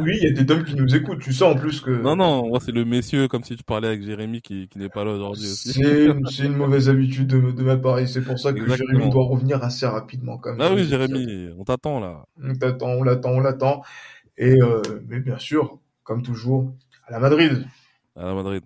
Oui, 0.00 0.18
il 0.20 0.28
y 0.28 0.30
a 0.30 0.32
des 0.32 0.44
dames 0.44 0.64
qui 0.64 0.74
nous 0.74 0.94
écoutent. 0.94 1.20
Tu 1.20 1.32
sais 1.32 1.44
en 1.44 1.54
plus 1.54 1.80
que. 1.80 1.90
Non, 1.90 2.16
non, 2.16 2.48
moi 2.48 2.58
c'est 2.60 2.72
le 2.72 2.84
messieurs, 2.84 3.28
comme 3.28 3.44
si 3.44 3.56
tu 3.56 3.64
parlais 3.64 3.88
avec 3.88 4.02
Jérémy 4.02 4.40
qui, 4.40 4.68
qui 4.68 4.78
n'est 4.78 4.88
pas 4.88 5.04
là 5.04 5.12
aujourd'hui 5.12 5.46
aussi. 5.46 5.72
C'est 5.72 6.44
une 6.44 6.56
mauvaise 6.56 6.88
habitude 6.88 7.26
de, 7.26 7.50
de 7.50 7.62
ma 7.62 7.76
part 7.76 7.98
et 7.98 8.06
c'est 8.06 8.22
pour 8.22 8.38
ça 8.38 8.52
que 8.52 8.60
Exactement. 8.60 8.92
Jérémy 8.92 9.10
doit 9.10 9.24
revenir 9.24 9.62
assez 9.62 9.86
rapidement 9.86 10.38
quand 10.38 10.50
même. 10.50 10.60
Ah 10.60 10.74
oui, 10.74 10.84
Jérémy, 10.84 11.48
on 11.58 11.64
t'attend 11.64 12.00
là. 12.00 12.24
On 12.42 12.54
t'attend, 12.54 12.88
on 12.88 13.02
l'attend, 13.02 13.30
on 13.30 13.40
l'attend. 13.40 13.82
Et 14.38 14.60
euh, 14.60 14.82
mais 15.08 15.20
bien 15.20 15.38
sûr, 15.38 15.78
comme 16.02 16.22
toujours, 16.22 16.72
à 17.06 17.12
la 17.12 17.18
Madrid. 17.18 17.66
À 18.16 18.26
la 18.26 18.34
Madrid. 18.34 18.62